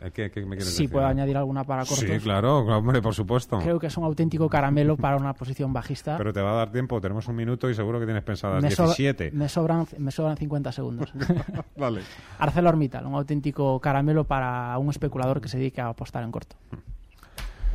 ¿Qué, 0.09 0.31
qué 0.31 0.41
me 0.41 0.55
quieres 0.55 0.75
sí, 0.75 0.87
puedo 0.87 1.05
añadir 1.05 1.37
alguna 1.37 1.63
para 1.63 1.85
cortos. 1.85 1.99
Sí, 1.99 2.19
claro, 2.19 2.59
hombre, 2.61 3.03
por 3.03 3.13
supuesto. 3.13 3.59
Creo 3.59 3.79
que 3.79 3.85
es 3.85 3.97
un 3.97 4.03
auténtico 4.03 4.49
caramelo 4.49 4.97
para 4.97 5.15
una 5.15 5.33
posición 5.33 5.71
bajista. 5.73 6.17
Pero 6.17 6.33
te 6.33 6.41
va 6.41 6.53
a 6.53 6.55
dar 6.55 6.71
tiempo, 6.71 6.99
tenemos 6.99 7.27
un 7.27 7.35
minuto 7.35 7.69
y 7.69 7.75
seguro 7.75 7.99
que 7.99 8.05
tienes 8.05 8.23
pensadas 8.23 8.63
17. 8.63 9.29
me, 9.31 9.47
sobran, 9.47 9.85
me 9.99 10.09
sobran 10.09 10.37
50 10.37 10.71
segundos. 10.71 11.13
vale. 11.77 12.01
ArcelorMittal, 12.39 13.05
un 13.05 13.13
auténtico 13.13 13.79
caramelo 13.79 14.23
para 14.23 14.75
un 14.79 14.89
especulador 14.89 15.39
que 15.39 15.49
se 15.49 15.59
dedica 15.59 15.85
a 15.85 15.89
apostar 15.89 16.23
en 16.23 16.31
corto. 16.31 16.55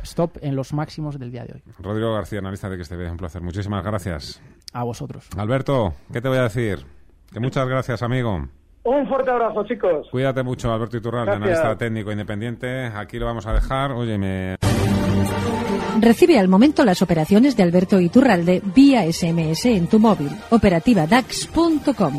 Stop 0.03 0.37
en 0.41 0.55
los 0.55 0.73
máximos 0.73 1.17
del 1.17 1.31
día 1.31 1.45
de 1.45 1.53
hoy. 1.53 1.63
Rodrigo 1.79 2.13
García, 2.13 2.39
analista 2.39 2.69
de 2.69 2.75
que 2.75 2.83
esté 2.83 2.97
bien, 2.97 3.11
un 3.11 3.17
placer. 3.17 3.41
Muchísimas 3.41 3.83
gracias. 3.85 4.41
A 4.73 4.83
vosotros. 4.83 5.29
Alberto, 5.37 5.93
¿qué 6.11 6.21
te 6.21 6.27
voy 6.27 6.39
a 6.39 6.43
decir? 6.43 6.85
Que 7.31 7.39
muchas 7.39 7.67
gracias, 7.67 8.01
amigo. 8.03 8.47
Un 8.87 9.05
fuerte 9.05 9.29
abrazo, 9.29 9.65
chicos. 9.65 10.07
Cuídate 10.09 10.43
mucho, 10.43 10.71
Alberto 10.71 10.95
Iturralde, 10.95 11.33
analista 11.33 11.77
técnico 11.77 12.09
independiente. 12.09 12.85
Aquí 12.85 13.19
lo 13.19 13.25
vamos 13.25 13.45
a 13.45 13.51
dejar. 13.51 13.91
Oye, 13.91 14.17
me... 14.17 14.55
Recibe 15.99 16.39
al 16.39 16.47
momento 16.47 16.85
las 16.85 17.01
operaciones 17.01 17.57
de 17.57 17.63
Alberto 17.63 17.99
Iturralde 17.99 18.61
vía 18.73 19.03
SMS 19.11 19.65
en 19.65 19.87
tu 19.87 19.99
móvil. 19.99 20.29
Operativa 20.51 21.05
DAX.com. 21.05 22.13